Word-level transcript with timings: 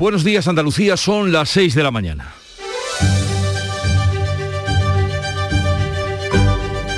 Buenos 0.00 0.24
días 0.24 0.48
Andalucía, 0.48 0.96
son 0.96 1.30
las 1.30 1.50
6 1.50 1.74
de 1.74 1.82
la 1.82 1.90
mañana. 1.90 2.32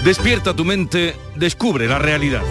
Despierta 0.04 0.54
tu 0.54 0.64
mente, 0.64 1.16
descubre 1.34 1.88
la 1.88 1.98
realidad. 1.98 2.44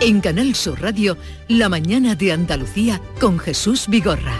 En 0.00 0.20
Canal 0.20 0.56
Sur 0.56 0.82
Radio, 0.82 1.16
La 1.46 1.68
mañana 1.68 2.16
de 2.16 2.32
Andalucía 2.32 3.00
con 3.20 3.38
Jesús 3.38 3.86
Vigorra. 3.86 4.34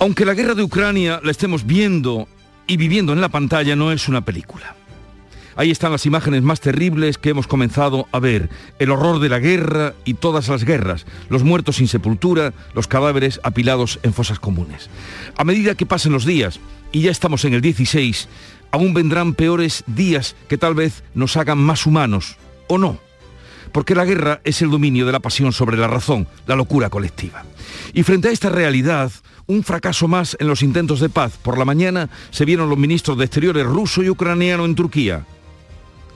Aunque 0.00 0.24
la 0.24 0.34
guerra 0.34 0.56
de 0.56 0.64
Ucrania 0.64 1.20
la 1.22 1.30
estemos 1.30 1.64
viendo 1.64 2.26
y 2.66 2.76
viviendo 2.76 3.12
en 3.12 3.20
la 3.20 3.28
pantalla, 3.28 3.76
no 3.76 3.92
es 3.92 4.08
una 4.08 4.24
película. 4.24 4.77
Ahí 5.58 5.72
están 5.72 5.90
las 5.90 6.06
imágenes 6.06 6.44
más 6.44 6.60
terribles 6.60 7.18
que 7.18 7.30
hemos 7.30 7.48
comenzado 7.48 8.06
a 8.12 8.20
ver. 8.20 8.48
El 8.78 8.92
horror 8.92 9.18
de 9.18 9.28
la 9.28 9.40
guerra 9.40 9.92
y 10.04 10.14
todas 10.14 10.46
las 10.46 10.62
guerras. 10.62 11.04
Los 11.30 11.42
muertos 11.42 11.76
sin 11.76 11.88
sepultura, 11.88 12.52
los 12.74 12.86
cadáveres 12.86 13.40
apilados 13.42 13.98
en 14.04 14.14
fosas 14.14 14.38
comunes. 14.38 14.88
A 15.36 15.42
medida 15.42 15.74
que 15.74 15.84
pasen 15.84 16.12
los 16.12 16.24
días, 16.24 16.60
y 16.92 17.00
ya 17.00 17.10
estamos 17.10 17.44
en 17.44 17.54
el 17.54 17.60
16, 17.60 18.28
aún 18.70 18.94
vendrán 18.94 19.34
peores 19.34 19.82
días 19.88 20.36
que 20.48 20.58
tal 20.58 20.76
vez 20.76 21.02
nos 21.14 21.36
hagan 21.36 21.58
más 21.58 21.86
humanos, 21.86 22.36
o 22.68 22.78
no. 22.78 23.00
Porque 23.72 23.96
la 23.96 24.04
guerra 24.04 24.40
es 24.44 24.62
el 24.62 24.70
dominio 24.70 25.06
de 25.06 25.12
la 25.12 25.18
pasión 25.18 25.52
sobre 25.52 25.76
la 25.76 25.88
razón, 25.88 26.28
la 26.46 26.54
locura 26.54 26.88
colectiva. 26.88 27.44
Y 27.94 28.04
frente 28.04 28.28
a 28.28 28.32
esta 28.32 28.48
realidad, 28.48 29.10
un 29.48 29.64
fracaso 29.64 30.06
más 30.06 30.36
en 30.38 30.46
los 30.46 30.62
intentos 30.62 31.00
de 31.00 31.08
paz. 31.08 31.36
Por 31.42 31.58
la 31.58 31.64
mañana 31.64 32.10
se 32.30 32.44
vieron 32.44 32.68
los 32.68 32.78
ministros 32.78 33.18
de 33.18 33.24
Exteriores 33.24 33.66
ruso 33.66 34.04
y 34.04 34.08
ucraniano 34.08 34.64
en 34.64 34.76
Turquía 34.76 35.26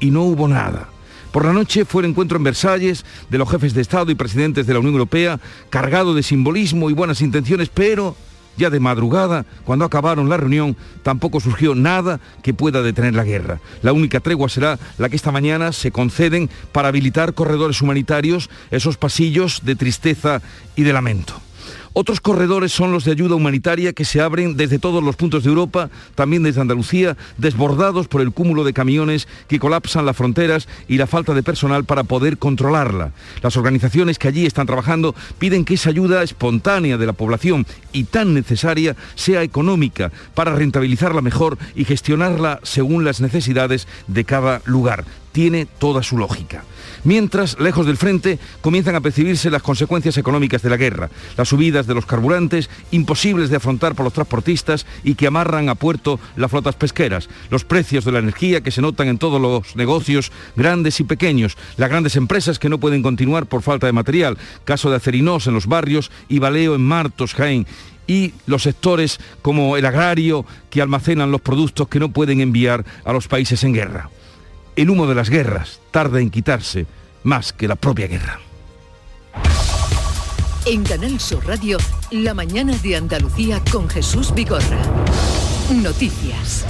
y 0.02 0.11
no 0.11 0.23
hubo 0.24 0.48
nada. 0.48 0.88
Por 1.30 1.47
la 1.47 1.55
noche 1.55 1.87
fue 1.87 2.02
el 2.02 2.11
encuentro 2.11 2.37
en 2.37 2.45
Versalles 2.45 3.06
de 3.30 3.38
los 3.38 3.48
jefes 3.48 3.73
de 3.73 3.80
Estado 3.80 4.11
y 4.11 4.15
presidentes 4.15 4.66
de 4.66 4.75
la 4.75 4.80
Unión 4.80 4.95
Europea, 4.95 5.41
cargado 5.70 6.12
de 6.12 6.23
simbolismo 6.23 6.91
y 6.91 6.92
buenas 6.92 7.22
intenciones, 7.22 7.70
pero 7.72 8.14
ya 8.59 8.69
de 8.69 8.81
madrugada, 8.81 9.47
cuando 9.64 9.86
acabaron 9.86 10.28
la 10.28 10.36
reunión, 10.36 10.77
tampoco 11.03 11.41
surgió 11.41 11.75
nada 11.75 12.20
que 12.42 12.53
pueda 12.53 12.83
detener 12.83 13.14
la 13.14 13.25
guerra. 13.25 13.61
La 13.81 13.94
única 13.94 14.20
tregua 14.20 14.50
será 14.50 14.78
la 14.98 15.09
que 15.09 15.17
esta 15.17 15.33
mañana 15.33 15.72
se 15.72 15.92
conceden 15.92 16.50
para 16.72 16.89
habilitar 16.89 17.33
corredores 17.33 17.81
humanitarios, 17.81 18.50
esos 18.70 18.98
pasillos 18.98 19.62
de 19.64 19.77
tristeza 19.77 20.42
y 20.77 20.83
de 20.83 20.92
lamento. 20.92 21.41
Otros 21.94 22.20
corredores 22.20 22.72
son 22.72 22.90
los 22.90 23.04
de 23.04 23.10
ayuda 23.10 23.34
humanitaria 23.34 23.92
que 23.92 24.06
se 24.06 24.22
abren 24.22 24.56
desde 24.56 24.78
todos 24.78 25.02
los 25.02 25.14
puntos 25.16 25.44
de 25.44 25.50
Europa, 25.50 25.90
también 26.14 26.42
desde 26.42 26.62
Andalucía, 26.62 27.18
desbordados 27.36 28.08
por 28.08 28.22
el 28.22 28.32
cúmulo 28.32 28.64
de 28.64 28.72
camiones 28.72 29.28
que 29.46 29.58
colapsan 29.58 30.06
las 30.06 30.16
fronteras 30.16 30.68
y 30.88 30.96
la 30.96 31.06
falta 31.06 31.34
de 31.34 31.42
personal 31.42 31.84
para 31.84 32.04
poder 32.04 32.38
controlarla. 32.38 33.12
Las 33.42 33.58
organizaciones 33.58 34.18
que 34.18 34.28
allí 34.28 34.46
están 34.46 34.66
trabajando 34.66 35.14
piden 35.38 35.66
que 35.66 35.74
esa 35.74 35.90
ayuda 35.90 36.22
espontánea 36.22 36.96
de 36.96 37.06
la 37.06 37.12
población 37.12 37.66
y 37.92 38.04
tan 38.04 38.32
necesaria 38.32 38.96
sea 39.14 39.42
económica 39.42 40.10
para 40.34 40.54
rentabilizarla 40.54 41.20
mejor 41.20 41.58
y 41.74 41.84
gestionarla 41.84 42.60
según 42.62 43.04
las 43.04 43.20
necesidades 43.20 43.86
de 44.06 44.24
cada 44.24 44.62
lugar 44.64 45.04
tiene 45.32 45.66
toda 45.66 46.02
su 46.02 46.16
lógica. 46.16 46.64
Mientras, 47.05 47.58
lejos 47.58 47.84
del 47.84 47.97
frente, 47.97 48.39
comienzan 48.61 48.95
a 48.95 49.00
percibirse 49.00 49.50
las 49.50 49.62
consecuencias 49.62 50.17
económicas 50.19 50.62
de 50.62 50.70
la 50.70 50.77
guerra, 50.77 51.11
las 51.36 51.48
subidas 51.48 51.89
de 51.89 51.94
los 51.94 52.06
carburantes, 52.06 52.70
imposibles 52.92 53.50
de 53.50 53.56
afrontar 53.56 53.97
por 53.97 54.05
los 54.05 54.12
transportistas 54.12 54.86
y 55.03 55.17
que 55.17 55.27
amarran 55.27 55.69
a 55.69 55.75
puerto 55.75 56.20
las 56.36 56.50
flotas 56.50 56.77
pesqueras, 56.77 57.28
los 57.50 57.64
precios 57.64 58.05
de 58.05 58.12
la 58.12 58.20
energía 58.20 58.61
que 58.61 58.70
se 58.70 58.81
notan 58.83 59.09
en 59.09 59.19
todos 59.19 59.41
los 59.41 59.75
negocios, 59.75 60.31
grandes 60.55 61.00
y 61.00 61.05
pequeños, 61.05 61.56
las 61.77 61.91
grandes 61.91 62.14
empresas 62.14 62.61
que 62.61 62.69
no 62.69 62.78
pueden 62.78 63.03
continuar 63.03 63.47
por 63.47 63.62
falta 63.62 63.87
de 63.87 63.92
material, 63.92 64.39
caso 64.64 64.89
de 64.89 64.97
Acerinos 64.97 65.48
en 65.48 65.55
los 65.55 65.66
barrios 65.66 66.12
y 66.28 66.39
Baleo 66.39 66.77
en 66.77 66.83
Martos, 66.83 67.34
Jaén, 67.34 67.66
y 68.06 68.33
los 68.47 68.62
sectores 68.62 69.19
como 69.42 69.77
el 69.77 69.87
agrario 69.87 70.44
que 70.71 70.82
almacenan 70.82 71.32
los 71.32 71.41
productos 71.41 71.88
que 71.88 71.99
no 71.99 72.12
pueden 72.12 72.41
enviar 72.41 72.84
a 73.05 73.12
los 73.12 73.26
países 73.26 73.65
en 73.65 73.75
guerra. 73.75 74.10
El 74.75 74.88
humo 74.88 75.06
de 75.06 75.15
las 75.15 75.31
guerras 75.31 75.81
tarda 75.91 76.21
en 76.21 76.31
quitarse 76.31 76.87
más 77.22 77.53
que 77.53 77.69
la 77.69 77.77
propia 77.77 78.06
guerra. 78.06 78.41
En 80.65 80.84
Canal 80.84 81.19
Sur 81.19 81.44
Radio, 81.47 81.78
la 82.12 82.34
mañana 82.34 82.77
de 82.78 82.97
Andalucía 82.97 83.60
con 83.72 83.88
Jesús 83.88 84.33
Bigorra. 84.33 84.78
Noticias. 85.75 86.65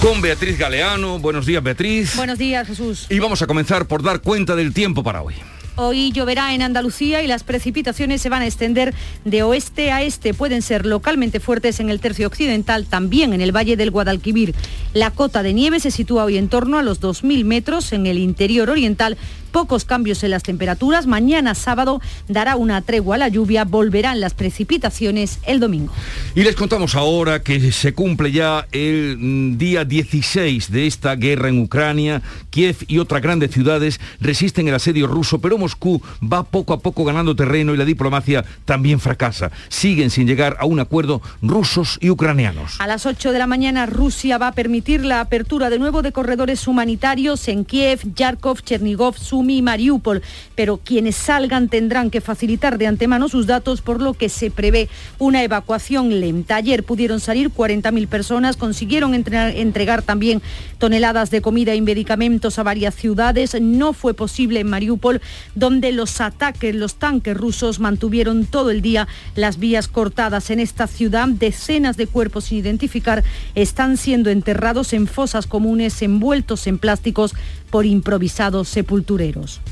Con 0.00 0.20
Beatriz 0.20 0.58
Galeano. 0.58 1.20
Buenos 1.20 1.46
días, 1.46 1.62
Beatriz. 1.62 2.16
Buenos 2.16 2.38
días, 2.38 2.66
Jesús. 2.66 3.06
Y 3.08 3.20
vamos 3.20 3.40
a 3.42 3.46
comenzar 3.46 3.86
por 3.86 4.02
dar 4.02 4.20
cuenta 4.20 4.56
del 4.56 4.74
tiempo 4.74 5.04
para 5.04 5.22
hoy. 5.22 5.34
Hoy 5.76 6.12
lloverá 6.12 6.54
en 6.54 6.60
Andalucía 6.60 7.22
y 7.22 7.26
las 7.26 7.44
precipitaciones 7.44 8.20
se 8.20 8.28
van 8.28 8.42
a 8.42 8.46
extender 8.46 8.94
de 9.24 9.42
oeste 9.42 9.90
a 9.90 10.02
este. 10.02 10.34
Pueden 10.34 10.60
ser 10.60 10.84
localmente 10.84 11.40
fuertes 11.40 11.80
en 11.80 11.88
el 11.88 11.98
tercio 11.98 12.26
occidental, 12.26 12.86
también 12.86 13.32
en 13.32 13.40
el 13.40 13.56
valle 13.56 13.76
del 13.76 13.90
Guadalquivir. 13.90 14.54
La 14.92 15.10
cota 15.12 15.42
de 15.42 15.54
nieve 15.54 15.80
se 15.80 15.90
sitúa 15.90 16.24
hoy 16.24 16.36
en 16.36 16.48
torno 16.48 16.78
a 16.78 16.82
los 16.82 17.00
2.000 17.00 17.44
metros 17.44 17.92
en 17.92 18.06
el 18.06 18.18
interior 18.18 18.68
oriental 18.68 19.16
pocos 19.52 19.84
cambios 19.84 20.24
en 20.24 20.30
las 20.30 20.42
temperaturas. 20.42 21.06
Mañana 21.06 21.54
sábado 21.54 22.00
dará 22.26 22.56
una 22.56 22.80
tregua 22.80 23.16
a 23.16 23.18
la 23.18 23.28
lluvia, 23.28 23.64
volverán 23.64 24.20
las 24.20 24.34
precipitaciones 24.34 25.38
el 25.46 25.60
domingo. 25.60 25.92
Y 26.34 26.42
les 26.42 26.56
contamos 26.56 26.94
ahora 26.94 27.42
que 27.42 27.70
se 27.70 27.92
cumple 27.92 28.32
ya 28.32 28.66
el 28.72 29.16
mm, 29.18 29.58
día 29.58 29.84
16 29.84 30.72
de 30.72 30.86
esta 30.86 31.14
guerra 31.14 31.50
en 31.50 31.60
Ucrania. 31.60 32.22
Kiev 32.50 32.76
y 32.88 32.98
otras 32.98 33.22
grandes 33.22 33.50
ciudades 33.50 34.00
resisten 34.20 34.66
el 34.68 34.74
asedio 34.74 35.06
ruso, 35.06 35.40
pero 35.40 35.58
Moscú 35.58 36.02
va 36.20 36.42
poco 36.42 36.72
a 36.72 36.80
poco 36.80 37.04
ganando 37.04 37.36
terreno 37.36 37.74
y 37.74 37.76
la 37.76 37.84
diplomacia 37.84 38.44
también 38.64 39.00
fracasa. 39.00 39.52
Siguen 39.68 40.10
sin 40.10 40.26
llegar 40.26 40.56
a 40.58 40.64
un 40.64 40.80
acuerdo 40.80 41.20
rusos 41.42 41.98
y 42.00 42.10
ucranianos. 42.10 42.80
A 42.80 42.86
las 42.86 43.04
8 43.06 43.32
de 43.32 43.38
la 43.38 43.46
mañana 43.46 43.86
Rusia 43.86 44.38
va 44.38 44.48
a 44.48 44.52
permitir 44.52 45.04
la 45.04 45.20
apertura 45.20 45.68
de 45.68 45.78
nuevo 45.78 46.02
de 46.02 46.12
corredores 46.12 46.66
humanitarios 46.66 47.48
en 47.48 47.64
Kiev, 47.64 48.00
Yarkov, 48.14 48.62
Chernigov, 48.62 49.18
Sum 49.18 49.41
y 49.50 49.62
Mariupol, 49.62 50.22
pero 50.54 50.78
quienes 50.78 51.16
salgan 51.16 51.68
tendrán 51.68 52.10
que 52.10 52.20
facilitar 52.20 52.78
de 52.78 52.86
antemano 52.86 53.28
sus 53.28 53.46
datos, 53.46 53.82
por 53.82 54.00
lo 54.00 54.14
que 54.14 54.28
se 54.28 54.50
prevé 54.50 54.88
una 55.18 55.42
evacuación 55.42 56.20
lenta. 56.20 56.56
Ayer 56.56 56.84
pudieron 56.84 57.20
salir 57.20 57.50
40.000 57.50 58.06
personas, 58.08 58.56
consiguieron 58.56 59.14
entregar 59.14 60.02
también 60.02 60.42
toneladas 60.78 61.30
de 61.30 61.40
comida 61.40 61.74
y 61.74 61.80
medicamentos 61.80 62.58
a 62.58 62.62
varias 62.62 62.94
ciudades. 62.94 63.56
No 63.60 63.92
fue 63.92 64.14
posible 64.14 64.60
en 64.60 64.68
Mariupol, 64.68 65.20
donde 65.54 65.92
los 65.92 66.20
ataques, 66.20 66.74
los 66.74 66.96
tanques 66.96 67.36
rusos 67.36 67.80
mantuvieron 67.80 68.46
todo 68.46 68.70
el 68.70 68.82
día 68.82 69.08
las 69.34 69.58
vías 69.58 69.88
cortadas 69.88 70.50
en 70.50 70.60
esta 70.60 70.86
ciudad. 70.86 71.28
Decenas 71.28 71.96
de 71.96 72.06
cuerpos 72.06 72.44
sin 72.44 72.58
identificar 72.58 73.24
están 73.54 73.96
siendo 73.96 74.30
enterrados 74.30 74.92
en 74.92 75.06
fosas 75.06 75.46
comunes 75.46 76.02
envueltos 76.02 76.66
en 76.66 76.78
plásticos 76.78 77.34
por 77.72 77.86
improvisados 77.86 78.68
sepultureros. 78.68 79.62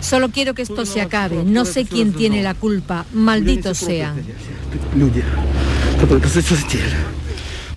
Solo 0.00 0.28
quiero 0.28 0.52
que 0.52 0.60
esto 0.62 0.84
se 0.84 1.00
acabe. 1.00 1.42
No 1.42 1.64
sé 1.64 1.86
quién 1.86 2.12
tiene 2.12 2.42
la 2.42 2.52
culpa. 2.54 3.06
Malditos 3.14 3.78
sean. 3.78 4.22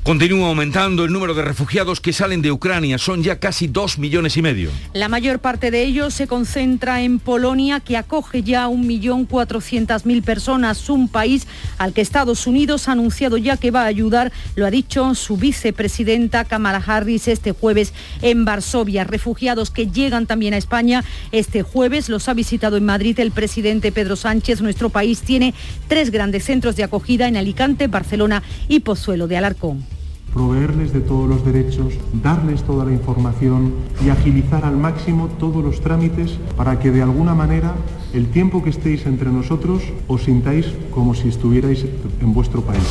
Continúa 0.08 0.48
aumentando 0.48 1.04
el 1.04 1.12
número 1.12 1.34
de 1.34 1.42
refugiados 1.42 2.00
que 2.00 2.14
salen 2.14 2.42
de 2.42 2.50
Ucrania. 2.50 2.98
Son 2.98 3.24
ya 3.24 3.42
casi 3.42 3.68
dos 3.68 4.00
millones 4.00 4.38
y 4.38 4.42
medio. 4.42 4.70
La 4.94 5.10
mayor 5.10 5.40
parte 5.40 5.70
de 5.70 5.84
ellos 5.84 6.14
se 6.14 6.28
concentra 6.28 7.02
en 7.02 7.20
Polonia, 7.20 7.82
que 7.82 7.98
acoge 7.98 8.42
ya 8.42 8.70
1.400.000 8.70 10.24
personas, 10.24 10.90
un 10.90 11.10
país 11.10 11.46
al 11.78 11.92
que 11.92 12.00
Estados 12.00 12.48
Unidos 12.48 12.88
ha 12.88 12.94
anunciado 12.94 13.36
ya 13.36 13.58
que 13.58 13.70
va 13.70 13.82
a 13.82 13.88
ayudar, 13.88 14.32
lo 14.56 14.66
ha 14.66 14.72
dicho 14.72 15.14
su 15.14 15.36
vicepresidenta 15.36 16.46
Kamala 16.46 16.82
Harris 16.88 17.28
este 17.28 17.52
jueves 17.52 17.92
en 18.22 18.46
Varsovia. 18.46 19.04
Refugiados 19.04 19.72
que 19.72 19.88
llegan 19.88 20.26
también 20.26 20.54
a 20.54 20.58
España 20.58 21.04
este 21.34 21.64
jueves, 21.64 22.08
los 22.08 22.30
ha 22.30 22.34
visitado 22.34 22.78
en 22.78 22.86
Madrid 22.86 23.20
el 23.20 23.32
presidente 23.32 23.92
Pedro 23.92 24.16
Sánchez. 24.16 24.62
Nuestro 24.62 24.88
país 24.88 25.20
tiene 25.20 25.54
tres 25.90 26.12
grandes 26.12 26.46
centros 26.46 26.78
de 26.78 26.86
acogida 26.86 27.28
en 27.28 27.36
Alicante, 27.36 27.88
Barcelona 27.88 28.42
y 28.70 28.80
Pozuelo 28.80 29.28
de 29.28 29.36
Alarcón 29.36 29.97
proveerles 30.38 30.94
de 30.94 31.02
todos 31.02 31.28
los 31.28 31.44
derechos, 31.44 31.96
darles 32.22 32.62
toda 32.62 32.86
la 32.86 32.92
información 32.92 33.74
y 34.06 34.10
agilizar 34.10 34.66
al 34.66 34.78
máximo 34.78 35.30
todos 35.40 35.64
los 35.64 35.82
trámites 35.82 36.38
para 36.56 36.80
que 36.80 36.92
de 36.92 37.02
alguna 37.02 37.34
manera 37.34 37.74
el 38.18 38.28
tiempo 38.32 38.64
que 38.64 38.72
estéis 38.72 39.06
entre 39.06 39.30
nosotros 39.30 39.84
os 40.08 40.24
sintáis 40.24 40.66
como 40.90 41.14
si 41.14 41.30
estuvierais 41.30 41.86
en 42.20 42.34
vuestro 42.34 42.62
país. 42.64 42.82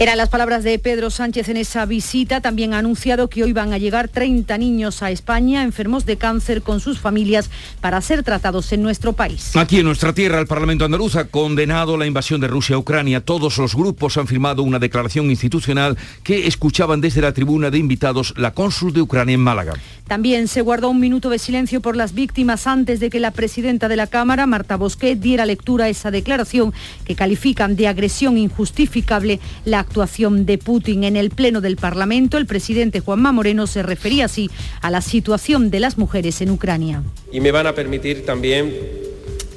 Eran 0.00 0.18
las 0.18 0.28
palabras 0.28 0.64
de 0.64 0.76
Pedro 0.80 1.08
Sánchez 1.08 1.48
en 1.50 1.56
esa 1.56 1.86
visita. 1.86 2.40
También 2.40 2.74
ha 2.74 2.78
anunciado 2.78 3.28
que 3.28 3.44
hoy 3.44 3.52
van 3.52 3.72
a 3.72 3.78
llegar 3.78 4.08
30 4.08 4.58
niños 4.58 5.04
a 5.04 5.12
España 5.12 5.62
enfermos 5.62 6.04
de 6.04 6.16
cáncer 6.16 6.62
con 6.62 6.80
sus 6.80 6.98
familias 6.98 7.48
para 7.80 8.00
ser 8.00 8.24
tratados 8.24 8.72
en 8.72 8.82
nuestro 8.82 9.12
país. 9.12 9.54
Aquí 9.54 9.78
en 9.78 9.84
nuestra 9.84 10.12
tierra, 10.12 10.40
el 10.40 10.48
Parlamento 10.48 10.84
andaluz 10.84 11.14
ha 11.14 11.26
condenado 11.26 11.96
la 11.96 12.06
invasión 12.06 12.40
de 12.40 12.48
Rusia 12.48 12.74
a 12.74 12.80
Ucrania. 12.80 13.24
Todos 13.24 13.56
los 13.58 13.76
grupos 13.76 14.16
han 14.16 14.26
firmado 14.26 14.64
una 14.64 14.80
declaración 14.80 15.30
institucional 15.30 15.96
que 16.24 16.48
escuchaban 16.48 17.00
desde 17.00 17.20
la 17.20 17.32
tribuna 17.32 17.70
de 17.70 17.78
invitados 17.78 18.34
la 18.36 18.52
cónsul 18.52 18.92
de 18.92 19.02
Ucrania 19.02 19.34
en 19.34 19.42
Málaga. 19.42 19.74
También 20.06 20.48
se 20.48 20.60
guardó 20.60 20.90
un 20.90 21.00
minuto 21.00 21.30
de 21.30 21.38
silencio 21.38 21.80
por 21.80 21.96
las 21.96 22.12
víctimas 22.12 22.66
antes 22.66 23.00
de 23.00 23.08
que 23.08 23.20
la 23.20 23.30
presidenta 23.30 23.88
de 23.88 23.96
la 23.96 24.06
Cámara, 24.06 24.46
Marta 24.46 24.76
Bosquet, 24.76 25.18
diera 25.18 25.46
lectura 25.46 25.86
a 25.86 25.88
esa 25.88 26.10
declaración 26.10 26.74
que 27.06 27.14
califican 27.14 27.74
de 27.74 27.88
agresión 27.88 28.36
injustificable 28.36 29.40
la 29.64 29.78
actuación 29.78 30.44
de 30.44 30.58
Putin. 30.58 31.04
En 31.04 31.16
el 31.16 31.30
Pleno 31.30 31.62
del 31.62 31.76
Parlamento, 31.76 32.36
el 32.36 32.44
presidente 32.46 33.00
Juanma 33.00 33.32
Moreno 33.32 33.66
se 33.66 33.82
refería 33.82 34.26
así 34.26 34.50
a 34.82 34.90
la 34.90 35.00
situación 35.00 35.70
de 35.70 35.80
las 35.80 35.96
mujeres 35.96 36.40
en 36.42 36.50
Ucrania. 36.50 37.02
Y 37.32 37.40
me 37.40 37.50
van 37.50 37.66
a 37.66 37.74
permitir 37.74 38.26
también 38.26 38.74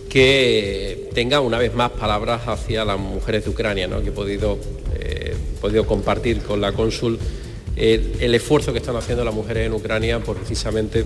que 0.10 1.10
tenga 1.14 1.42
una 1.42 1.58
vez 1.58 1.74
más 1.76 1.92
palabras 1.92 2.48
hacia 2.48 2.86
las 2.86 2.98
mujeres 2.98 3.44
de 3.44 3.50
Ucrania, 3.50 3.90
que 4.02 4.10
he 4.10 4.12
podido, 4.12 4.58
eh, 4.96 5.36
podido 5.60 5.86
compartir 5.86 6.40
con 6.40 6.62
la 6.62 6.72
cónsul 6.72 7.20
eh, 7.78 8.18
el 8.20 8.34
esfuerzo 8.34 8.74
que 8.74 8.80
están 8.80 8.96
haciendo 8.96 9.24
las 9.24 9.34
mujeres 9.34 9.68
en 9.68 9.74
Ucrania 9.74 10.20
por 10.20 10.38
precisamente 10.38 11.06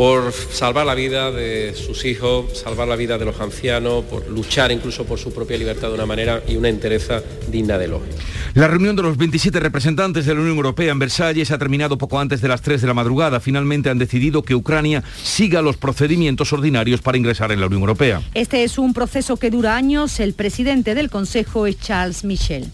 por 0.00 0.32
salvar 0.32 0.86
la 0.86 0.94
vida 0.94 1.30
de 1.30 1.74
sus 1.74 2.06
hijos, 2.06 2.58
salvar 2.58 2.88
la 2.88 2.96
vida 2.96 3.18
de 3.18 3.26
los 3.26 3.38
ancianos, 3.38 4.02
por 4.06 4.26
luchar 4.30 4.72
incluso 4.72 5.04
por 5.04 5.18
su 5.18 5.30
propia 5.30 5.58
libertad 5.58 5.88
de 5.88 5.94
una 5.94 6.06
manera 6.06 6.42
y 6.48 6.56
una 6.56 6.70
entereza 6.70 7.20
digna 7.50 7.76
de 7.76 7.84
elogio. 7.84 8.14
La 8.54 8.66
reunión 8.66 8.96
de 8.96 9.02
los 9.02 9.18
27 9.18 9.60
representantes 9.60 10.24
de 10.24 10.34
la 10.34 10.40
Unión 10.40 10.56
Europea 10.56 10.90
en 10.90 10.98
Versalles 10.98 11.50
ha 11.50 11.58
terminado 11.58 11.98
poco 11.98 12.18
antes 12.18 12.40
de 12.40 12.48
las 12.48 12.62
3 12.62 12.80
de 12.80 12.86
la 12.86 12.94
madrugada. 12.94 13.40
Finalmente 13.40 13.90
han 13.90 13.98
decidido 13.98 14.42
que 14.42 14.54
Ucrania 14.54 15.04
siga 15.22 15.60
los 15.60 15.76
procedimientos 15.76 16.50
ordinarios 16.54 17.02
para 17.02 17.18
ingresar 17.18 17.52
en 17.52 17.60
la 17.60 17.66
Unión 17.66 17.82
Europea. 17.82 18.22
Este 18.32 18.64
es 18.64 18.78
un 18.78 18.94
proceso 18.94 19.36
que 19.36 19.50
dura 19.50 19.76
años. 19.76 20.18
El 20.18 20.32
presidente 20.32 20.94
del 20.94 21.10
Consejo 21.10 21.66
es 21.66 21.78
Charles 21.78 22.24
Michel. 22.24 22.70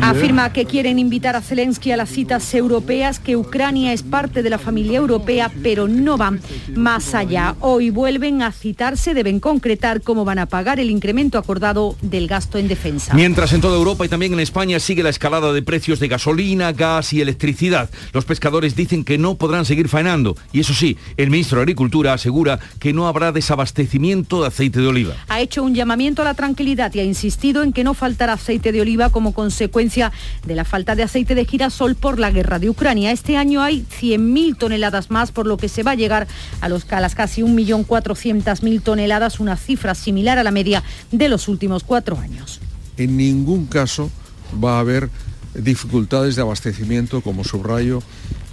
Afirma 0.00 0.52
que 0.52 0.64
quieren 0.64 0.98
invitar 0.98 1.36
a 1.36 1.40
Zelensky 1.42 1.92
a 1.92 1.96
las 1.96 2.10
citas 2.10 2.52
europeas, 2.54 3.20
que 3.20 3.36
Ucrania 3.36 3.92
es 3.92 4.02
parte 4.02 4.42
de 4.42 4.50
la 4.50 4.63
familia 4.64 4.98
europea, 4.98 5.52
pero 5.62 5.86
no 5.86 6.16
van 6.16 6.40
más 6.74 7.14
allá. 7.14 7.54
Hoy 7.60 7.90
vuelven 7.90 8.42
a 8.42 8.50
citarse, 8.50 9.12
deben 9.12 9.38
concretar 9.38 10.00
cómo 10.00 10.24
van 10.24 10.38
a 10.38 10.46
pagar 10.46 10.80
el 10.80 10.90
incremento 10.90 11.38
acordado 11.38 11.96
del 12.00 12.26
gasto 12.26 12.58
en 12.58 12.66
defensa. 12.66 13.14
Mientras 13.14 13.52
en 13.52 13.60
toda 13.60 13.76
Europa 13.76 14.06
y 14.06 14.08
también 14.08 14.32
en 14.32 14.40
España 14.40 14.80
sigue 14.80 15.02
la 15.02 15.10
escalada 15.10 15.52
de 15.52 15.62
precios 15.62 16.00
de 16.00 16.08
gasolina, 16.08 16.72
gas 16.72 17.12
y 17.12 17.20
electricidad. 17.20 17.90
Los 18.12 18.24
pescadores 18.24 18.74
dicen 18.74 19.04
que 19.04 19.18
no 19.18 19.34
podrán 19.34 19.66
seguir 19.66 19.88
faenando. 19.88 20.36
Y 20.52 20.60
eso 20.60 20.72
sí, 20.72 20.96
el 21.16 21.30
ministro 21.30 21.58
de 21.58 21.64
Agricultura 21.64 22.14
asegura 22.14 22.58
que 22.78 22.92
no 22.92 23.06
habrá 23.06 23.32
desabastecimiento 23.32 24.40
de 24.40 24.48
aceite 24.48 24.80
de 24.80 24.86
oliva. 24.86 25.14
Ha 25.28 25.40
hecho 25.40 25.62
un 25.62 25.74
llamamiento 25.74 26.22
a 26.22 26.24
la 26.24 26.34
tranquilidad 26.34 26.92
y 26.94 27.00
ha 27.00 27.04
insistido 27.04 27.62
en 27.62 27.72
que 27.72 27.84
no 27.84 27.92
faltará 27.92 28.34
aceite 28.34 28.72
de 28.72 28.80
oliva 28.80 29.10
como 29.10 29.34
consecuencia 29.34 30.12
de 30.46 30.54
la 30.54 30.64
falta 30.64 30.94
de 30.94 31.02
aceite 31.02 31.34
de 31.34 31.44
girasol 31.44 31.94
por 31.94 32.18
la 32.18 32.30
guerra 32.30 32.58
de 32.58 32.70
Ucrania. 32.70 33.12
Este 33.12 33.36
año 33.36 33.62
hay 33.62 33.84
100.000 34.00 34.43
toneladas 34.52 35.10
más, 35.10 35.32
por 35.32 35.46
lo 35.46 35.56
que 35.56 35.68
se 35.68 35.82
va 35.82 35.92
a 35.92 35.94
llegar 35.94 36.26
a, 36.60 36.68
los, 36.68 36.90
a 36.92 37.00
las 37.00 37.14
casi 37.14 37.42
1.400.000 37.42 38.82
toneladas, 38.82 39.40
una 39.40 39.56
cifra 39.56 39.94
similar 39.94 40.38
a 40.38 40.44
la 40.44 40.50
media 40.50 40.82
de 41.10 41.28
los 41.28 41.48
últimos 41.48 41.84
cuatro 41.84 42.18
años. 42.18 42.60
En 42.96 43.16
ningún 43.16 43.66
caso 43.66 44.10
va 44.62 44.76
a 44.76 44.80
haber 44.80 45.08
dificultades 45.54 46.36
de 46.36 46.42
abastecimiento, 46.42 47.22
como 47.22 47.44
subrayo, 47.44 48.02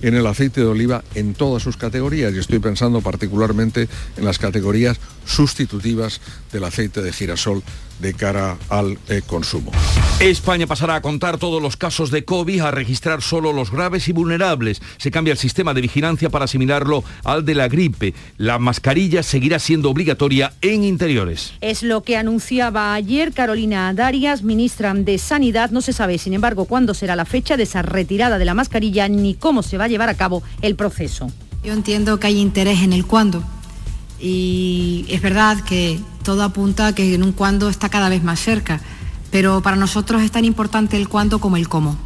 en 0.02 0.16
el 0.16 0.26
aceite 0.26 0.62
de 0.62 0.68
oliva 0.68 1.04
en 1.16 1.34
todas 1.34 1.64
sus 1.64 1.78
categorías 1.78 2.34
y 2.34 2.40
estoy 2.40 2.60
pensando 2.60 3.02
particularmente 3.02 3.88
en 4.18 4.26
las 4.26 4.40
categorías 4.40 5.00
sustitutivas 5.26 6.22
del 6.52 6.64
aceite 6.64 7.02
de 7.02 7.14
girasol 7.14 7.64
de 8.02 8.14
cara 8.14 8.58
al 8.70 8.98
eh, 9.08 9.22
consumo. 9.26 9.72
España 10.20 10.68
pasará 10.68 10.96
a 10.96 11.02
contar 11.02 11.38
todos 11.38 11.62
los 11.62 11.78
casos 11.78 12.12
de 12.12 12.26
COVID, 12.26 12.62
a 12.62 12.72
registrar 12.72 13.22
solo 13.22 13.54
los 13.54 13.72
graves 13.72 14.08
y 14.08 14.12
vulnerables. 14.12 14.82
Se 14.98 15.10
cambia 15.12 15.32
el 15.32 15.38
sistema 15.38 15.74
de 15.74 15.82
vigilancia 15.82 16.30
para 16.30 16.46
asimilarlo 16.46 17.04
al 17.24 17.46
de 17.46 17.56
la 17.56 17.68
gripe. 17.68 18.14
La 18.38 18.60
mascarilla 18.60 19.24
seguirá 19.24 19.60
siendo 19.60 19.90
obligatoria 19.90 20.54
en 20.62 20.84
interiores. 20.84 21.54
Es 21.62 21.84
lo 21.84 22.04
que 22.04 22.18
anunciaba 22.18 22.94
ayer 22.94 23.34
Carolina 23.34 23.94
Darias, 23.94 24.44
ministra 24.44 24.94
de 24.94 25.18
Sanidad. 25.18 25.72
No 25.72 25.82
se 25.82 25.94
sabe, 25.94 26.18
sin 26.18 26.34
embargo, 26.34 26.66
cuándo 26.66 26.94
será 26.94 27.16
la 27.16 27.26
fecha 27.26 27.58
de 27.58 27.64
esa 27.64 27.82
retirada 27.82 28.38
de 28.38 28.46
la 28.46 28.54
mascarilla 28.54 29.08
ni 29.08 29.36
cómo 29.36 29.64
se 29.64 29.78
va 29.78 29.86
a 29.86 29.88
llevar 29.88 30.10
a 30.10 30.16
cabo 30.16 30.44
el 30.62 30.76
proceso. 30.76 31.32
Yo 31.64 31.74
entiendo 31.74 32.20
que 32.20 32.28
hay 32.28 32.40
interés 32.40 32.82
en 32.82 32.94
el 32.94 33.06
cuándo 33.06 33.44
y 34.20 35.06
es 35.10 35.22
verdad 35.22 35.64
que 35.64 36.00
todo 36.22 36.44
apunta 36.44 36.88
a 36.88 36.96
que 36.96 37.14
en 37.14 37.24
un 37.24 37.32
cuándo 37.32 37.70
está 37.70 37.90
cada 37.90 38.10
vez 38.10 38.24
más 38.24 38.40
cerca, 38.40 38.80
pero 39.32 39.62
para 39.62 39.78
nosotros 39.78 40.22
es 40.22 40.32
tan 40.32 40.46
importante 40.46 40.98
el 40.98 41.10
cuándo 41.10 41.40
como 41.40 41.58
el 41.58 41.68
cómo. 41.68 41.98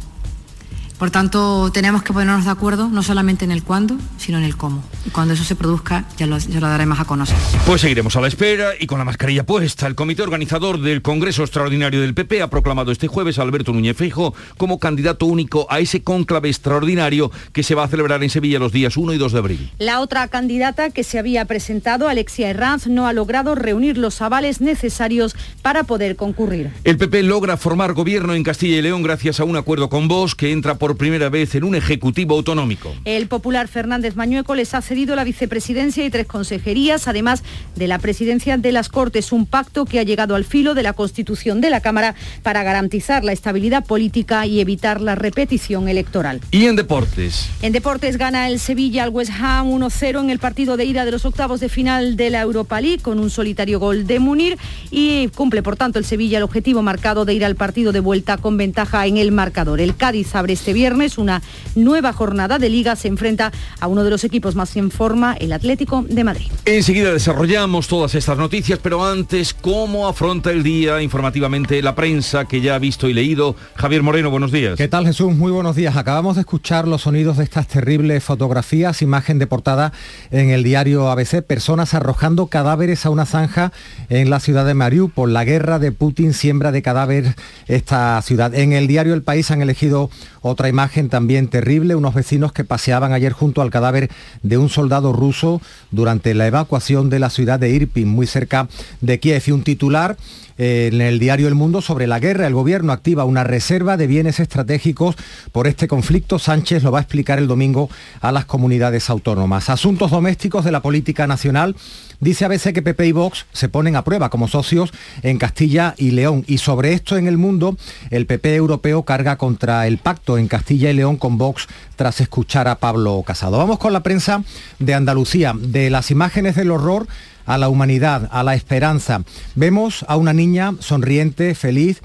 Por 0.98 1.10
tanto, 1.10 1.70
tenemos 1.72 2.02
que 2.02 2.12
ponernos 2.12 2.46
de 2.46 2.50
acuerdo 2.50 2.88
no 2.88 3.02
solamente 3.02 3.44
en 3.44 3.50
el 3.50 3.62
cuándo, 3.62 3.96
sino 4.16 4.38
en 4.38 4.44
el 4.44 4.56
cómo. 4.56 4.82
Y 5.04 5.10
cuando 5.10 5.34
eso 5.34 5.44
se 5.44 5.54
produzca, 5.54 6.06
ya 6.16 6.26
lo, 6.26 6.38
ya 6.38 6.58
lo 6.58 6.68
daremos 6.68 6.98
a 6.98 7.04
conocer. 7.04 7.36
Pues 7.66 7.82
seguiremos 7.82 8.16
a 8.16 8.20
la 8.22 8.28
espera 8.28 8.70
y 8.78 8.86
con 8.86 8.98
la 8.98 9.04
mascarilla 9.04 9.44
puesta. 9.44 9.86
El 9.86 9.94
comité 9.94 10.22
organizador 10.22 10.80
del 10.80 11.02
Congreso 11.02 11.42
Extraordinario 11.42 12.00
del 12.00 12.14
PP 12.14 12.40
ha 12.40 12.48
proclamado 12.48 12.92
este 12.92 13.08
jueves 13.08 13.38
a 13.38 13.42
Alberto 13.42 13.74
Núñez 13.74 13.96
Feijóo 13.96 14.34
como 14.56 14.78
candidato 14.78 15.26
único 15.26 15.66
a 15.68 15.80
ese 15.80 16.02
cónclave 16.02 16.48
extraordinario 16.48 17.30
que 17.52 17.62
se 17.62 17.74
va 17.74 17.84
a 17.84 17.88
celebrar 17.88 18.22
en 18.22 18.30
Sevilla 18.30 18.58
los 18.58 18.72
días 18.72 18.96
1 18.96 19.12
y 19.12 19.18
2 19.18 19.32
de 19.32 19.38
abril. 19.38 19.72
La 19.78 20.00
otra 20.00 20.28
candidata 20.28 20.90
que 20.90 21.04
se 21.04 21.18
había 21.18 21.44
presentado, 21.44 22.08
Alexia 22.08 22.48
Herranz, 22.48 22.86
no 22.86 23.06
ha 23.06 23.12
logrado 23.12 23.54
reunir 23.54 23.98
los 23.98 24.22
avales 24.22 24.62
necesarios 24.62 25.36
para 25.60 25.84
poder 25.84 26.16
concurrir. 26.16 26.70
El 26.84 26.96
PP 26.96 27.22
logra 27.24 27.58
formar 27.58 27.92
gobierno 27.92 28.34
en 28.34 28.42
Castilla 28.42 28.78
y 28.78 28.82
León 28.82 29.02
gracias 29.02 29.40
a 29.40 29.44
un 29.44 29.56
acuerdo 29.56 29.88
con 29.88 30.08
Vox 30.08 30.34
que 30.34 30.52
entra 30.52 30.76
por 30.76 30.85
por 30.86 30.96
primera 30.96 31.30
vez 31.30 31.52
en 31.56 31.64
un 31.64 31.74
ejecutivo 31.74 32.36
autonómico. 32.36 32.94
El 33.04 33.26
popular 33.26 33.66
Fernández 33.66 34.14
Mañueco 34.14 34.54
les 34.54 34.72
ha 34.72 34.80
cedido 34.80 35.16
la 35.16 35.24
vicepresidencia 35.24 36.04
y 36.04 36.10
tres 36.10 36.28
consejerías, 36.28 37.08
además 37.08 37.42
de 37.74 37.88
la 37.88 37.98
presidencia 37.98 38.56
de 38.56 38.70
las 38.70 38.88
Cortes, 38.88 39.32
un 39.32 39.46
pacto 39.46 39.84
que 39.84 39.98
ha 39.98 40.04
llegado 40.04 40.36
al 40.36 40.44
filo 40.44 40.74
de 40.74 40.84
la 40.84 40.92
constitución 40.92 41.60
de 41.60 41.70
la 41.70 41.80
Cámara 41.80 42.14
para 42.44 42.62
garantizar 42.62 43.24
la 43.24 43.32
estabilidad 43.32 43.84
política 43.84 44.46
y 44.46 44.60
evitar 44.60 45.00
la 45.00 45.16
repetición 45.16 45.88
electoral. 45.88 46.40
Y 46.52 46.66
en 46.66 46.76
deportes. 46.76 47.48
En 47.62 47.72
deportes 47.72 48.16
gana 48.16 48.48
el 48.48 48.60
Sevilla 48.60 49.02
al 49.02 49.10
West 49.10 49.32
Ham 49.40 49.66
1-0 49.66 50.20
en 50.20 50.30
el 50.30 50.38
partido 50.38 50.76
de 50.76 50.84
ida 50.84 51.04
de 51.04 51.10
los 51.10 51.24
octavos 51.24 51.58
de 51.58 51.68
final 51.68 52.14
de 52.14 52.30
la 52.30 52.42
Europa 52.42 52.80
League 52.80 53.02
con 53.02 53.18
un 53.18 53.30
solitario 53.30 53.80
gol 53.80 54.06
de 54.06 54.20
Munir 54.20 54.56
y 54.92 55.26
cumple 55.34 55.64
por 55.64 55.74
tanto 55.76 55.98
el 55.98 56.04
Sevilla 56.04 56.38
el 56.38 56.44
objetivo 56.44 56.80
marcado 56.80 57.24
de 57.24 57.34
ir 57.34 57.44
al 57.44 57.56
partido 57.56 57.90
de 57.90 57.98
vuelta 57.98 58.36
con 58.36 58.56
ventaja 58.56 59.04
en 59.06 59.16
el 59.16 59.32
marcador. 59.32 59.80
El 59.80 59.96
Cádiz 59.96 60.32
abre 60.36 60.52
este 60.52 60.75
viernes 60.76 61.16
una 61.16 61.42
nueva 61.74 62.12
jornada 62.12 62.58
de 62.58 62.68
liga. 62.68 62.96
Se 62.96 63.08
enfrenta 63.08 63.50
a 63.80 63.86
uno 63.88 64.04
de 64.04 64.10
los 64.10 64.24
equipos 64.24 64.54
más 64.54 64.76
en 64.76 64.90
forma, 64.90 65.32
el 65.40 65.52
Atlético 65.54 66.04
de 66.06 66.22
Madrid. 66.22 66.48
Enseguida 66.66 67.14
desarrollamos 67.14 67.88
todas 67.88 68.14
estas 68.14 68.36
noticias, 68.36 68.78
pero 68.82 69.02
antes, 69.02 69.54
¿cómo 69.54 70.06
afronta 70.06 70.50
el 70.50 70.62
día 70.62 71.00
informativamente 71.00 71.80
la 71.80 71.94
prensa 71.94 72.44
que 72.44 72.60
ya 72.60 72.74
ha 72.74 72.78
visto 72.78 73.08
y 73.08 73.14
leído? 73.14 73.56
Javier 73.74 74.02
Moreno, 74.02 74.30
buenos 74.30 74.52
días. 74.52 74.76
¿Qué 74.76 74.86
tal 74.86 75.06
Jesús? 75.06 75.34
Muy 75.34 75.50
buenos 75.50 75.76
días. 75.76 75.96
Acabamos 75.96 76.36
de 76.36 76.42
escuchar 76.42 76.86
los 76.86 77.02
sonidos 77.02 77.38
de 77.38 77.44
estas 77.44 77.66
terribles 77.68 78.22
fotografías, 78.22 79.00
imagen 79.00 79.38
de 79.38 79.46
portada 79.46 79.94
en 80.30 80.50
el 80.50 80.62
diario 80.62 81.08
ABC, 81.10 81.42
personas 81.42 81.94
arrojando 81.94 82.48
cadáveres 82.48 83.06
a 83.06 83.10
una 83.10 83.24
zanja 83.24 83.72
en 84.10 84.28
la 84.28 84.40
ciudad 84.40 84.66
de 84.66 84.74
Mariupol. 84.74 85.32
La 85.32 85.44
guerra 85.44 85.78
de 85.78 85.90
Putin 85.90 86.34
siembra 86.34 86.70
de 86.70 86.82
cadáveres 86.82 87.34
esta 87.66 88.20
ciudad. 88.20 88.54
En 88.54 88.74
el 88.74 88.86
diario 88.86 89.14
El 89.14 89.22
País 89.22 89.50
han 89.50 89.62
elegido 89.62 90.10
otra 90.42 90.65
imagen 90.68 91.08
también 91.08 91.48
terrible, 91.48 91.94
unos 91.94 92.14
vecinos 92.14 92.52
que 92.52 92.64
paseaban 92.64 93.12
ayer 93.12 93.32
junto 93.32 93.62
al 93.62 93.70
cadáver 93.70 94.10
de 94.42 94.58
un 94.58 94.68
soldado 94.68 95.12
ruso 95.12 95.60
durante 95.90 96.34
la 96.34 96.46
evacuación 96.46 97.10
de 97.10 97.18
la 97.18 97.30
ciudad 97.30 97.58
de 97.58 97.70
Irpin, 97.70 98.08
muy 98.08 98.26
cerca 98.26 98.68
de 99.00 99.20
Kiev. 99.20 99.42
Y 99.46 99.50
un 99.52 99.62
titular 99.62 100.16
en 100.58 101.00
el 101.00 101.18
diario 101.18 101.48
El 101.48 101.54
Mundo 101.54 101.82
sobre 101.82 102.06
la 102.06 102.18
guerra. 102.18 102.46
El 102.46 102.54
gobierno 102.54 102.92
activa 102.92 103.24
una 103.24 103.44
reserva 103.44 103.96
de 103.96 104.06
bienes 104.06 104.40
estratégicos 104.40 105.16
por 105.52 105.66
este 105.66 105.88
conflicto. 105.88 106.38
Sánchez 106.38 106.82
lo 106.82 106.92
va 106.92 106.98
a 106.98 107.02
explicar 107.02 107.38
el 107.38 107.46
domingo 107.46 107.90
a 108.20 108.32
las 108.32 108.44
comunidades 108.44 109.10
autónomas. 109.10 109.70
Asuntos 109.70 110.10
domésticos 110.10 110.64
de 110.64 110.72
la 110.72 110.82
política 110.82 111.26
nacional. 111.26 111.76
Dice 112.18 112.46
a 112.46 112.48
veces 112.48 112.72
que 112.72 112.80
PP 112.80 113.08
y 113.08 113.12
Vox 113.12 113.44
se 113.52 113.68
ponen 113.68 113.94
a 113.94 114.04
prueba 114.04 114.30
como 114.30 114.48
socios 114.48 114.92
en 115.22 115.38
Castilla 115.38 115.94
y 115.98 116.12
León. 116.12 116.44
Y 116.46 116.58
sobre 116.58 116.94
esto 116.94 117.18
en 117.18 117.26
el 117.26 117.36
mundo, 117.36 117.76
el 118.10 118.26
PP 118.26 118.54
europeo 118.54 119.02
carga 119.02 119.36
contra 119.36 119.86
el 119.86 119.98
pacto 119.98 120.38
en 120.38 120.48
Castilla 120.48 120.90
y 120.90 120.94
León 120.94 121.16
con 121.16 121.36
Vox 121.36 121.66
tras 121.96 122.20
escuchar 122.20 122.68
a 122.68 122.76
Pablo 122.76 123.22
Casado. 123.26 123.58
Vamos 123.58 123.78
con 123.78 123.92
la 123.92 124.02
prensa 124.02 124.42
de 124.78 124.94
Andalucía. 124.94 125.54
De 125.58 125.90
las 125.90 126.10
imágenes 126.10 126.56
del 126.56 126.70
horror 126.70 127.06
a 127.46 127.56
la 127.56 127.68
humanidad, 127.68 128.28
a 128.30 128.42
la 128.42 128.54
esperanza. 128.54 129.22
Vemos 129.54 130.04
a 130.08 130.16
una 130.16 130.32
niña 130.32 130.74
sonriente, 130.80 131.54
feliz, 131.54 132.02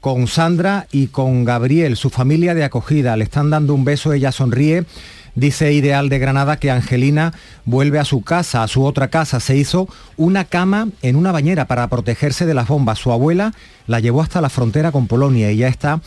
con 0.00 0.26
Sandra 0.26 0.86
y 0.90 1.08
con 1.08 1.44
Gabriel, 1.44 1.96
su 1.96 2.10
familia 2.10 2.54
de 2.54 2.64
acogida. 2.64 3.16
Le 3.16 3.24
están 3.24 3.50
dando 3.50 3.74
un 3.74 3.84
beso, 3.84 4.12
ella 4.12 4.32
sonríe. 4.32 4.84
Dice 5.36 5.72
Ideal 5.72 6.08
de 6.08 6.18
Granada 6.18 6.56
que 6.56 6.72
Angelina 6.72 7.32
vuelve 7.64 8.00
a 8.00 8.04
su 8.04 8.22
casa, 8.22 8.64
a 8.64 8.68
su 8.68 8.84
otra 8.84 9.08
casa. 9.08 9.38
Se 9.38 9.56
hizo 9.56 9.88
una 10.16 10.44
cama 10.44 10.88
en 11.02 11.14
una 11.14 11.30
bañera 11.30 11.66
para 11.66 11.86
protegerse 11.88 12.46
de 12.46 12.54
las 12.54 12.66
bombas. 12.66 12.98
Su 12.98 13.12
abuela 13.12 13.54
la 13.86 14.00
llevó 14.00 14.22
hasta 14.22 14.40
la 14.40 14.48
frontera 14.48 14.90
con 14.90 15.06
Polonia 15.06 15.52
y 15.52 15.58
ya 15.58 15.68
está 15.68 16.00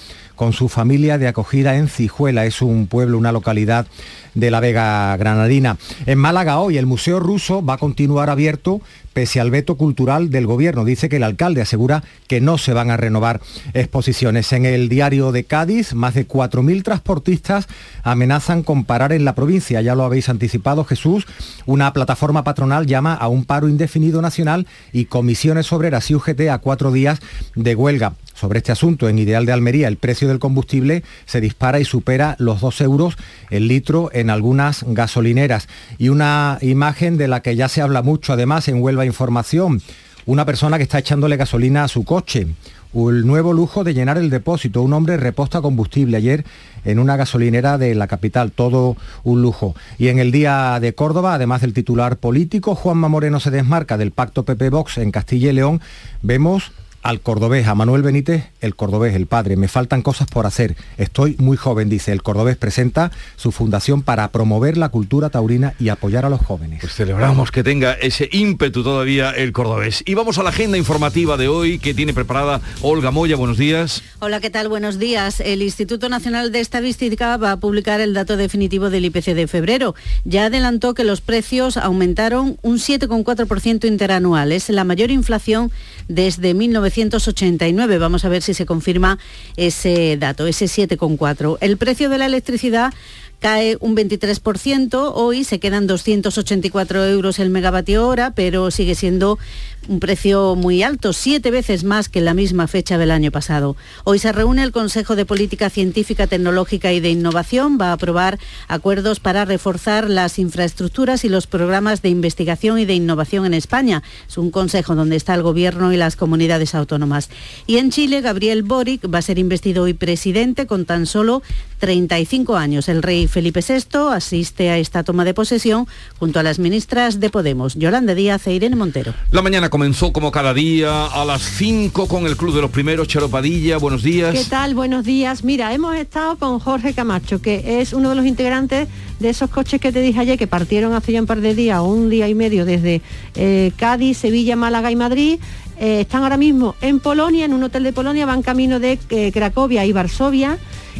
con 0.43 0.51
su 0.51 0.67
familia 0.67 1.17
de 1.17 1.29
acogida 1.29 1.77
en 1.77 1.88
Cijuela. 1.88 2.45
Es 2.45 2.62
un 2.62 2.88
pueblo, 2.88 3.17
una 3.17 3.31
localidad 3.31 3.88
de 4.33 4.51
la 4.51 4.59
Vega 4.59 5.15
Granadina. 5.15 5.77
En 6.05 6.17
Málaga 6.17 6.59
hoy 6.59 6.77
el 6.77 6.85
Museo 6.85 7.21
Ruso 7.21 7.63
va 7.63 7.75
a 7.75 7.77
continuar 7.77 8.29
abierto 8.29 8.81
pese 9.13 9.39
al 9.39 9.51
veto 9.51 9.75
cultural 9.75 10.29
del 10.29 10.48
gobierno. 10.48 10.86
Dice 10.86 11.10
que 11.10 11.17
el 11.17 11.24
alcalde 11.24 11.62
asegura 11.62 12.03
que 12.27 12.41
no 12.41 12.58
se 12.58 12.74
van 12.74 12.91
a 12.91 12.98
renovar 12.98 13.41
exposiciones. 13.74 14.51
En 14.53 14.65
el 14.65 14.89
diario 14.89 15.32
de 15.32 15.43
Cádiz, 15.43 15.93
más 15.93 16.13
de 16.13 16.27
4.000 16.27 16.84
transportistas 16.84 17.67
amenazan 18.03 18.63
con 18.63 18.84
parar 18.84 19.13
en 19.13 19.25
la 19.25 19.36
provincia. 19.36 19.82
Ya 19.82 19.96
lo 19.96 20.03
habéis 20.03 20.29
anticipado, 20.29 20.84
Jesús. 20.84 21.25
Una 21.65 21.93
plataforma 21.93 22.43
patronal 22.43 22.86
llama 22.86 23.13
a 23.13 23.27
un 23.27 23.46
paro 23.46 23.67
indefinido 23.67 24.22
nacional 24.22 24.67
y 24.91 25.05
comisiones 25.05 25.72
obreras 25.72 26.10
y 26.10 26.15
UGT 26.15 26.50
a 26.50 26.58
cuatro 26.58 26.91
días 26.91 27.20
de 27.55 27.75
huelga 27.75 28.13
sobre 28.34 28.58
este 28.58 28.72
asunto. 28.72 29.08
En 29.08 29.20
Ideal 29.20 29.46
de 29.46 29.53
Almería 29.53 29.88
el 29.88 29.98
precio 29.98 30.27
del 30.27 30.39
combustible 30.39 31.03
se 31.25 31.41
dispara 31.41 31.79
y 31.79 31.86
supera 31.86 32.36
los 32.39 32.62
2 32.62 32.82
euros 32.82 33.15
el 33.50 33.67
litro 33.67 34.10
en 34.13 34.29
algunas 34.29 34.84
gasolineras. 34.88 35.67
Y 35.98 36.10
una 36.10 36.58
imagen 36.62 37.17
de 37.17 37.27
la 37.27 37.41
que 37.41 37.55
ya 37.55 37.70
se 37.70 37.82
habla 37.82 38.01
mucho 38.01 38.34
además 38.34 38.67
en 38.67 38.82
Huelva 38.82 39.02
Información. 39.05 39.81
Una 40.25 40.45
persona 40.45 40.77
que 40.77 40.83
está 40.83 41.00
echándole 41.00 41.38
gasolina 41.38 41.83
a 41.83 41.88
su 41.88 42.03
coche. 42.05 42.48
El 42.93 43.25
nuevo 43.25 43.53
lujo 43.53 43.83
de 43.83 43.93
llenar 43.93 44.17
el 44.17 44.29
depósito. 44.29 44.81
Un 44.81 44.93
hombre 44.93 45.17
reposta 45.17 45.62
combustible 45.62 46.15
ayer 46.15 46.45
en 46.86 47.00
una 47.00 47.17
gasolinera 47.17 47.77
de 47.77 47.95
la 47.95 48.07
capital. 48.07 48.51
Todo 48.51 48.95
un 49.24 49.41
lujo. 49.41 49.75
Y 49.98 50.10
en 50.10 50.19
el 50.19 50.31
día 50.31 50.79
de 50.79 50.93
Córdoba, 50.93 51.33
además 51.33 51.62
del 51.62 51.74
titular 51.74 52.17
político, 52.17 52.75
Juanma 52.75 53.10
Moreno 53.10 53.39
se 53.39 53.51
desmarca 53.51 53.98
del 53.98 54.12
pacto 54.12 54.45
PP-Vox 54.45 55.00
en 55.00 55.12
Castilla 55.12 55.50
y 55.50 55.53
León. 55.53 55.81
Vemos 56.22 56.72
al 57.03 57.19
cordobés, 57.19 57.67
a 57.67 57.75
Manuel 57.75 58.01
Benítez, 58.01 58.45
el 58.62 58.75
cordobés, 58.75 59.13
el 59.13 59.27
padre. 59.27 59.57
Me 59.57 59.67
faltan 59.67 60.01
cosas 60.01 60.27
por 60.27 60.45
hacer. 60.45 60.75
Estoy 60.98 61.36
muy 61.38 61.57
joven, 61.57 61.89
dice. 61.89 62.13
El 62.13 62.24
cordobés 62.24 62.55
presenta 62.55 63.12
su 63.36 63.51
fundación 63.51 64.01
para 64.01 64.31
promover 64.31 64.77
la 64.77 64.89
cultura 64.89 65.29
taurina 65.29 65.74
y 65.79 65.89
apoyar 65.89 66.25
a 66.25 66.29
los 66.29 66.39
jóvenes. 66.41 66.79
Pues 66.79 66.93
celebramos 66.93 67.51
que 67.51 67.62
tenga 67.62 67.93
ese 67.93 68.29
ímpetu 68.31 68.83
todavía 68.83 69.31
el 69.31 69.51
cordobés. 69.51 70.01
Y 70.05 70.13
vamos 70.13 70.38
a 70.38 70.43
la 70.43 70.50
agenda 70.50 70.77
informativa 70.77 71.36
de 71.36 71.50
hoy 71.50 71.77
que 71.77 71.93
tiene 71.93 72.13
preparada 72.13 72.62
Olga 72.81 73.12
Moya. 73.12 73.36
Buenos 73.36 73.57
días. 73.57 74.01
Hola, 74.19 74.39
¿qué 74.39 74.50
tal? 74.50 74.69
Buenos 74.69 74.98
días. 74.98 75.41
El 75.41 75.62
Instituto 75.62 76.07
Nacional 76.07 76.53
de 76.53 76.62
Estadística 76.62 77.36
va 77.36 77.51
a 77.51 77.57
publicar 77.57 78.00
el 78.00 78.13
dato 78.13 78.38
definitivo 78.38 78.89
del 78.89 79.03
IPC 79.05 79.33
de 79.33 79.48
febrero. 79.48 79.93
Ya 80.24 80.45
adelantó 80.45 80.93
que 80.93 81.03
los 81.03 81.19
precios 81.19 81.75
aumentaron 81.75 82.57
un 82.62 82.77
7,4% 82.77 83.86
interanual. 83.86 84.53
Es 84.53 84.69
la 84.69 84.86
mayor 84.86 85.12
inflación 85.12 85.69
desde 86.07 86.53
1989. 86.95 87.97
Vamos 87.97 88.25
a 88.25 88.29
ver 88.29 88.41
si 88.41 88.53
se 88.53 88.65
confirma 88.65 89.17
ese 89.57 90.17
dato, 90.17 90.47
ese 90.47 90.65
7,4. 90.65 91.57
El 91.62 91.77
precio 91.77 92.09
de 92.09 92.17
la 92.17 92.25
electricidad 92.25 92.93
cae 93.39 93.77
un 93.81 93.93
23%, 93.93 95.12
hoy 95.15 95.43
se 95.43 95.59
quedan 95.59 95.85
284 95.85 97.05
euros 97.07 97.39
el 97.39 97.50
megavatio 97.50 98.07
hora, 98.07 98.31
pero 98.31 98.71
sigue 98.71 98.95
siendo 98.95 99.38
un 99.87 99.99
precio 99.99 100.55
muy 100.55 100.83
alto, 100.83 101.13
siete 101.13 101.51
veces 101.51 101.83
más 101.83 102.09
que 102.09 102.19
en 102.19 102.25
la 102.25 102.33
misma 102.33 102.67
fecha 102.67 102.97
del 102.97 103.11
año 103.11 103.31
pasado. 103.31 103.75
Hoy 104.03 104.19
se 104.19 104.31
reúne 104.31 104.63
el 104.63 104.71
Consejo 104.71 105.15
de 105.15 105.25
Política 105.25 105.69
Científica, 105.69 106.27
Tecnológica 106.27 106.91
y 106.91 106.99
de 106.99 107.09
Innovación. 107.09 107.77
Va 107.79 107.89
a 107.89 107.93
aprobar 107.93 108.39
acuerdos 108.67 109.19
para 109.19 109.45
reforzar 109.45 110.09
las 110.09 110.39
infraestructuras 110.39 111.25
y 111.25 111.29
los 111.29 111.47
programas 111.47 112.01
de 112.01 112.09
investigación 112.09 112.79
y 112.79 112.85
de 112.85 112.93
innovación 112.93 113.45
en 113.45 113.53
España. 113.53 114.03
Es 114.27 114.37
un 114.37 114.51
consejo 114.51 114.95
donde 114.95 115.15
está 115.15 115.33
el 115.33 115.43
Gobierno 115.43 115.91
y 115.91 115.97
las 115.97 116.15
comunidades 116.15 116.75
autónomas. 116.75 117.29
Y 117.67 117.77
en 117.77 117.91
Chile, 117.91 118.21
Gabriel 118.21 118.63
Boric 118.63 119.13
va 119.13 119.19
a 119.19 119.21
ser 119.21 119.39
investido 119.39 119.83
hoy 119.83 119.93
presidente 119.93 120.67
con 120.67 120.85
tan 120.85 121.05
solo 121.05 121.41
35 121.79 122.55
años. 122.55 122.87
El 122.87 123.03
rey 123.03 123.27
Felipe 123.27 123.59
VI 123.67 124.13
asiste 124.13 124.69
a 124.69 124.77
esta 124.77 125.03
toma 125.03 125.25
de 125.25 125.33
posesión 125.33 125.87
junto 126.17 126.39
a 126.39 126.43
las 126.43 126.59
ministras 126.59 127.19
de 127.19 127.29
Podemos, 127.29 127.75
Yolanda 127.75 128.15
Díaz 128.15 128.47
e 128.47 128.53
Irene 128.53 128.75
Montero. 128.75 129.13
La 129.31 129.41
mañana 129.41 129.69
comenzó 129.73 130.13
como 130.13 130.29
cada 130.29 130.53
día 130.53 131.07
a 131.07 131.25
las 131.25 131.41
5 131.41 132.07
con 132.07 132.27
el 132.27 132.37
Club 132.37 132.53
de 132.53 132.61
los 132.61 132.69
Primeros, 132.69 133.07
Charo 133.07 133.27
Padilla, 133.27 133.79
buenos 133.79 134.03
días. 134.03 134.31
¿Qué 134.31 134.45
tal? 134.47 134.75
Buenos 134.75 135.03
días. 135.03 135.43
Mira, 135.43 135.73
hemos 135.73 135.95
estado 135.95 136.37
con 136.37 136.59
Jorge 136.59 136.93
Camacho, 136.93 137.41
que 137.41 137.81
es 137.81 137.91
uno 137.91 138.09
de 138.09 138.15
los 138.15 138.27
integrantes 138.27 138.87
de 139.19 139.29
esos 139.29 139.49
coches 139.49 139.81
que 139.81 139.91
te 139.91 140.01
dije 140.01 140.19
ayer 140.19 140.37
que 140.37 140.45
partieron 140.45 140.93
hace 140.93 141.13
ya 141.13 141.21
un 141.21 141.25
par 141.25 141.41
de 141.41 141.55
días 141.55 141.81
un 141.81 142.11
día 142.11 142.27
y 142.27 142.35
medio 142.35 142.65
desde 142.65 143.01
eh, 143.33 143.71
Cádiz, 143.75 144.19
Sevilla, 144.19 144.55
Málaga 144.55 144.91
y 144.91 144.95
Madrid 144.95 145.39
eh, 145.83 145.99
están 145.99 146.23
ahora 146.23 146.37
mismo 146.37 146.75
en 146.79 147.01
Polonia, 147.01 147.43
en 147.43 147.51
un 147.51 147.61
hotel 147.61 147.83
de 147.83 147.91
Polonia, 147.91 148.25
van 148.25 148.41
camino 148.41 148.79
de 148.79 148.97
eh, 149.09 149.33
Cracovia 149.33 149.83
y 149.83 149.91
Varsovia. 149.91 150.57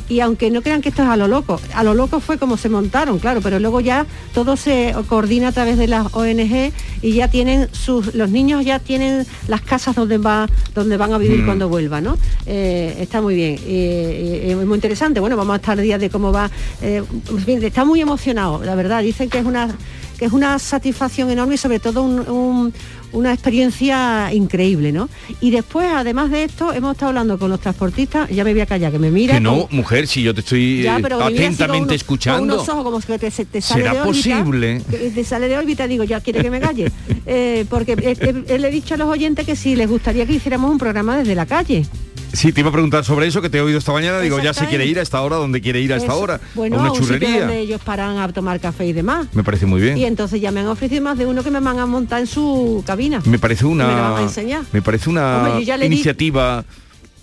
Y 0.09 0.19
aunque 0.19 0.51
no 0.51 0.61
crean 0.61 0.81
que 0.81 0.89
esto 0.89 1.03
es 1.03 1.07
a 1.07 1.15
lo 1.15 1.29
loco, 1.29 1.57
a 1.73 1.83
lo 1.83 1.93
loco 1.93 2.19
fue 2.19 2.37
como 2.37 2.57
se 2.57 2.67
montaron, 2.67 3.17
claro, 3.19 3.39
pero 3.39 3.59
luego 3.59 3.79
ya 3.79 4.05
todo 4.33 4.57
se 4.57 4.93
coordina 5.07 5.49
a 5.49 5.51
través 5.53 5.77
de 5.77 5.87
las 5.87 6.13
ONG 6.13 6.73
y 7.01 7.13
ya 7.13 7.29
tienen 7.29 7.69
sus, 7.71 8.13
los 8.13 8.29
niños 8.29 8.65
ya 8.65 8.79
tienen 8.79 9.25
las 9.47 9.61
casas 9.61 9.95
donde 9.95 10.17
va, 10.17 10.49
donde 10.75 10.97
van 10.97 11.13
a 11.13 11.17
vivir 11.17 11.43
mm. 11.43 11.45
cuando 11.45 11.69
vuelvan, 11.69 12.03
¿no? 12.03 12.17
Eh, 12.45 12.97
está 12.99 13.21
muy 13.21 13.35
bien, 13.35 13.59
es 13.65 14.67
muy 14.67 14.75
interesante. 14.75 15.21
Bueno, 15.21 15.37
vamos 15.37 15.53
a 15.53 15.57
estar 15.57 15.79
días 15.79 16.01
de 16.01 16.09
cómo 16.09 16.33
va. 16.33 16.51
está 16.81 17.85
muy 17.85 18.01
emocionado, 18.01 18.61
la 18.65 18.75
verdad. 18.75 19.01
Dicen 19.01 19.29
que 19.29 19.37
es 19.37 19.45
una 19.45 19.69
que 20.17 20.25
es 20.25 20.33
una 20.33 20.59
satisfacción 20.59 21.31
enorme 21.31 21.55
y 21.55 21.57
sobre 21.57 21.79
todo 21.79 22.03
un 22.03 22.73
una 23.13 23.34
experiencia 23.34 24.34
increíble, 24.34 24.91
¿no? 24.91 25.10
Y 25.39 25.51
después, 25.51 25.88
además 25.93 26.32
de 26.32 26.43
esto, 26.43 26.74
hemos 26.74 26.93
estado 26.93 27.10
hablando 27.10 27.38
con 27.38 27.50
los 27.50 27.60
transportistas, 27.60 28.29
ya 28.29 28.43
me 28.43 28.51
voy 28.51 28.62
a 28.62 28.65
callar, 28.65 28.91
que 28.91 29.00
me 29.00 29.12
mira. 29.12 29.36
Que 29.36 29.39
no, 29.39 29.67
mujer, 29.72 30.08
si 30.08 30.24
yo 30.24 30.34
te 30.34 30.41
estoy 30.41 30.86
atentamente 30.88 31.96
escuchando. 31.96 32.55
unos 32.55 32.67
ojos 32.70 32.84
como 32.84 33.00
que 33.00 33.20
te, 33.20 33.32
sale 33.32 33.62
¿Será 33.62 33.93
de 33.93 34.01
órbita, 34.01 34.43
posible? 34.43 34.82
te 34.82 35.24
sale 35.24 35.48
de 35.48 35.58
órbita, 35.58 35.88
digo, 35.88 36.03
ya 36.03 36.20
quiere 36.22 36.41
que 36.41 36.50
me 36.50 36.60
calle. 36.60 36.91
Eh, 37.25 37.65
porque 37.70 37.96
le 37.96 38.67
he 38.67 38.72
dicho 38.72 38.96
a 38.96 38.98
los 38.98 39.08
oyentes 39.08 39.46
que 39.46 39.55
sí, 39.55 39.77
les 39.77 39.89
gustaría 39.89 40.25
que 40.25 40.34
hiciéramos 40.34 40.70
un 40.70 40.77
programa 40.77 41.17
desde 41.17 41.36
la 41.36 41.46
calle. 41.46 41.86
Sí, 42.33 42.51
te 42.51 42.61
iba 42.61 42.69
a 42.69 42.71
preguntar 42.71 43.05
sobre 43.05 43.27
eso 43.27 43.43
que 43.43 43.49
te 43.49 43.59
he 43.59 43.61
oído 43.61 43.77
esta 43.77 43.93
mañana. 43.93 44.19
Digo, 44.19 44.39
ya 44.39 44.55
se 44.55 44.65
quiere 44.65 44.87
ir 44.87 44.97
a 44.97 45.03
esta 45.03 45.21
hora, 45.21 45.35
¿dónde 45.35 45.61
quiere 45.61 45.79
ir 45.79 45.93
a 45.93 45.97
esta 45.97 46.15
hora? 46.15 46.41
Bueno, 46.55 46.79
a 46.79 46.81
una 46.81 46.91
churrería. 46.91 47.41
donde 47.41 47.59
ellos 47.59 47.79
paran 47.81 48.17
a 48.17 48.27
tomar 48.33 48.59
café 48.59 48.87
y 48.87 48.93
demás. 48.93 49.27
Me 49.33 49.43
parece 49.43 49.67
muy 49.67 49.79
bien. 49.79 49.97
Y 49.97 50.05
entonces 50.05 50.41
ya 50.41 50.51
me 50.51 50.61
han 50.61 50.67
ofrecido 50.67 51.03
más 51.03 51.17
de 51.17 51.27
uno 51.27 51.43
que 51.43 51.51
me 51.51 51.59
van 51.59 51.77
a 51.77 51.85
montar 51.85 52.21
en 52.21 52.27
su 52.27 52.83
cabina. 52.87 53.21
Me 53.25 53.37
parece 53.37 53.65
una. 53.65 53.87
Me, 53.87 53.93
van 53.93 54.15
a 54.17 54.21
enseñar. 54.23 54.63
me 54.71 54.81
parece 54.81 55.09
una 55.09 55.59
iniciativa 55.83 56.65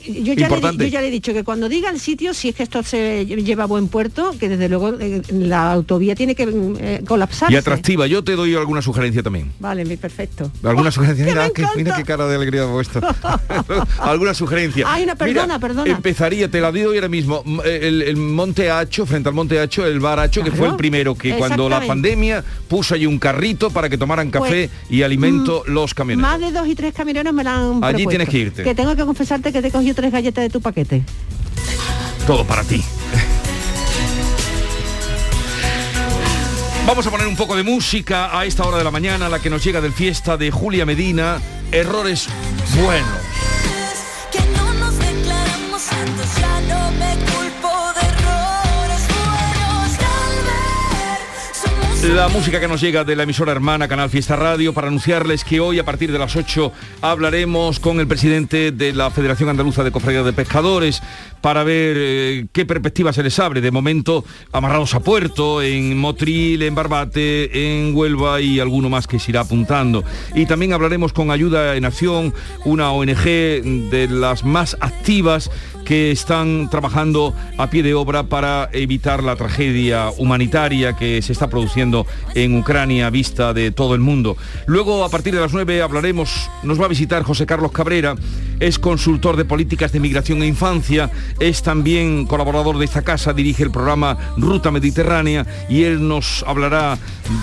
yo 0.06 0.32
ya, 0.34 0.48
le, 0.48 0.90
ya, 0.90 1.00
le, 1.00 1.08
he 1.08 1.10
dicho 1.10 1.32
que 1.32 1.44
cuando 1.44 1.68
diga 1.68 1.90
el 1.90 2.00
sitio, 2.00 2.34
si 2.34 2.50
es 2.50 2.54
que 2.54 2.62
esto 2.62 2.82
se 2.82 3.26
lleva 3.26 3.64
a 3.64 3.66
buen 3.66 3.88
puerto, 3.88 4.34
que 4.38 4.48
desde 4.48 4.68
luego 4.68 4.94
eh, 4.98 5.22
la 5.30 5.72
autovía 5.72 6.14
tiene 6.14 6.34
que 6.34 6.48
eh, 6.78 7.02
colapsar. 7.06 7.52
Y 7.52 7.56
atractiva, 7.56 8.06
yo 8.06 8.24
te 8.24 8.36
doy 8.36 8.54
alguna 8.54 8.82
sugerencia 8.82 9.22
también. 9.22 9.52
Vale, 9.58 9.84
perfecto. 9.96 10.50
¿Alguna 10.62 10.90
sugerencia? 10.90 11.24
Mira, 11.26 11.50
qué 11.50 12.04
cara 12.04 12.26
de 12.26 12.36
alegría 12.36 12.66
puesto. 12.66 13.00
¿Alguna 13.98 14.34
sugerencia? 14.34 14.86
Ay, 14.88 15.04
una 15.04 15.16
perdona, 15.16 15.58
perdona. 15.58 15.90
Empezaría, 15.90 16.50
te 16.50 16.60
la 16.60 16.72
digo 16.72 16.92
ahora 16.92 17.08
mismo, 17.08 17.44
el, 17.64 18.16
Monte 18.16 18.70
Hacho, 18.70 19.06
frente 19.06 19.28
al 19.28 19.34
Monte 19.34 19.58
Hacho, 19.60 19.86
el 19.86 20.00
Bar 20.00 20.20
Hacho, 20.20 20.42
que 20.42 20.50
fue 20.50 20.68
el 20.68 20.76
primero 20.76 21.14
que 21.14 21.34
cuando 21.36 21.68
la 21.68 21.80
pandemia 21.86 22.44
puso 22.68 22.94
allí 22.94 23.06
un 23.06 23.18
carrito 23.18 23.70
para 23.70 23.88
que 23.88 23.98
tomaran 23.98 24.30
pues, 24.30 24.42
café 24.42 24.70
y 24.88 25.02
alimento 25.02 25.64
mm, 25.66 25.70
los 25.70 25.94
camioneros. 25.94 26.30
Más 26.30 26.40
de 26.40 26.52
dos 26.52 26.68
y 26.68 26.74
tres 26.74 26.94
camioneros 26.94 27.32
me 27.32 27.44
la 27.44 27.56
han 27.56 27.84
Allí 27.84 28.06
tienes 28.06 28.28
que 28.28 28.38
irte. 28.38 28.62
Que 28.62 28.74
tengo 28.74 28.94
que 28.96 29.04
confesarte 29.04 29.52
que 29.52 29.62
te 29.62 29.70
tres 29.94 30.12
galletas 30.12 30.42
de 30.42 30.50
tu 30.50 30.60
paquete. 30.60 31.02
Todo 32.26 32.44
para 32.44 32.64
ti. 32.64 32.82
Vamos 36.86 37.06
a 37.06 37.10
poner 37.10 37.26
un 37.26 37.36
poco 37.36 37.56
de 37.56 37.62
música 37.62 38.36
a 38.36 38.44
esta 38.44 38.64
hora 38.64 38.78
de 38.78 38.84
la 38.84 38.90
mañana, 38.90 39.28
la 39.28 39.38
que 39.38 39.50
nos 39.50 39.62
llega 39.62 39.80
del 39.80 39.92
fiesta 39.92 40.36
de 40.36 40.50
Julia 40.50 40.84
Medina, 40.84 41.40
Errores 41.70 42.26
Buenos. 42.82 43.49
La 52.02 52.28
música 52.28 52.58
que 52.58 52.66
nos 52.66 52.80
llega 52.80 53.04
de 53.04 53.14
la 53.14 53.24
emisora 53.24 53.52
hermana 53.52 53.86
Canal 53.86 54.08
Fiesta 54.08 54.34
Radio 54.34 54.72
para 54.72 54.86
anunciarles 54.86 55.44
que 55.44 55.60
hoy 55.60 55.78
a 55.78 55.84
partir 55.84 56.10
de 56.10 56.18
las 56.18 56.34
8 56.34 56.72
hablaremos 57.02 57.78
con 57.78 58.00
el 58.00 58.08
presidente 58.08 58.72
de 58.72 58.94
la 58.94 59.10
Federación 59.10 59.50
Andaluza 59.50 59.84
de 59.84 59.92
Cofradía 59.92 60.22
de 60.22 60.32
Pescadores 60.32 61.02
para 61.42 61.62
ver 61.62 61.96
eh, 61.98 62.46
qué 62.54 62.64
perspectiva 62.64 63.12
se 63.12 63.22
les 63.22 63.38
abre. 63.38 63.60
De 63.60 63.70
momento 63.70 64.24
amarrados 64.50 64.94
a 64.94 65.00
puerto 65.00 65.60
en 65.60 65.98
Motril, 65.98 66.62
en 66.62 66.74
Barbate, 66.74 67.76
en 67.78 67.94
Huelva 67.94 68.40
y 68.40 68.60
alguno 68.60 68.88
más 68.88 69.06
que 69.06 69.18
se 69.18 69.32
irá 69.32 69.42
apuntando. 69.42 70.02
Y 70.34 70.46
también 70.46 70.72
hablaremos 70.72 71.12
con 71.12 71.30
Ayuda 71.30 71.76
en 71.76 71.84
Acción, 71.84 72.32
una 72.64 72.92
ONG 72.92 73.24
de 73.24 74.08
las 74.10 74.42
más 74.42 74.74
activas 74.80 75.50
que 75.90 76.12
están 76.12 76.70
trabajando 76.70 77.34
a 77.58 77.68
pie 77.68 77.82
de 77.82 77.94
obra 77.94 78.22
para 78.22 78.70
evitar 78.72 79.24
la 79.24 79.34
tragedia 79.34 80.10
humanitaria 80.18 80.92
que 80.92 81.20
se 81.20 81.32
está 81.32 81.50
produciendo 81.50 82.06
en 82.36 82.56
Ucrania 82.56 83.08
a 83.08 83.10
vista 83.10 83.52
de 83.52 83.72
todo 83.72 83.96
el 83.96 84.00
mundo. 84.00 84.36
Luego, 84.66 85.04
a 85.04 85.08
partir 85.08 85.34
de 85.34 85.40
las 85.40 85.52
9, 85.52 85.82
hablaremos, 85.82 86.48
nos 86.62 86.80
va 86.80 86.84
a 86.84 86.88
visitar 86.88 87.24
José 87.24 87.44
Carlos 87.44 87.72
Cabrera, 87.72 88.14
es 88.60 88.78
consultor 88.78 89.36
de 89.36 89.44
políticas 89.44 89.90
de 89.90 89.98
migración 89.98 90.44
e 90.44 90.46
infancia, 90.46 91.10
es 91.40 91.64
también 91.64 92.24
colaborador 92.24 92.78
de 92.78 92.84
esta 92.84 93.02
casa, 93.02 93.32
dirige 93.32 93.64
el 93.64 93.72
programa 93.72 94.16
Ruta 94.36 94.70
Mediterránea 94.70 95.44
y 95.68 95.82
él 95.82 96.06
nos 96.06 96.44
hablará 96.46 96.98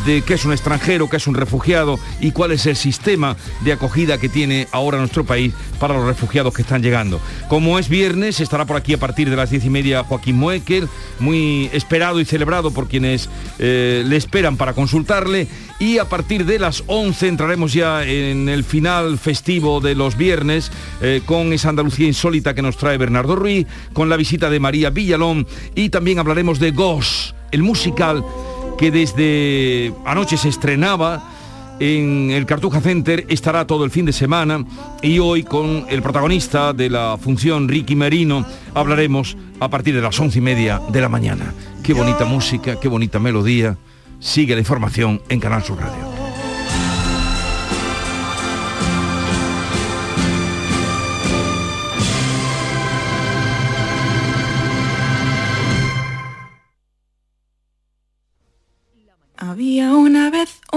de 0.06 0.22
qué 0.22 0.36
es 0.36 0.46
un 0.46 0.54
extranjero, 0.54 1.10
qué 1.10 1.18
es 1.18 1.28
un 1.28 1.36
refugiado 1.36 2.00
y 2.22 2.32
cuál 2.32 2.52
es 2.52 2.66
el 2.66 2.76
sistema 2.76 3.36
de 3.62 3.74
acogida 3.74 4.20
que 4.20 4.30
tiene 4.30 4.68
ahora 4.72 5.00
nuestro 5.00 5.26
país 5.26 5.54
para 5.80 5.96
los 5.96 6.06
refugiados 6.06 6.54
que 6.54 6.62
están 6.62 6.82
llegando. 6.82 7.20
Como 7.50 7.80
es 7.80 7.90
viernes, 7.90 8.37
estará 8.44 8.66
por 8.66 8.78
aquí 8.78 8.94
a 8.94 9.00
partir 9.00 9.30
de 9.30 9.36
las 9.36 9.50
diez 9.50 9.66
y 9.66 9.70
media 9.70 10.04
Joaquín 10.04 10.38
Muekel, 10.38 10.88
muy 11.20 11.70
esperado 11.74 12.20
y 12.20 12.26
celebrado 12.26 12.72
por 12.72 12.88
quienes 12.88 13.30
eh, 13.60 14.04
le 14.06 14.16
esperan 14.18 14.58
para 14.58 14.74
consultarle. 14.74 15.48
Y 15.80 16.00
a 16.00 16.06
partir 16.06 16.46
de 16.46 16.60
las 16.60 16.84
11 16.88 17.28
entraremos 17.28 17.74
ya 17.74 18.04
en 18.04 18.50
el 18.50 18.64
final 18.64 19.18
festivo 19.18 19.80
de 19.80 19.96
los 19.96 20.18
viernes 20.18 20.72
eh, 21.02 21.22
con 21.26 21.54
esa 21.54 21.70
Andalucía 21.70 22.08
insólita 22.08 22.54
que 22.54 22.62
nos 22.62 22.78
trae 22.78 22.98
Bernardo 22.98 23.36
Ruiz, 23.36 23.68
con 23.94 24.10
la 24.10 24.18
visita 24.18 24.50
de 24.50 24.60
María 24.60 24.90
Villalón 24.90 25.48
y 25.76 25.90
también 25.90 26.20
hablaremos 26.20 26.60
de 26.60 26.72
Ghost, 26.72 27.36
el 27.52 27.64
musical 27.64 28.24
que 28.78 28.92
desde 28.92 29.94
anoche 30.06 30.38
se 30.38 30.50
estrenaba 30.50 31.37
en 31.80 32.32
el 32.32 32.46
Cartuja 32.46 32.82
Center 32.82 33.26
estará 33.30 33.68
todo 33.68 33.86
el 33.86 33.92
fin 33.92 34.06
de 34.06 34.14
semana 34.14 34.66
y 35.02 35.20
hoy 35.20 35.44
con 35.44 35.86
el 35.90 36.02
protagonista 36.02 36.74
de 36.74 36.90
la 36.90 37.18
función 37.20 37.68
Ricky 37.68 37.96
Merino 37.96 38.46
hablaremos 38.74 39.38
a 39.60 39.70
partir 39.70 39.96
de 39.96 40.02
las 40.02 40.20
once 40.20 40.40
y 40.40 40.42
media 40.42 40.82
de 40.90 41.02
la 41.02 41.10
mañana. 41.10 41.54
Qué 41.84 41.94
bonita 41.94 42.26
música, 42.26 42.80
qué 42.80 42.88
bonita 42.88 43.20
melodía. 43.20 43.78
Sigue 44.20 44.56
la 44.56 44.62
información 44.62 45.22
en 45.30 45.40
Canal 45.40 45.64
Sur 45.64 45.80
Radio. 45.80 46.18
Había 59.40 59.94
una 59.94 60.32
vez 60.32 60.57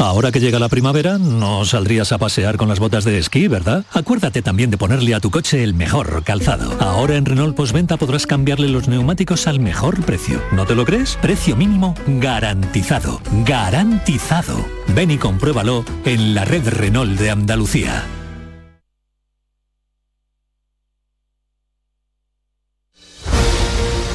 Ahora 0.00 0.32
que 0.32 0.40
llega 0.40 0.58
la 0.58 0.70
primavera, 0.70 1.18
no 1.18 1.66
saldrías 1.66 2.10
a 2.12 2.16
pasear 2.16 2.56
con 2.56 2.68
las 2.68 2.78
botas 2.78 3.04
de 3.04 3.18
esquí, 3.18 3.48
¿verdad? 3.48 3.84
Acuérdate 3.92 4.40
también 4.40 4.70
de 4.70 4.78
ponerle 4.78 5.14
a 5.14 5.20
tu 5.20 5.30
coche 5.30 5.62
el 5.62 5.74
mejor 5.74 6.24
calzado. 6.24 6.74
Ahora 6.80 7.16
en 7.16 7.26
Renault 7.26 7.54
Postventa 7.54 7.98
podrás 7.98 8.26
cambiarle 8.26 8.68
los 8.68 8.88
neumáticos 8.88 9.46
al 9.46 9.60
mejor 9.60 10.02
precio. 10.02 10.42
¿No 10.52 10.64
te 10.64 10.74
lo 10.74 10.86
crees? 10.86 11.18
Precio 11.20 11.54
mínimo 11.54 11.94
garantizado. 12.06 13.20
Garantizado. 13.44 14.64
Ven 14.88 15.10
y 15.10 15.18
compruébalo 15.18 15.84
en 16.06 16.34
la 16.34 16.46
red 16.46 16.66
Renault 16.66 17.20
de 17.20 17.30
Andalucía. 17.30 18.02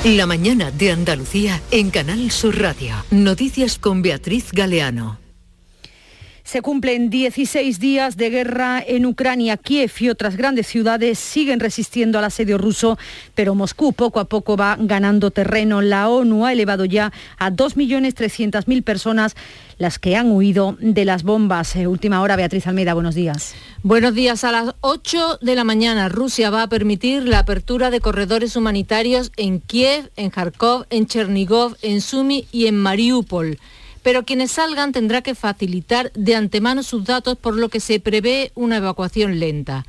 La 0.03 0.25
mañana 0.25 0.71
de 0.71 0.91
Andalucía 0.91 1.61
en 1.69 1.91
Canal 1.91 2.31
Sur 2.31 2.59
Radio. 2.59 2.95
Noticias 3.11 3.77
con 3.77 4.01
Beatriz 4.01 4.51
Galeano. 4.51 5.24
Se 6.45 6.61
cumplen 6.61 7.09
16 7.09 7.79
días 7.79 8.17
de 8.17 8.29
guerra 8.29 8.81
en 8.85 9.07
Ucrania. 9.07 9.57
Kiev 9.57 9.91
y 9.99 10.09
otras 10.09 10.37
grandes 10.37 10.67
ciudades 10.67 11.17
siguen 11.17 11.59
resistiendo 11.59 12.19
al 12.19 12.25
asedio 12.25 12.59
ruso, 12.59 12.99
pero 13.33 13.55
Moscú 13.55 13.93
poco 13.93 14.19
a 14.19 14.25
poco 14.25 14.55
va 14.55 14.77
ganando 14.79 15.31
terreno. 15.31 15.81
La 15.81 16.07
ONU 16.07 16.45
ha 16.45 16.53
elevado 16.53 16.85
ya 16.85 17.11
a 17.39 17.49
2.300.000 17.49 18.83
personas 18.83 19.35
las 19.79 19.97
que 19.97 20.15
han 20.15 20.31
huido 20.31 20.77
de 20.79 21.03
las 21.03 21.23
bombas. 21.23 21.75
Eh, 21.75 21.87
última 21.87 22.21
hora, 22.21 22.35
Beatriz 22.35 22.67
Almeida, 22.67 22.93
buenos 22.93 23.15
días. 23.15 23.55
Buenos 23.81 24.13
días. 24.13 24.43
A 24.43 24.51
las 24.51 24.75
8 24.81 25.39
de 25.41 25.55
la 25.55 25.63
mañana, 25.63 26.09
Rusia 26.09 26.51
va 26.51 26.61
a 26.61 26.69
permitir 26.69 27.23
la 27.23 27.39
apertura 27.39 27.89
de 27.89 28.01
corredores 28.01 28.55
humanitarios 28.55 29.31
en 29.35 29.61
Kiev, 29.61 30.11
en 30.15 30.29
Kharkov, 30.29 30.85
en 30.91 31.07
Chernigov, 31.07 31.75
en 31.81 32.01
Sumi 32.01 32.45
y 32.51 32.67
en 32.67 32.77
Mariupol 32.77 33.57
pero 34.05 34.23
quienes 34.23 34.51
salgan 34.51 34.91
tendrá 34.91 35.23
que 35.23 35.33
facilitar 35.33 36.11
de 36.13 36.35
antemano 36.35 36.83
sus 36.83 37.05
datos, 37.05 37.39
por 37.39 37.55
lo 37.55 37.69
que 37.69 37.79
se 37.79 37.99
prevé 37.99 38.51
una 38.53 38.77
evacuación 38.77 39.39
lenta. 39.39 39.83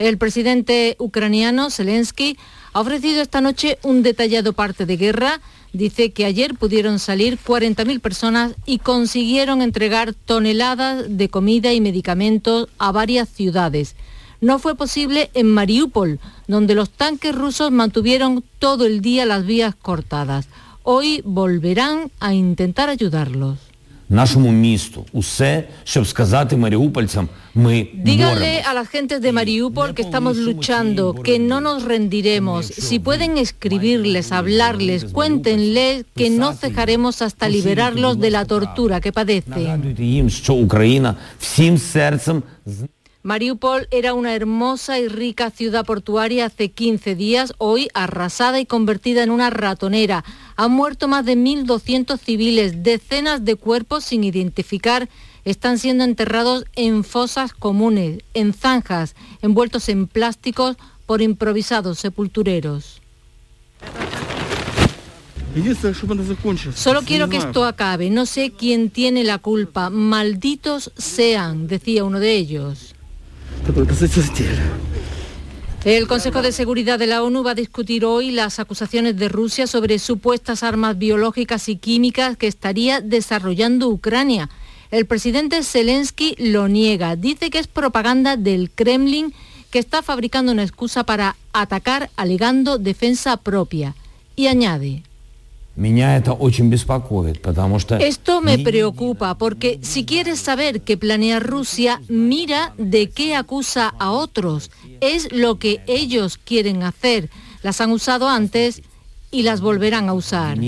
El 0.00 0.18
presidente 0.18 0.96
ucraniano 0.98 1.70
Zelensky 1.70 2.36
ha 2.72 2.80
ofrecido 2.80 3.22
esta 3.22 3.40
noche 3.40 3.78
un 3.84 4.02
detallado 4.02 4.54
parte 4.54 4.86
de 4.86 4.96
guerra. 4.96 5.40
Dice 5.72 6.10
que 6.10 6.24
ayer 6.24 6.56
pudieron 6.56 6.98
salir 6.98 7.38
40.000 7.38 8.00
personas 8.00 8.56
y 8.66 8.78
consiguieron 8.78 9.62
entregar 9.62 10.14
toneladas 10.14 11.04
de 11.08 11.28
comida 11.28 11.72
y 11.72 11.80
medicamentos 11.80 12.68
a 12.76 12.90
varias 12.90 13.28
ciudades. 13.28 13.94
No 14.40 14.58
fue 14.58 14.74
posible 14.74 15.30
en 15.32 15.46
Mariupol, 15.46 16.18
donde 16.48 16.74
los 16.74 16.90
tanques 16.90 17.36
rusos 17.36 17.70
mantuvieron 17.70 18.42
todo 18.58 18.84
el 18.84 19.00
día 19.00 19.26
las 19.26 19.46
vías 19.46 19.76
cortadas 19.76 20.48
hoy 20.92 21.22
volverán 21.24 22.10
a 22.18 22.34
intentar 22.34 22.88
ayudarlos. 22.88 23.58
Díganle 27.54 28.62
a 28.62 28.74
las 28.74 28.88
gentes 28.88 29.20
de 29.20 29.30
Mariupol 29.30 29.94
que 29.94 30.02
estamos 30.02 30.36
luchando, 30.36 31.14
que 31.14 31.38
no 31.38 31.60
nos 31.60 31.84
rendiremos. 31.84 32.66
Si 32.66 32.98
pueden 32.98 33.38
escribirles, 33.38 34.32
hablarles, 34.32 35.04
cuéntenles 35.04 36.06
que 36.16 36.28
no 36.28 36.54
cejaremos 36.54 37.22
hasta 37.22 37.48
liberarlos 37.48 38.18
de 38.18 38.30
la 38.32 38.44
tortura 38.44 39.00
que 39.00 39.12
padecen. 39.12 39.94
Mariupol 43.22 43.86
era 43.90 44.14
una 44.14 44.34
hermosa 44.34 44.98
y 44.98 45.06
rica 45.06 45.50
ciudad 45.50 45.84
portuaria 45.84 46.46
hace 46.46 46.70
15 46.70 47.14
días, 47.14 47.52
hoy 47.58 47.88
arrasada 47.92 48.60
y 48.60 48.66
convertida 48.66 49.22
en 49.22 49.30
una 49.30 49.50
ratonera. 49.50 50.24
Han 50.56 50.72
muerto 50.72 51.06
más 51.06 51.26
de 51.26 51.36
1.200 51.36 52.18
civiles, 52.18 52.82
decenas 52.82 53.44
de 53.44 53.56
cuerpos 53.56 54.04
sin 54.04 54.24
identificar 54.24 55.10
están 55.44 55.78
siendo 55.78 56.04
enterrados 56.04 56.64
en 56.76 57.04
fosas 57.04 57.52
comunes, 57.52 58.22
en 58.32 58.54
zanjas, 58.54 59.14
envueltos 59.42 59.90
en 59.90 60.06
plásticos 60.06 60.76
por 61.04 61.20
improvisados 61.20 61.98
sepultureros. 61.98 63.02
Solo 66.74 67.02
quiero 67.02 67.28
que 67.28 67.36
esto 67.36 67.64
acabe. 67.64 68.08
No 68.08 68.24
sé 68.24 68.52
quién 68.52 68.88
tiene 68.88 69.24
la 69.24 69.38
culpa. 69.38 69.90
Malditos 69.90 70.92
sean, 70.96 71.66
decía 71.66 72.04
uno 72.04 72.20
de 72.20 72.36
ellos. 72.36 72.94
El 75.84 76.06
Consejo 76.06 76.42
de 76.42 76.52
Seguridad 76.52 76.98
de 76.98 77.06
la 77.06 77.22
ONU 77.22 77.42
va 77.42 77.52
a 77.52 77.54
discutir 77.54 78.04
hoy 78.04 78.30
las 78.30 78.58
acusaciones 78.58 79.16
de 79.16 79.28
Rusia 79.28 79.66
sobre 79.66 79.98
supuestas 79.98 80.62
armas 80.62 80.98
biológicas 80.98 81.68
y 81.68 81.76
químicas 81.76 82.36
que 82.36 82.46
estaría 82.46 83.00
desarrollando 83.00 83.88
Ucrania. 83.88 84.50
El 84.90 85.06
presidente 85.06 85.62
Zelensky 85.62 86.34
lo 86.38 86.68
niega, 86.68 87.16
dice 87.16 87.48
que 87.50 87.58
es 87.58 87.66
propaganda 87.66 88.36
del 88.36 88.70
Kremlin 88.70 89.32
que 89.70 89.78
está 89.78 90.02
fabricando 90.02 90.52
una 90.52 90.64
excusa 90.64 91.04
para 91.04 91.36
atacar 91.52 92.10
alegando 92.16 92.76
defensa 92.76 93.36
propia. 93.36 93.94
Y 94.36 94.48
añade, 94.48 95.02
esto 98.00 98.40
me 98.42 98.58
preocupa 98.58 99.38
porque 99.38 99.78
si 99.82 100.04
quieres 100.04 100.40
saber 100.40 100.82
qué 100.82 100.96
planea 100.96 101.40
Rusia, 101.40 102.00
mira 102.08 102.74
de 102.76 103.08
qué 103.08 103.34
acusa 103.34 103.94
a 103.98 104.10
otros. 104.10 104.70
Es 105.00 105.32
lo 105.32 105.58
que 105.58 105.80
ellos 105.86 106.38
quieren 106.38 106.82
hacer. 106.82 107.30
Las 107.62 107.80
han 107.80 107.92
usado 107.92 108.28
antes 108.28 108.82
y 109.30 109.42
las 109.42 109.60
volverán 109.60 110.08
a 110.08 110.12
usar. 110.12 110.58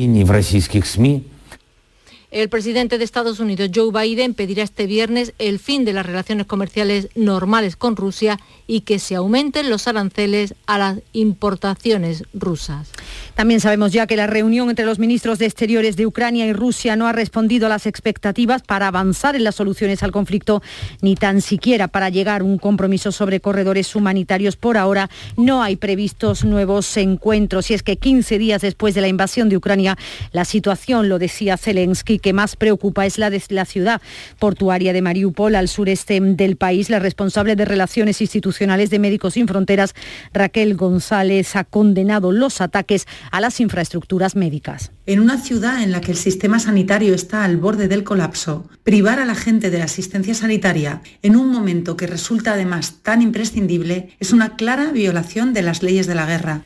El 2.31 2.49
presidente 2.49 2.97
de 2.97 3.05
Estados 3.05 3.41
Unidos, 3.41 3.71
Joe 3.75 3.93
Biden, 3.93 4.33
pedirá 4.33 4.63
este 4.63 4.87
viernes 4.87 5.35
el 5.39 5.59
fin 5.59 5.85
de 5.85 5.93
las 5.93 6.07
relaciones 6.07 6.47
comerciales 6.47 7.11
normales 7.15 7.77
con 7.77 7.95
Rusia 7.95 8.41
y 8.73 8.81
que 8.81 8.99
se 8.99 9.17
aumenten 9.17 9.69
los 9.69 9.87
aranceles 9.87 10.55
a 10.67 10.79
las 10.79 10.99
importaciones 11.13 12.25
rusas. 12.33 12.89
También 13.35 13.61
sabemos 13.61 13.93
ya 13.93 14.07
que 14.07 14.17
la 14.17 14.27
reunión 14.27 14.71
entre 14.71 14.87
los 14.87 14.99
ministros 14.99 15.39
de 15.39 15.45
Exteriores 15.45 15.95
de 15.97 16.07
Ucrania 16.07 16.47
y 16.47 16.55
Rusia 16.55 16.97
no 16.97 17.07
ha 17.07 17.13
respondido 17.13 17.67
a 17.67 17.69
las 17.69 17.85
expectativas 17.85 18.63
para 18.63 18.87
avanzar 18.87 19.37
en 19.37 19.45
las 19.45 19.57
soluciones 19.57 20.03
al 20.03 20.11
conflicto, 20.11 20.63
ni 21.03 21.17
tan 21.17 21.43
siquiera 21.43 21.89
para 21.89 22.09
llegar 22.09 22.41
a 22.41 22.45
un 22.45 22.57
compromiso 22.57 23.13
sobre 23.13 23.41
corredores 23.41 23.95
humanitarios. 23.95 24.57
Por 24.57 24.79
ahora 24.79 25.11
no 25.37 25.63
hay 25.63 25.77
previstos 25.77 26.43
nuevos 26.43 26.97
encuentros. 26.97 27.71
Y 27.71 27.75
es 27.75 27.83
que 27.83 27.99
15 27.99 28.39
días 28.39 28.63
después 28.63 28.95
de 28.95 29.03
la 29.03 29.09
invasión 29.09 29.51
de 29.51 29.59
Ucrania, 29.59 29.99
la 30.33 30.47
situación, 30.47 31.11
lo 31.11 31.19
decía 31.19 31.59
Zelensky, 31.59 32.19
que 32.19 32.33
más 32.33 32.57
preocupa 32.57 33.05
es 33.05 33.19
la 33.19 33.29
de 33.29 33.43
la 33.51 33.67
ciudad 33.67 34.01
portuaria 34.39 34.95
de 34.95 35.03
Mariupol, 35.03 35.57
al 35.57 35.69
sureste 35.69 36.19
del 36.23 36.57
país. 36.57 36.89
La 36.89 37.01
responsable 37.01 37.55
de 37.55 37.67
Relaciones 37.67 38.23
Institucionales 38.23 38.62
de 38.63 38.99
Médicos 39.01 39.35
Sin 39.35 39.49
Fronteras, 39.49 39.93
Raquel 40.33 40.77
González, 40.77 41.57
ha 41.57 41.65
condenado 41.65 42.31
los 42.31 42.61
ataques 42.61 43.07
a 43.33 43.41
las 43.41 43.59
infraestructuras 43.59 44.37
médicas. 44.37 44.93
En 45.05 45.19
una 45.19 45.37
ciudad 45.39 45.83
en 45.83 45.91
la 45.91 46.01
que 46.01 46.13
el 46.13 46.17
sistema 46.17 46.61
sanitario 46.61 47.13
está 47.13 47.43
al 47.43 47.57
borde 47.57 47.89
del 47.89 48.05
colapso, 48.05 48.69
privar 48.85 49.19
a 49.19 49.25
la 49.25 49.35
gente 49.35 49.69
de 49.71 49.79
la 49.79 49.87
asistencia 49.87 50.35
sanitaria 50.35 51.03
en 51.23 51.35
un 51.35 51.51
momento 51.51 51.97
que 51.97 52.07
resulta 52.07 52.53
además 52.53 52.99
tan 53.03 53.21
imprescindible 53.21 54.11
es 54.21 54.33
una 54.33 54.55
clara 54.55 54.93
violación 54.93 55.53
de 55.53 55.63
las 55.63 55.83
leyes 55.83 56.07
de 56.07 56.15
la 56.15 56.27
guerra. 56.27 56.63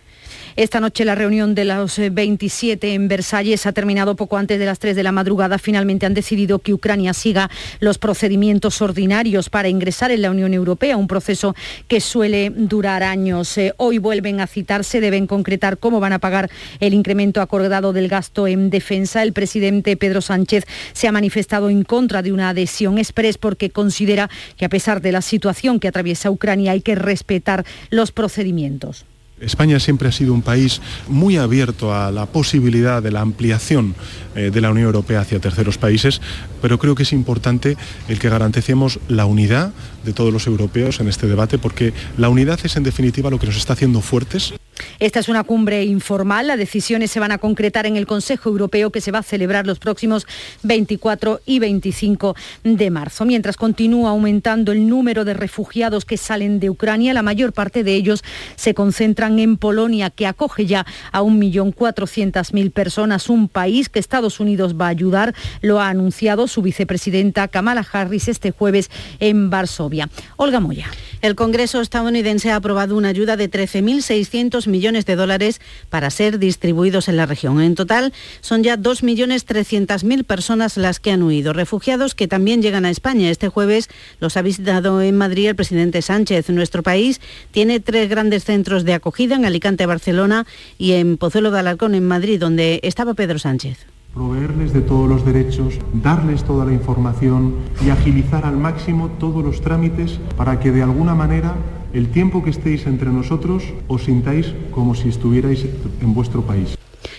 Esta 0.57 0.81
noche 0.81 1.05
la 1.05 1.14
reunión 1.14 1.55
de 1.55 1.66
los 1.66 1.99
27 1.99 2.88
eh, 2.88 2.95
en 2.95 3.09
Versalles 3.09 3.66
ha 3.66 3.73
terminado 3.73 4.16
poco 4.16 4.38
antes 4.38 4.59
de 4.59 4.64
las 4.64 4.79
3 4.79 4.97
de 4.97 5.03
la 5.03 5.12
madrugada. 5.12 5.59
Finalmente 5.59 6.07
han 6.07 6.14
decidido 6.14 6.61
que 6.61 6.73
Ucrania 6.73 7.12
siga 7.12 7.51
los 7.79 7.99
procedimientos 7.99 8.81
ordinarios 8.81 9.51
para 9.51 9.69
ingresar 9.69 10.12
en 10.12 10.23
la 10.23 10.31
Unión 10.31 10.55
Europea, 10.55 10.97
un 10.97 11.09
proceso 11.09 11.55
que 11.88 12.01
suele 12.01 12.49
durar 12.49 13.03
años. 13.03 13.59
Eh, 13.59 13.75
hoy 13.77 13.99
vuelven 13.99 14.40
a 14.40 14.47
citarse, 14.47 15.03
deben 15.03 15.27
concretar 15.27 15.77
cómo 15.77 16.01
van 16.01 16.14
a 16.14 16.21
pagar 16.21 16.51
el 16.81 16.95
incremento 16.95 17.42
acordado 17.42 17.92
del 17.92 18.09
gasto 18.09 18.47
en 18.47 18.71
defensa. 18.71 19.23
El 19.23 19.35
presidente 19.35 19.99
Pedro 19.99 20.23
Sánchez 20.23 20.64
se 20.95 21.07
ha 21.07 21.12
manifestado 21.12 21.69
en 21.69 21.85
contra 21.85 22.23
de 22.23 22.33
una 22.33 22.49
adhesión 22.49 22.97
express 22.97 23.37
porque 23.37 23.69
considera 23.69 24.31
que 24.57 24.64
a 24.64 24.71
pesar 24.71 25.03
de 25.03 25.12
la 25.12 25.21
situación 25.21 25.81
que 25.81 25.88
atraviesa 25.88 26.31
Ucrania 26.31 26.73
hay 26.73 26.81
que 26.81 26.95
respetar 26.95 27.66
los 27.90 28.11
procedimientos. 28.11 29.05
España 29.40 29.79
siempre 29.81 30.09
ha 30.09 30.12
sido 30.12 30.33
un 30.33 30.40
país 30.40 30.81
muy 31.09 31.37
abierto 31.37 31.94
a 31.94 32.11
la 32.11 32.25
posibilidad 32.25 33.03
de 33.03 33.11
la 33.11 33.20
ampliación 33.20 33.94
eh, 34.35 34.51
de 34.51 34.61
la 34.62 34.70
Unión 34.70 34.87
Europea 34.87 35.20
hacia 35.20 35.40
terceros 35.40 35.77
países, 35.77 36.22
pero 36.62 36.79
creo 36.79 36.94
que 36.94 37.03
es 37.03 37.12
importante 37.12 37.77
el 38.09 38.18
que 38.18 38.31
garanticemos 38.31 38.99
la 39.09 39.27
unidad 39.27 39.72
de 40.07 40.14
todos 40.14 40.33
los 40.33 40.47
europeos 40.47 41.01
en 41.01 41.09
este 41.09 41.27
debate, 41.27 41.59
porque 41.59 41.92
la 42.16 42.31
unidad 42.31 42.59
es 42.62 42.77
en 42.77 42.85
definitiva 42.85 43.29
lo 43.29 43.38
que 43.38 43.47
nos 43.47 43.57
está 43.57 43.75
haciendo 43.75 44.01
fuertes. 44.01 44.55
Esta 44.99 45.21
es 45.21 45.29
una 45.29 45.45
cumbre 45.45 45.85
informal. 45.85 46.47
Las 46.47 46.59
decisiones 46.59 47.11
se 47.11 47.21
van 47.21 47.33
a 47.33 47.38
concretar 47.38 47.87
en 47.87 47.97
el 47.97 48.07
Consejo 48.07 48.49
Europeo 48.49 48.90
que 48.90 49.01
se 49.01 49.11
va 49.11 49.19
a 49.21 49.23
celebrar 49.23 49.66
los 49.66 49.79
próximos 49.79 50.27
24 50.62 51.40
y 51.45 51.59
25 51.59 52.35
de 52.64 52.90
marzo. 52.90 53.25
Mientras 53.25 53.57
continúa 53.57 54.11
aumentando 54.11 54.73
el 54.73 54.88
número 54.88 55.25
de 55.25 55.35
refugiados 55.35 56.05
que 56.05 56.16
salen 56.16 56.61
de 56.61 56.71
Ucrania, 56.71 57.14
la 57.14 57.23
mayor 57.23 57.53
parte 57.53 57.85
de 57.85 57.95
ellos 57.95 58.23
se 58.57 58.75
concentran 58.75 59.38
en 59.38 59.57
Polonia, 59.57 60.11
que 60.11 60.27
acoge 60.27 60.66
ya 60.66 60.87
a 61.12 61.23
1.400.000 61.23 62.71
personas, 62.71 63.29
un 63.29 63.49
país 63.49 63.88
que 63.88 63.99
Estados 63.99 64.40
Unidos 64.40 64.77
va 64.81 64.87
a 64.87 64.90
ayudar. 64.90 65.35
Lo 65.61 65.81
ha 65.81 65.88
anunciado 65.88 66.49
su 66.49 66.62
vicepresidenta 66.62 67.49
Kamala 67.49 67.87
Harris 67.90 68.29
este 68.29 68.51
jueves 68.51 68.90
en 69.21 69.51
Varsovia. 69.51 69.95
Olga 70.37 70.61
Moya. 70.61 70.87
El 71.22 71.35
Congreso 71.35 71.80
estadounidense 71.80 72.50
ha 72.50 72.56
aprobado 72.56 72.96
una 72.96 73.09
ayuda 73.09 73.37
de 73.37 73.50
13.600 73.50 74.68
millones 74.68 75.06
de 75.06 75.16
dólares 75.16 75.61
para 75.88 76.11
ser 76.11 76.38
distribuidos 76.38 77.09
en 77.09 77.16
la 77.16 77.26
región. 77.26 77.61
En 77.61 77.74
total, 77.74 78.12
son 78.40 78.62
ya 78.62 78.76
2.300.000 78.76 80.24
personas 80.24 80.76
las 80.76 81.00
que 81.00 81.11
han 81.11 81.22
huido. 81.22 81.52
Refugiados 81.52 82.14
que 82.14 82.28
también 82.28 82.62
llegan 82.62 82.85
a 82.85 82.90
España. 82.90 83.30
Este 83.30 83.48
jueves 83.48 83.88
los 84.20 84.37
ha 84.37 84.42
visitado 84.42 85.00
en 85.00 85.16
Madrid 85.16 85.48
el 85.48 85.56
presidente 85.56 86.02
Sánchez. 86.02 86.50
Nuestro 86.50 86.82
país 86.82 87.20
tiene 87.50 87.80
tres 87.80 88.09
grandes 88.09 88.44
centros 88.44 88.85
de 88.85 88.94
acogida 88.94 89.37
en 89.37 89.46
Alicante, 89.46 89.87
Barcelona 89.87 90.46
y 90.78 90.92
en 90.92 91.16
Pozuelo 91.16 91.50
de 91.50 91.61
Alarcón, 91.61 91.94
en 91.94 92.06
Madrid, 92.06 92.38
donde 92.38 92.80
estaba 92.82 93.14
Pedro 93.14 93.38
Sánchez 93.38 93.95
proveerles 94.16 94.72
de 94.72 94.81
todos 94.81 95.07
los 95.07 95.26
derechos, 95.26 95.79
darles 95.92 96.42
toda 96.42 96.64
la 96.64 96.72
información 96.72 97.55
y 97.85 97.90
agilizar 97.90 98.46
al 98.46 98.57
máximo 98.57 99.11
todos 99.20 99.44
los 99.44 99.61
trámites 99.61 100.18
para 100.38 100.59
que 100.59 100.72
de 100.72 100.83
alguna 100.83 101.14
manera 101.14 101.55
el 101.92 102.09
tiempo 102.09 102.42
que 102.42 102.50
estéis 102.50 102.87
entre 102.87 103.12
nosotros 103.12 103.62
os 103.88 104.05
sintáis 104.05 104.55
como 104.72 104.94
si 104.94 105.11
estuvierais 105.11 105.66
en 106.00 106.14
vuestro 106.14 106.40
país. 106.40 106.76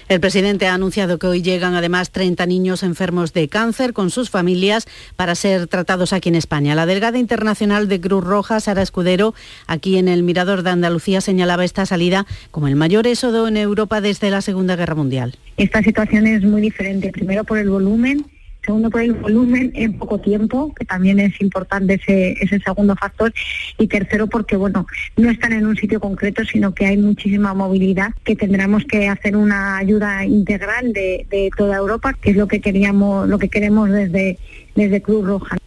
El 0.10 0.22
presidente 0.22 0.68
ha 0.68 0.74
anunciado 0.74 1.20
que 1.20 1.28
hoy 1.28 1.42
llegan 1.42 1.76
además 1.76 2.12
30 2.12 2.46
niños 2.46 2.82
enfermos 2.82 3.34
de 3.34 3.50
cáncer 3.50 3.92
con 3.92 4.10
sus 4.10 4.30
familias 4.30 4.88
para 5.18 5.36
ser 5.36 5.68
tratados 5.68 6.14
aquí 6.14 6.30
en 6.30 6.36
España. 6.36 6.76
La 6.76 6.86
delegada 6.86 7.18
internacional 7.18 7.90
de 7.90 8.00
Cruz 8.00 8.24
Roja, 8.24 8.62
Sara 8.62 8.82
Escudero, 8.82 9.34
aquí 9.68 9.98
en 9.98 10.08
el 10.08 10.24
Mirador 10.24 10.64
de 10.64 10.70
Andalucía 10.70 11.20
señalaba 11.20 11.66
esta 11.66 11.86
salida 11.86 12.26
como 12.52 12.70
el 12.70 12.78
mayor 12.78 13.06
éxodo 13.06 13.50
en 13.50 13.58
Europa 13.58 14.00
desde 14.00 14.30
la 14.30 14.42
Segunda 14.42 14.78
Guerra 14.78 14.96
Mundial. 14.96 15.36
Esta 15.58 15.84
situación 15.84 16.26
es 16.26 16.42
muy 16.44 16.62
diferente, 16.62 17.12
primero 17.12 17.44
por 17.44 17.58
el 17.58 17.70
volumen 17.70 18.26
segundo 18.68 18.92
por 18.92 19.02
el 19.02 19.14
volumen 19.14 19.72
en 19.74 19.98
poco 19.98 20.20
tiempo, 20.20 20.74
que 20.76 20.86
también 20.86 21.20
es 21.20 21.40
importante 21.42 21.96
ese, 21.96 22.34
ese 22.34 22.60
segundo 22.60 22.96
factor, 22.96 23.34
y 23.80 23.88
tercero 23.88 24.28
porque 24.28 24.58
bueno, 24.58 24.86
no 25.16 25.32
están 25.32 25.54
en 25.54 25.66
un 25.66 25.76
sitio 25.76 26.00
concreto, 26.00 26.44
sino 26.44 26.76
que 26.76 26.86
hay 26.86 26.98
muchísima 26.98 27.54
movilidad, 27.54 28.12
que 28.24 28.36
tendremos 28.36 28.84
que 28.86 29.08
hacer 29.08 29.36
una 29.36 29.78
ayuda 29.78 30.26
integral 30.26 30.94
de, 30.94 31.50
toda 31.58 31.78
Europa, 31.78 32.14
que 32.14 32.32
es 32.32 32.36
lo 32.36 32.48
que 32.48 32.60
queríamos, 32.60 33.28
lo 33.28 33.40
que 33.40 33.50
queremos 33.50 33.90
desde, 33.90 34.38
desde 34.76 35.02
Cruz 35.02 35.26
Roja. 35.26 35.58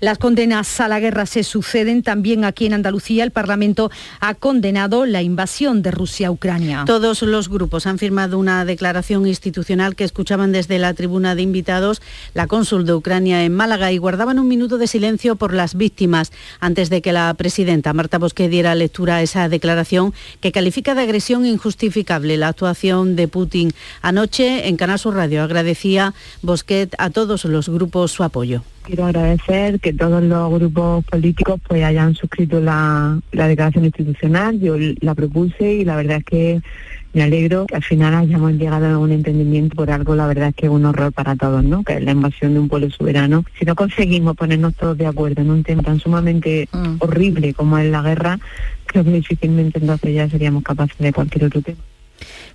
Las 0.00 0.18
condenas 0.18 0.80
a 0.80 0.88
la 0.88 1.00
guerra 1.00 1.26
se 1.26 1.44
suceden 1.44 2.02
también 2.02 2.44
aquí 2.44 2.66
en 2.66 2.74
Andalucía. 2.74 3.24
El 3.24 3.30
Parlamento 3.30 3.90
ha 4.20 4.34
condenado 4.34 5.06
la 5.06 5.22
invasión 5.22 5.82
de 5.82 5.90
Rusia 5.90 6.28
a 6.28 6.30
Ucrania. 6.30 6.84
Todos 6.86 7.22
los 7.22 7.48
grupos 7.48 7.86
han 7.86 7.98
firmado 7.98 8.38
una 8.38 8.64
declaración 8.64 9.26
institucional 9.26 9.96
que 9.96 10.04
escuchaban 10.04 10.52
desde 10.52 10.78
la 10.78 10.94
tribuna 10.94 11.34
de 11.34 11.42
invitados 11.42 12.02
la 12.34 12.46
cónsul 12.46 12.84
de 12.84 12.94
Ucrania 12.94 13.44
en 13.44 13.54
Málaga 13.54 13.92
y 13.92 13.98
guardaban 13.98 14.38
un 14.38 14.48
minuto 14.48 14.78
de 14.78 14.86
silencio 14.86 15.36
por 15.36 15.54
las 15.54 15.74
víctimas 15.74 16.32
antes 16.60 16.90
de 16.90 17.02
que 17.02 17.12
la 17.12 17.32
presidenta 17.34 17.92
Marta 17.92 18.18
Bosquet 18.18 18.50
diera 18.50 18.74
lectura 18.74 19.16
a 19.16 19.22
esa 19.22 19.48
declaración 19.48 20.14
que 20.40 20.52
califica 20.52 20.94
de 20.94 21.02
agresión 21.02 21.46
injustificable 21.46 22.36
la 22.36 22.48
actuación 22.48 23.16
de 23.16 23.28
Putin. 23.28 23.72
Anoche 24.02 24.68
en 24.68 24.76
Canal 24.76 24.98
Sur 24.98 25.14
Radio 25.14 25.42
agradecía 25.42 26.14
Bosquet 26.42 26.94
a 26.98 27.10
todos 27.10 27.44
los 27.44 27.68
grupos 27.68 28.12
su 28.12 28.22
apoyo. 28.22 28.62
Quiero 28.86 29.06
agradecer 29.06 29.80
que 29.80 29.92
todos 29.92 30.22
los 30.22 30.48
grupos 30.52 31.04
políticos 31.06 31.60
pues 31.66 31.82
hayan 31.82 32.14
suscrito 32.14 32.60
la, 32.60 33.18
declaración 33.32 33.84
institucional. 33.84 34.60
Yo 34.60 34.76
la 35.00 35.16
propuse 35.16 35.74
y 35.74 35.84
la 35.84 35.96
verdad 35.96 36.18
es 36.18 36.24
que 36.24 36.60
me 37.12 37.24
alegro 37.24 37.66
que 37.66 37.74
al 37.74 37.82
final 37.82 38.14
hayamos 38.14 38.52
llegado 38.52 38.86
a 38.86 38.98
un 38.98 39.10
entendimiento 39.10 39.74
por 39.74 39.90
algo, 39.90 40.14
la 40.14 40.28
verdad 40.28 40.50
es 40.50 40.54
que 40.54 40.66
es 40.66 40.72
un 40.72 40.84
horror 40.84 41.12
para 41.12 41.34
todos, 41.34 41.64
¿no? 41.64 41.82
Que 41.82 41.94
es 41.94 42.04
la 42.04 42.12
invasión 42.12 42.54
de 42.54 42.60
un 42.60 42.68
pueblo 42.68 42.88
soberano. 42.90 43.44
Si 43.58 43.64
no 43.64 43.74
conseguimos 43.74 44.36
ponernos 44.36 44.76
todos 44.76 44.96
de 44.96 45.06
acuerdo 45.06 45.42
en 45.42 45.50
un 45.50 45.64
tema 45.64 45.82
tan 45.82 45.98
sumamente 45.98 46.68
mm. 46.70 46.96
horrible 47.00 47.54
como 47.54 47.78
es 47.78 47.90
la 47.90 48.02
guerra, 48.02 48.38
creo 48.86 49.02
que 49.02 49.10
difícilmente 49.10 49.80
entonces 49.80 50.14
ya 50.14 50.28
seríamos 50.28 50.62
capaces 50.62 50.98
de 50.98 51.12
cualquier 51.12 51.46
otro 51.46 51.60
tema 51.60 51.80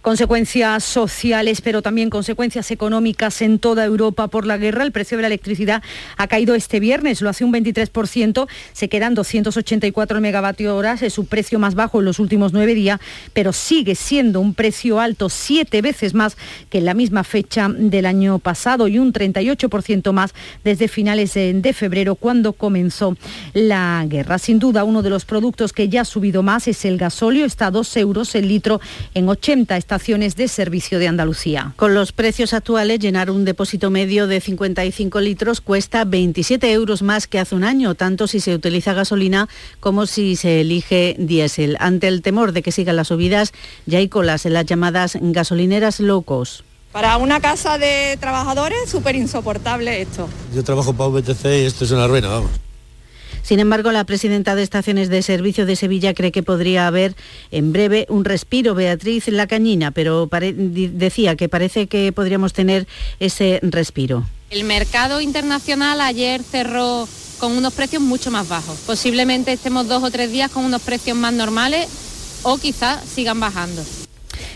consecuencias 0.02 0.84
sociales, 0.84 1.62
pero 1.62 1.82
también 1.82 2.10
consecuencias 2.10 2.72
económicas 2.72 3.42
en 3.42 3.60
toda 3.60 3.86
Europa 3.86 4.28
por 4.28 4.46
la 4.46 4.58
guerra. 4.58 4.84
El 4.84 4.92
precio 4.92 5.18
de 5.18 5.22
la 5.22 5.28
electricidad 5.28 5.84
ha 6.18 6.28
caído 6.28 6.56
este 6.56 6.80
viernes, 6.80 7.22
lo 7.22 7.30
hace 7.30 7.46
un 7.46 7.54
23%, 7.54 8.48
se 8.74 8.90
quedan 8.90 9.14
284 9.14 10.22
megavatios 10.22 10.74
horas, 10.74 11.04
es 11.04 11.14
su 11.14 11.26
precio 11.26 11.60
más 11.60 11.76
bajo 11.76 12.00
en 12.00 12.06
los 12.06 12.20
últimos 12.20 12.52
nueve 12.54 12.74
días, 12.74 13.00
pero 13.34 13.54
sigue 13.54 13.96
siendo 13.96 14.40
un 14.40 14.56
precio 14.56 15.00
alto, 15.00 15.30
siete 15.30 15.82
veces 15.82 16.14
más 16.14 16.36
que 16.70 16.80
en 16.80 16.86
la 16.86 16.94
misma 16.94 17.24
fecha 17.24 17.70
del 17.70 18.08
año 18.08 18.40
pasado 18.40 18.88
y 18.88 18.98
un 18.98 19.14
38% 19.14 20.12
más 20.14 20.34
desde 20.64 20.88
finales 20.88 21.34
de 21.36 21.74
febrero, 21.74 22.16
cuando 22.16 22.54
comenzó 22.54 23.16
la 23.54 24.04
guerra. 24.08 24.40
Sin 24.40 24.58
duda, 24.58 24.84
uno 24.84 25.04
de 25.04 25.12
los 25.12 25.26
productos 25.26 25.74
que 25.74 25.90
ya 25.90 26.02
ha 26.02 26.06
subido 26.06 26.42
más 26.42 26.68
es 26.68 26.86
el 26.86 26.98
gasóleo, 26.98 27.46
está 27.46 27.68
a 27.68 27.72
2 27.72 27.98
euros 27.98 28.34
el 28.34 28.48
litro 28.48 28.82
en 29.14 29.30
80 29.30 29.51
estaciones 29.52 30.38
de 30.38 30.48
servicio 30.48 30.98
de 30.98 31.10
Andalucía. 31.10 31.74
Con 31.76 31.94
los 31.94 32.14
precios 32.14 32.54
actuales, 32.54 33.00
llenar 33.00 33.30
un 33.30 33.44
depósito 33.44 33.90
medio 33.90 34.26
de 34.26 34.40
55 34.40 35.20
litros 35.20 35.60
cuesta 35.60 36.06
27 36.06 36.72
euros 36.72 37.02
más 37.02 37.28
que 37.28 37.38
hace 37.38 37.56
un 37.56 37.66
año, 37.66 37.94
tanto 37.96 38.28
si 38.28 38.40
se 38.40 38.56
utiliza 38.56 38.94
gasolina 38.94 39.50
como 39.82 40.06
si 40.06 40.38
se 40.38 40.62
elige 40.62 41.16
diésel. 41.20 41.76
Ante 41.82 42.08
el 42.08 42.22
temor 42.22 42.54
de 42.54 42.62
que 42.62 42.72
sigan 42.72 42.96
las 42.96 43.10
subidas, 43.10 43.52
ya 43.86 43.98
hay 43.98 44.08
colas 44.08 44.46
en 44.46 44.54
las 44.54 44.66
llamadas 44.66 45.18
gasolineras 45.20 46.00
locos. 46.00 46.64
Para 46.94 47.18
una 47.18 47.42
casa 47.42 47.78
de 47.78 48.18
trabajadores, 48.22 48.90
súper 48.90 49.16
insoportable 49.18 50.02
esto. 50.02 50.30
Yo 50.56 50.64
trabajo 50.64 50.94
para 50.94 51.10
VTC 51.10 51.46
y 51.46 51.66
esto 51.66 51.84
es 51.84 51.92
una 51.92 52.08
ruina, 52.08 52.30
vamos. 52.30 52.52
Sin 53.44 53.60
embargo, 53.60 53.92
la 53.92 54.04
presidenta 54.06 54.56
de 54.56 54.64
Estaciones 54.64 55.10
de 55.10 55.22
Servicio 55.22 55.66
de 55.66 55.76
Sevilla 55.76 56.14
cree 56.14 56.32
que 56.32 56.44
podría 56.44 56.88
haber 56.88 57.16
en 57.52 57.74
breve 57.74 58.06
un 58.10 58.26
respiro, 58.26 58.76
Beatriz 58.76 59.28
La 59.28 59.48
Cañina, 59.48 59.92
pero 59.92 60.30
decía 60.32 61.36
que 61.36 61.50
parece 61.50 61.88
que 61.88 62.12
podríamos 62.12 62.54
tener 62.54 62.88
ese 63.20 63.60
respiro. 63.64 64.26
El 64.50 64.64
mercado 64.66 65.22
internacional 65.22 66.02
ayer 66.02 66.44
cerró 66.44 67.08
con 67.40 67.54
unos 67.54 67.74
precios 67.74 68.02
mucho 68.02 68.30
más 68.32 68.48
bajos. 68.48 68.78
Posiblemente 68.86 69.52
estemos 69.54 69.88
dos 69.88 70.04
o 70.04 70.12
tres 70.12 70.32
días 70.32 70.52
con 70.52 70.64
unos 70.64 70.82
precios 70.82 71.18
más 71.18 71.34
normales 71.34 71.88
o 72.44 72.58
quizás 72.58 73.04
sigan 73.04 73.40
bajando. 73.40 73.84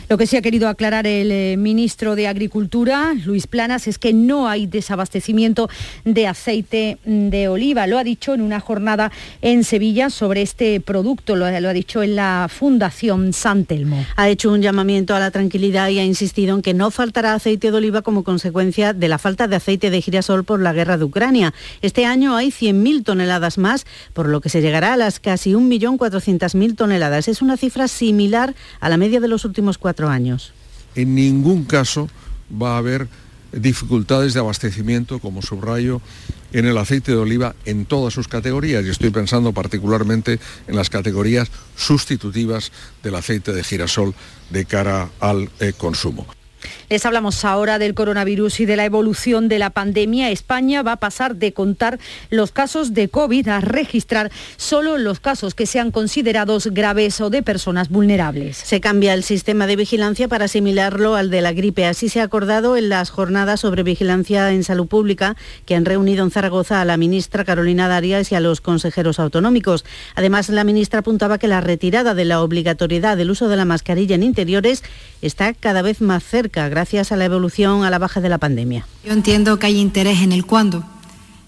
Lo 0.07 0.19
que 0.19 0.27
sí 0.27 0.37
ha 0.37 0.41
querido 0.43 0.69
aclarar 0.69 1.07
el 1.07 1.31
eh, 1.31 1.57
ministro 1.57 2.15
de 2.15 2.27
Agricultura, 2.27 3.15
Luis 3.25 3.47
Planas, 3.47 3.87
es 3.87 3.97
que 3.97 4.13
no 4.13 4.47
hay 4.47 4.67
desabastecimiento 4.67 5.67
de 6.03 6.27
aceite 6.27 6.99
de 7.05 7.47
oliva. 7.47 7.87
Lo 7.87 7.97
ha 7.97 8.03
dicho 8.03 8.35
en 8.35 8.41
una 8.41 8.59
jornada 8.59 9.11
en 9.41 9.63
Sevilla 9.63 10.11
sobre 10.11 10.43
este 10.43 10.79
producto, 10.79 11.35
lo, 11.35 11.45
ha 11.45 11.73
dicho 11.73 12.03
en 12.03 12.15
la 12.15 12.47
Fundación 12.51 13.33
San 13.33 13.65
Telmo. 13.65 14.05
Ha 14.15 14.29
hecho 14.29 14.51
un 14.51 14.61
llamamiento 14.61 15.15
a 15.15 15.19
la 15.19 15.31
tranquilidad 15.31 15.89
y 15.89 15.97
ha 15.97 16.03
insistido 16.03 16.55
en 16.55 16.61
que 16.61 16.75
no 16.75 16.91
faltará 16.91 17.33
aceite 17.33 17.71
de 17.71 17.77
oliva 17.77 18.03
como 18.03 18.23
consecuencia 18.23 18.93
de 18.93 19.07
la 19.07 19.17
falta 19.17 19.47
de 19.47 19.55
aceite 19.55 19.89
de 19.89 20.01
girasol 20.01 20.43
por 20.43 20.61
la 20.61 20.73
guerra 20.73 20.99
de 20.99 21.05
Ucrania. 21.05 21.51
Este 21.81 22.05
año 22.05 22.35
hay 22.35 22.49
100.000 22.49 23.03
toneladas 23.03 23.57
más, 23.57 23.87
por 24.13 24.29
lo 24.29 24.39
que 24.39 24.49
se 24.49 24.61
llegará 24.61 24.93
a 24.93 24.97
las 24.97 25.19
casi 25.19 25.53
1.400.000 25.53 26.75
toneladas. 26.75 27.27
Es 27.27 27.41
una 27.41 27.57
cifra 27.57 27.87
similar 27.87 28.53
a 28.79 28.89
la 28.89 28.97
media 28.97 29.19
de 29.19 29.27
los 29.27 29.45
últimos 29.45 29.79
cuatro 29.79 29.94
En 30.95 31.15
ningún 31.15 31.65
caso 31.65 32.09
va 32.51 32.75
a 32.75 32.77
haber 32.77 33.07
dificultades 33.51 34.33
de 34.33 34.39
abastecimiento, 34.39 35.19
como 35.19 35.41
subrayo, 35.41 36.01
en 36.51 36.65
el 36.65 36.77
aceite 36.77 37.11
de 37.11 37.17
oliva 37.17 37.55
en 37.65 37.85
todas 37.85 38.13
sus 38.13 38.27
categorías 38.27 38.85
y 38.85 38.89
estoy 38.89 39.09
pensando 39.09 39.51
particularmente 39.51 40.39
en 40.67 40.75
las 40.75 40.89
categorías 40.89 41.49
sustitutivas 41.75 42.71
del 43.03 43.15
aceite 43.15 43.51
de 43.51 43.63
girasol 43.63 44.13
de 44.49 44.65
cara 44.65 45.09
al 45.19 45.49
eh, 45.59 45.73
consumo. 45.77 46.25
Les 46.87 47.03
hablamos 47.05 47.43
ahora 47.45 47.79
del 47.79 47.95
coronavirus 47.95 48.59
y 48.59 48.65
de 48.67 48.75
la 48.75 48.85
evolución 48.85 49.47
de 49.47 49.57
la 49.57 49.71
pandemia. 49.71 50.29
España 50.29 50.83
va 50.83 50.93
a 50.93 50.97
pasar 50.97 51.35
de 51.35 51.51
contar 51.51 51.99
los 52.29 52.51
casos 52.51 52.93
de 52.93 53.09
COVID 53.09 53.47
a 53.47 53.59
registrar 53.59 54.31
solo 54.57 54.99
los 54.99 55.19
casos 55.19 55.55
que 55.55 55.65
sean 55.65 55.89
considerados 55.89 56.67
graves 56.67 57.19
o 57.21 57.31
de 57.31 57.41
personas 57.41 57.89
vulnerables. 57.89 58.57
Se 58.57 58.81
cambia 58.81 59.15
el 59.15 59.23
sistema 59.23 59.65
de 59.65 59.77
vigilancia 59.77 60.27
para 60.27 60.45
asimilarlo 60.45 61.15
al 61.15 61.31
de 61.31 61.41
la 61.41 61.53
gripe. 61.53 61.87
Así 61.87 62.07
se 62.07 62.21
ha 62.21 62.23
acordado 62.23 62.77
en 62.77 62.89
las 62.89 63.09
jornadas 63.09 63.61
sobre 63.61 63.81
vigilancia 63.81 64.51
en 64.51 64.63
salud 64.63 64.87
pública 64.87 65.35
que 65.65 65.75
han 65.75 65.85
reunido 65.85 66.23
en 66.23 66.29
Zaragoza 66.29 66.81
a 66.81 66.85
la 66.85 66.97
ministra 66.97 67.45
Carolina 67.45 67.87
Darias 67.87 68.31
y 68.31 68.35
a 68.35 68.39
los 68.39 68.61
consejeros 68.61 69.19
autonómicos. 69.19 69.85
Además, 70.13 70.49
la 70.49 70.63
ministra 70.63 70.99
apuntaba 70.99 71.39
que 71.39 71.47
la 71.47 71.61
retirada 71.61 72.13
de 72.13 72.25
la 72.25 72.41
obligatoriedad 72.41 73.17
del 73.17 73.31
uso 73.31 73.47
de 73.47 73.55
la 73.55 73.65
mascarilla 73.65 74.13
en 74.13 74.21
interiores 74.21 74.83
está 75.23 75.53
cada 75.53 75.81
vez 75.81 76.01
más 76.01 76.23
cerca 76.23 76.69
gracias 76.75 77.13
a 77.13 77.15
la 77.15 77.23
evolución 77.23 77.85
a 77.85 77.89
la 77.89 77.99
baja 77.99 78.19
de 78.19 78.27
la 78.27 78.37
pandemia. 78.37 78.85
Yo 79.05 79.13
entiendo 79.13 79.57
que 79.57 79.67
hay 79.67 79.77
interés 79.79 80.19
en 80.19 80.33
el 80.33 80.45
cuándo 80.45 80.83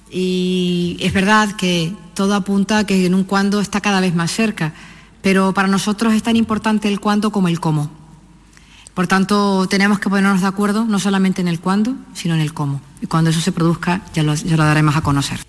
y 0.09 0.95
es 1.01 1.11
verdad 1.11 1.51
que 1.57 1.93
todo 2.13 2.33
apunta 2.33 2.77
a 2.77 2.83
que 2.85 3.05
en 3.05 3.13
un 3.13 3.25
cuándo 3.25 3.59
está 3.59 3.81
cada 3.81 3.99
vez 3.99 4.15
más 4.15 4.31
cerca, 4.31 4.73
pero 5.21 5.53
para 5.53 5.67
nosotros 5.67 6.13
es 6.13 6.23
tan 6.23 6.37
importante 6.37 6.87
el 6.87 7.01
cuándo 7.01 7.33
como 7.33 7.49
el 7.49 7.59
cómo. 7.59 7.91
Por 8.93 9.07
tanto, 9.07 9.67
tenemos 9.67 9.99
que 9.99 10.09
ponernos 10.09 10.39
de 10.39 10.47
acuerdo 10.47 10.85
no 10.85 10.97
solamente 10.97 11.41
en 11.41 11.49
el 11.49 11.59
cuándo, 11.59 11.93
sino 12.13 12.33
en 12.33 12.39
el 12.39 12.53
cómo. 12.53 12.79
Y 13.01 13.07
cuando 13.07 13.29
eso 13.29 13.41
se 13.41 13.51
produzca, 13.51 14.03
ya 14.13 14.23
lo, 14.23 14.33
ya 14.33 14.55
lo 14.55 14.63
daremos 14.63 14.95
a 14.95 15.01
conocer. 15.01 15.41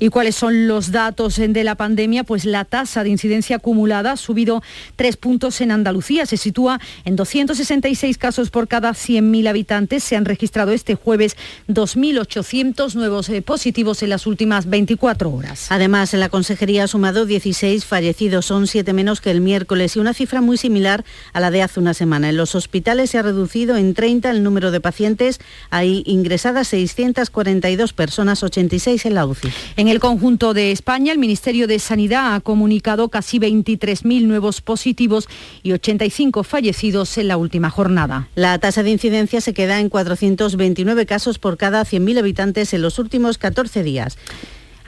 ¿Y 0.00 0.10
cuáles 0.10 0.36
son 0.36 0.68
los 0.68 0.92
datos 0.92 1.36
de 1.36 1.64
la 1.64 1.74
pandemia? 1.74 2.22
Pues 2.24 2.44
la 2.44 2.64
tasa 2.64 3.02
de 3.02 3.10
incidencia 3.10 3.56
acumulada 3.56 4.12
ha 4.12 4.16
subido 4.16 4.62
tres 4.94 5.16
puntos 5.16 5.60
en 5.60 5.72
Andalucía. 5.72 6.24
Se 6.26 6.36
sitúa 6.36 6.80
en 7.04 7.16
266 7.16 8.16
casos 8.16 8.50
por 8.50 8.68
cada 8.68 8.90
100.000 8.90 9.48
habitantes. 9.48 10.04
Se 10.04 10.14
han 10.14 10.24
registrado 10.24 10.70
este 10.70 10.94
jueves 10.94 11.36
2.800 11.68 12.94
nuevos 12.94 13.28
eh, 13.28 13.42
positivos 13.42 14.02
en 14.04 14.10
las 14.10 14.26
últimas 14.26 14.66
24 14.66 15.30
horas. 15.30 15.66
Además, 15.70 16.12
la 16.14 16.28
Consejería 16.28 16.84
ha 16.84 16.88
sumado 16.88 17.26
16 17.26 17.84
fallecidos. 17.84 18.46
Son 18.46 18.68
siete 18.68 18.92
menos 18.92 19.20
que 19.20 19.32
el 19.32 19.40
miércoles 19.40 19.96
y 19.96 19.98
una 19.98 20.14
cifra 20.14 20.40
muy 20.40 20.56
similar 20.58 21.04
a 21.32 21.40
la 21.40 21.50
de 21.50 21.62
hace 21.62 21.80
una 21.80 21.94
semana. 21.94 22.28
En 22.28 22.36
los 22.36 22.54
hospitales 22.54 23.10
se 23.10 23.18
ha 23.18 23.22
reducido 23.22 23.76
en 23.76 23.94
30 23.94 24.30
el 24.30 24.44
número 24.44 24.70
de 24.70 24.80
pacientes. 24.80 25.40
Hay 25.70 26.04
ingresadas 26.06 26.68
642 26.68 27.92
personas, 27.92 28.44
86 28.44 29.06
en 29.06 29.14
la 29.14 29.26
UCI. 29.26 29.52
En 29.76 29.87
el 29.88 30.00
conjunto 30.00 30.54
de 30.54 30.70
España, 30.70 31.12
el 31.12 31.18
Ministerio 31.18 31.66
de 31.66 31.78
Sanidad 31.78 32.34
ha 32.34 32.40
comunicado 32.40 33.08
casi 33.08 33.38
23.000 33.38 34.26
nuevos 34.26 34.60
positivos 34.60 35.28
y 35.62 35.72
85 35.72 36.42
fallecidos 36.42 37.16
en 37.16 37.28
la 37.28 37.36
última 37.38 37.70
jornada. 37.70 38.28
La 38.34 38.58
tasa 38.58 38.82
de 38.82 38.90
incidencia 38.90 39.40
se 39.40 39.54
queda 39.54 39.80
en 39.80 39.88
429 39.88 41.06
casos 41.06 41.38
por 41.38 41.56
cada 41.56 41.82
100.000 41.84 42.18
habitantes 42.18 42.74
en 42.74 42.82
los 42.82 42.98
últimos 42.98 43.38
14 43.38 43.82
días. 43.82 44.18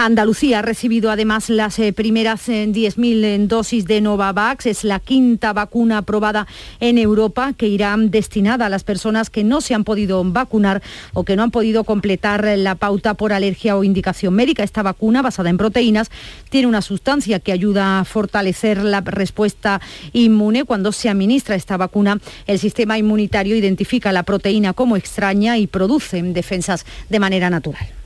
Andalucía 0.03 0.61
ha 0.61 0.63
recibido 0.63 1.11
además 1.11 1.51
las 1.51 1.79
eh, 1.79 1.93
primeras 1.93 2.49
10.000 2.49 3.23
eh, 3.23 3.39
dosis 3.47 3.85
de 3.85 4.01
Novavax. 4.01 4.65
Es 4.65 4.83
la 4.83 4.99
quinta 4.99 5.53
vacuna 5.53 5.99
aprobada 5.99 6.47
en 6.81 6.97
Europa 6.97 7.53
que 7.53 7.69
irá 7.69 7.95
destinada 7.99 8.65
a 8.65 8.69
las 8.71 8.83
personas 8.83 9.29
que 9.29 9.45
no 9.45 9.61
se 9.61 9.75
han 9.75 9.85
podido 9.85 10.25
vacunar 10.25 10.81
o 11.13 11.25
que 11.25 11.37
no 11.37 11.43
han 11.43 11.51
podido 11.51 11.85
completar 11.85 12.47
la 12.57 12.77
pauta 12.77 13.13
por 13.13 13.35
alergia 13.35 13.77
o 13.77 13.85
indicación 13.85 14.33
médica. 14.33 14.63
Esta 14.63 14.83
vacuna, 14.83 15.21
basada 15.21 15.51
en 15.51 15.59
proteínas, 15.59 16.11
tiene 16.49 16.67
una 16.67 16.81
sustancia 16.81 17.39
que 17.39 17.53
ayuda 17.53 18.01
a 18.01 18.07
fortalecer 18.07 18.83
la 18.83 19.03
respuesta 19.03 19.83
inmune. 20.15 20.65
Cuando 20.65 20.93
se 20.93 21.11
administra 21.11 21.57
esta 21.57 21.77
vacuna, 21.77 22.19
el 22.47 22.59
sistema 22.59 22.97
inmunitario 22.97 23.55
identifica 23.55 24.13
la 24.13 24.23
proteína 24.23 24.73
como 24.73 24.97
extraña 24.97 25.59
y 25.59 25.67
produce 25.67 26.23
defensas 26.23 26.87
de 27.11 27.21
manera 27.21 27.51
natural. 27.51 28.00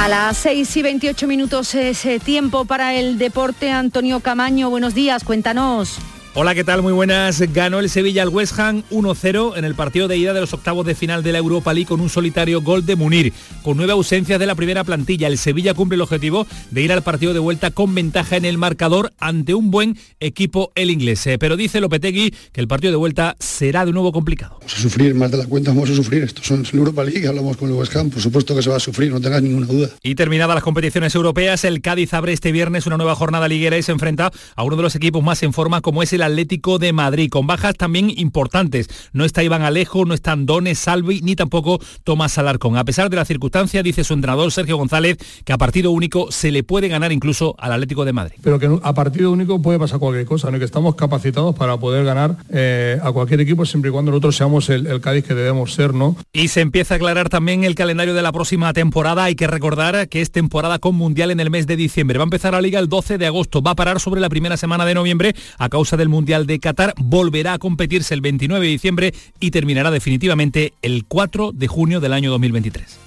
A 0.00 0.08
las 0.08 0.38
6 0.38 0.78
y 0.78 0.82
28 0.82 1.26
minutos 1.26 1.74
es 1.74 2.06
eh, 2.06 2.18
tiempo 2.18 2.64
para 2.64 2.94
el 2.94 3.18
deporte. 3.18 3.70
Antonio 3.70 4.20
Camaño, 4.20 4.70
buenos 4.70 4.94
días, 4.94 5.24
cuéntanos. 5.24 5.98
Hola, 6.32 6.54
¿qué 6.54 6.62
tal? 6.62 6.80
Muy 6.80 6.92
buenas. 6.92 7.40
Ganó 7.52 7.80
el 7.80 7.90
Sevilla 7.90 8.22
al 8.22 8.28
West 8.28 8.56
Ham 8.60 8.84
1-0 8.92 9.58
en 9.58 9.64
el 9.64 9.74
partido 9.74 10.06
de 10.06 10.16
ida 10.16 10.32
de 10.32 10.40
los 10.40 10.52
octavos 10.52 10.86
de 10.86 10.94
final 10.94 11.24
de 11.24 11.32
la 11.32 11.38
Europa 11.38 11.74
League 11.74 11.88
con 11.88 12.00
un 12.00 12.08
solitario 12.08 12.62
gol 12.62 12.86
de 12.86 12.94
Munir. 12.94 13.32
Con 13.64 13.76
nueve 13.76 13.94
ausencias 13.94 14.38
de 14.38 14.46
la 14.46 14.54
primera 14.54 14.84
plantilla, 14.84 15.26
el 15.26 15.38
Sevilla 15.38 15.74
cumple 15.74 15.96
el 15.96 16.02
objetivo 16.02 16.46
de 16.70 16.82
ir 16.82 16.92
al 16.92 17.02
partido 17.02 17.34
de 17.34 17.40
vuelta 17.40 17.72
con 17.72 17.92
ventaja 17.96 18.36
en 18.36 18.44
el 18.44 18.58
marcador 18.58 19.12
ante 19.18 19.54
un 19.54 19.72
buen 19.72 19.98
equipo 20.20 20.70
el 20.76 20.92
inglés. 20.92 21.26
Eh, 21.26 21.36
pero 21.36 21.56
dice 21.56 21.80
Lopetegui 21.80 22.32
que 22.52 22.60
el 22.60 22.68
partido 22.68 22.92
de 22.92 22.98
vuelta 22.98 23.34
será 23.40 23.84
de 23.84 23.90
nuevo 23.90 24.12
complicado. 24.12 24.58
Vamos 24.60 24.76
a 24.76 24.82
sufrir 24.82 25.16
más 25.16 25.32
de 25.32 25.38
la 25.38 25.46
cuenta, 25.46 25.72
vamos 25.72 25.90
a 25.90 25.96
sufrir. 25.96 26.22
Esto 26.22 26.44
son 26.44 26.62
la 26.62 26.78
Europa 26.78 27.02
League, 27.02 27.26
hablamos 27.26 27.56
con 27.56 27.70
el 27.70 27.74
West 27.74 27.96
Ham, 27.96 28.08
por 28.08 28.22
supuesto 28.22 28.54
que 28.54 28.62
se 28.62 28.70
va 28.70 28.76
a 28.76 28.80
sufrir, 28.80 29.10
no 29.10 29.20
tengas 29.20 29.42
ninguna 29.42 29.66
duda. 29.66 29.88
Y 30.00 30.14
terminadas 30.14 30.54
las 30.54 30.62
competiciones 30.62 31.12
europeas, 31.16 31.64
el 31.64 31.82
Cádiz 31.82 32.14
abre 32.14 32.32
este 32.32 32.52
viernes 32.52 32.86
una 32.86 32.96
nueva 32.96 33.16
jornada 33.16 33.48
liguera 33.48 33.76
y 33.76 33.82
se 33.82 33.90
enfrenta 33.90 34.30
a 34.54 34.62
uno 34.62 34.76
de 34.76 34.82
los 34.82 34.94
equipos 34.94 35.24
más 35.24 35.42
en 35.42 35.52
forma 35.52 35.80
como 35.80 36.04
es 36.04 36.12
el 36.12 36.19
Atlético 36.22 36.78
de 36.78 36.92
Madrid, 36.92 37.28
con 37.30 37.46
bajas 37.46 37.74
también 37.74 38.12
importantes. 38.16 38.88
No 39.12 39.24
está 39.24 39.42
Iván 39.42 39.62
Alejo, 39.62 40.04
no 40.04 40.14
están 40.14 40.46
Dones, 40.46 40.78
Salvi, 40.78 41.20
ni 41.22 41.36
tampoco 41.36 41.80
Tomás 42.04 42.38
Alarcón. 42.38 42.76
A 42.76 42.84
pesar 42.84 43.10
de 43.10 43.16
la 43.16 43.24
circunstancia, 43.24 43.82
dice 43.82 44.04
su 44.04 44.14
entrenador 44.14 44.52
Sergio 44.52 44.76
González, 44.76 45.18
que 45.44 45.52
a 45.52 45.58
partido 45.58 45.90
único 45.90 46.30
se 46.30 46.50
le 46.50 46.62
puede 46.62 46.88
ganar 46.88 47.12
incluso 47.12 47.54
al 47.58 47.72
Atlético 47.72 48.04
de 48.04 48.12
Madrid. 48.12 48.36
Pero 48.42 48.58
que 48.58 48.68
a 48.82 48.94
partido 48.94 49.30
único 49.30 49.60
puede 49.62 49.78
pasar 49.78 49.98
cualquier 49.98 50.26
cosa, 50.26 50.50
¿no? 50.50 50.58
que 50.58 50.64
estamos 50.64 50.94
capacitados 50.94 51.54
para 51.54 51.76
poder 51.78 52.04
ganar 52.04 52.36
eh, 52.50 52.98
a 53.02 53.12
cualquier 53.12 53.40
equipo 53.40 53.64
siempre 53.64 53.90
y 53.90 53.92
cuando 53.92 54.10
nosotros 54.10 54.36
seamos 54.36 54.68
el, 54.68 54.86
el, 54.86 55.00
Cádiz 55.00 55.24
que 55.24 55.34
debemos 55.34 55.72
ser, 55.72 55.94
¿no? 55.94 56.16
Y 56.32 56.48
se 56.48 56.60
empieza 56.60 56.94
a 56.94 56.96
aclarar 56.96 57.28
también 57.28 57.64
el 57.64 57.74
calendario 57.74 58.14
de 58.14 58.22
la 58.22 58.32
próxima 58.32 58.72
temporada. 58.72 59.24
Hay 59.24 59.34
que 59.34 59.46
recordar 59.46 60.08
que 60.08 60.20
es 60.20 60.30
temporada 60.30 60.78
con 60.78 60.94
Mundial 60.94 61.30
en 61.30 61.40
el 61.40 61.50
mes 61.50 61.66
de 61.66 61.76
diciembre. 61.76 62.18
Va 62.18 62.24
a 62.24 62.26
empezar 62.26 62.52
la 62.52 62.60
liga 62.60 62.78
el 62.78 62.88
12 62.88 63.16
de 63.16 63.26
agosto. 63.26 63.62
Va 63.62 63.72
a 63.72 63.74
parar 63.76 64.00
sobre 64.00 64.20
la 64.20 64.28
primera 64.28 64.56
semana 64.56 64.84
de 64.84 64.94
noviembre 64.94 65.34
a 65.58 65.68
causa 65.68 65.96
del 65.96 66.09
Mundial 66.10 66.46
de 66.46 66.60
Qatar. 66.60 66.94
Volverá 66.98 67.54
a 67.54 67.58
competirse 67.58 68.12
el 68.12 68.20
29 68.20 68.66
de 68.66 68.72
diciembre 68.72 69.14
y 69.38 69.50
terminará 69.50 69.90
definitivamente 69.90 70.74
el 70.82 71.04
4 71.06 71.52
de 71.52 71.66
junio 71.66 72.00
del 72.00 72.12
año 72.12 72.30
2023. 72.30 72.98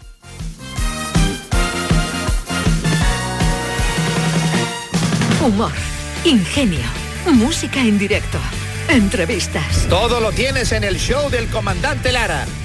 Humor, 5.45 5.71
ingenio, 6.23 6.79
música 7.33 7.81
en 7.81 7.99
directo, 7.99 8.37
entrevistas. 8.87 9.87
Todo 9.89 10.21
lo 10.21 10.31
tienes 10.31 10.71
en 10.71 10.85
el 10.85 10.97
show 10.97 11.29
del 11.29 11.47
comandante 11.49 12.13
Lara. 12.13 12.45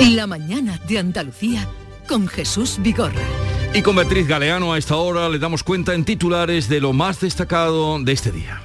La 0.00 0.28
mañana 0.28 0.78
de 0.86 1.00
Andalucía 1.00 1.66
con 2.06 2.28
Jesús 2.28 2.76
Vigorra. 2.80 3.20
Y 3.74 3.82
con 3.82 3.96
Beatriz 3.96 4.28
Galeano 4.28 4.72
a 4.72 4.78
esta 4.78 4.96
hora 4.96 5.28
le 5.28 5.40
damos 5.40 5.64
cuenta 5.64 5.92
en 5.92 6.04
titulares 6.04 6.68
de 6.68 6.80
lo 6.80 6.92
más 6.92 7.20
destacado 7.20 7.98
de 7.98 8.12
este 8.12 8.30
día. 8.30 8.62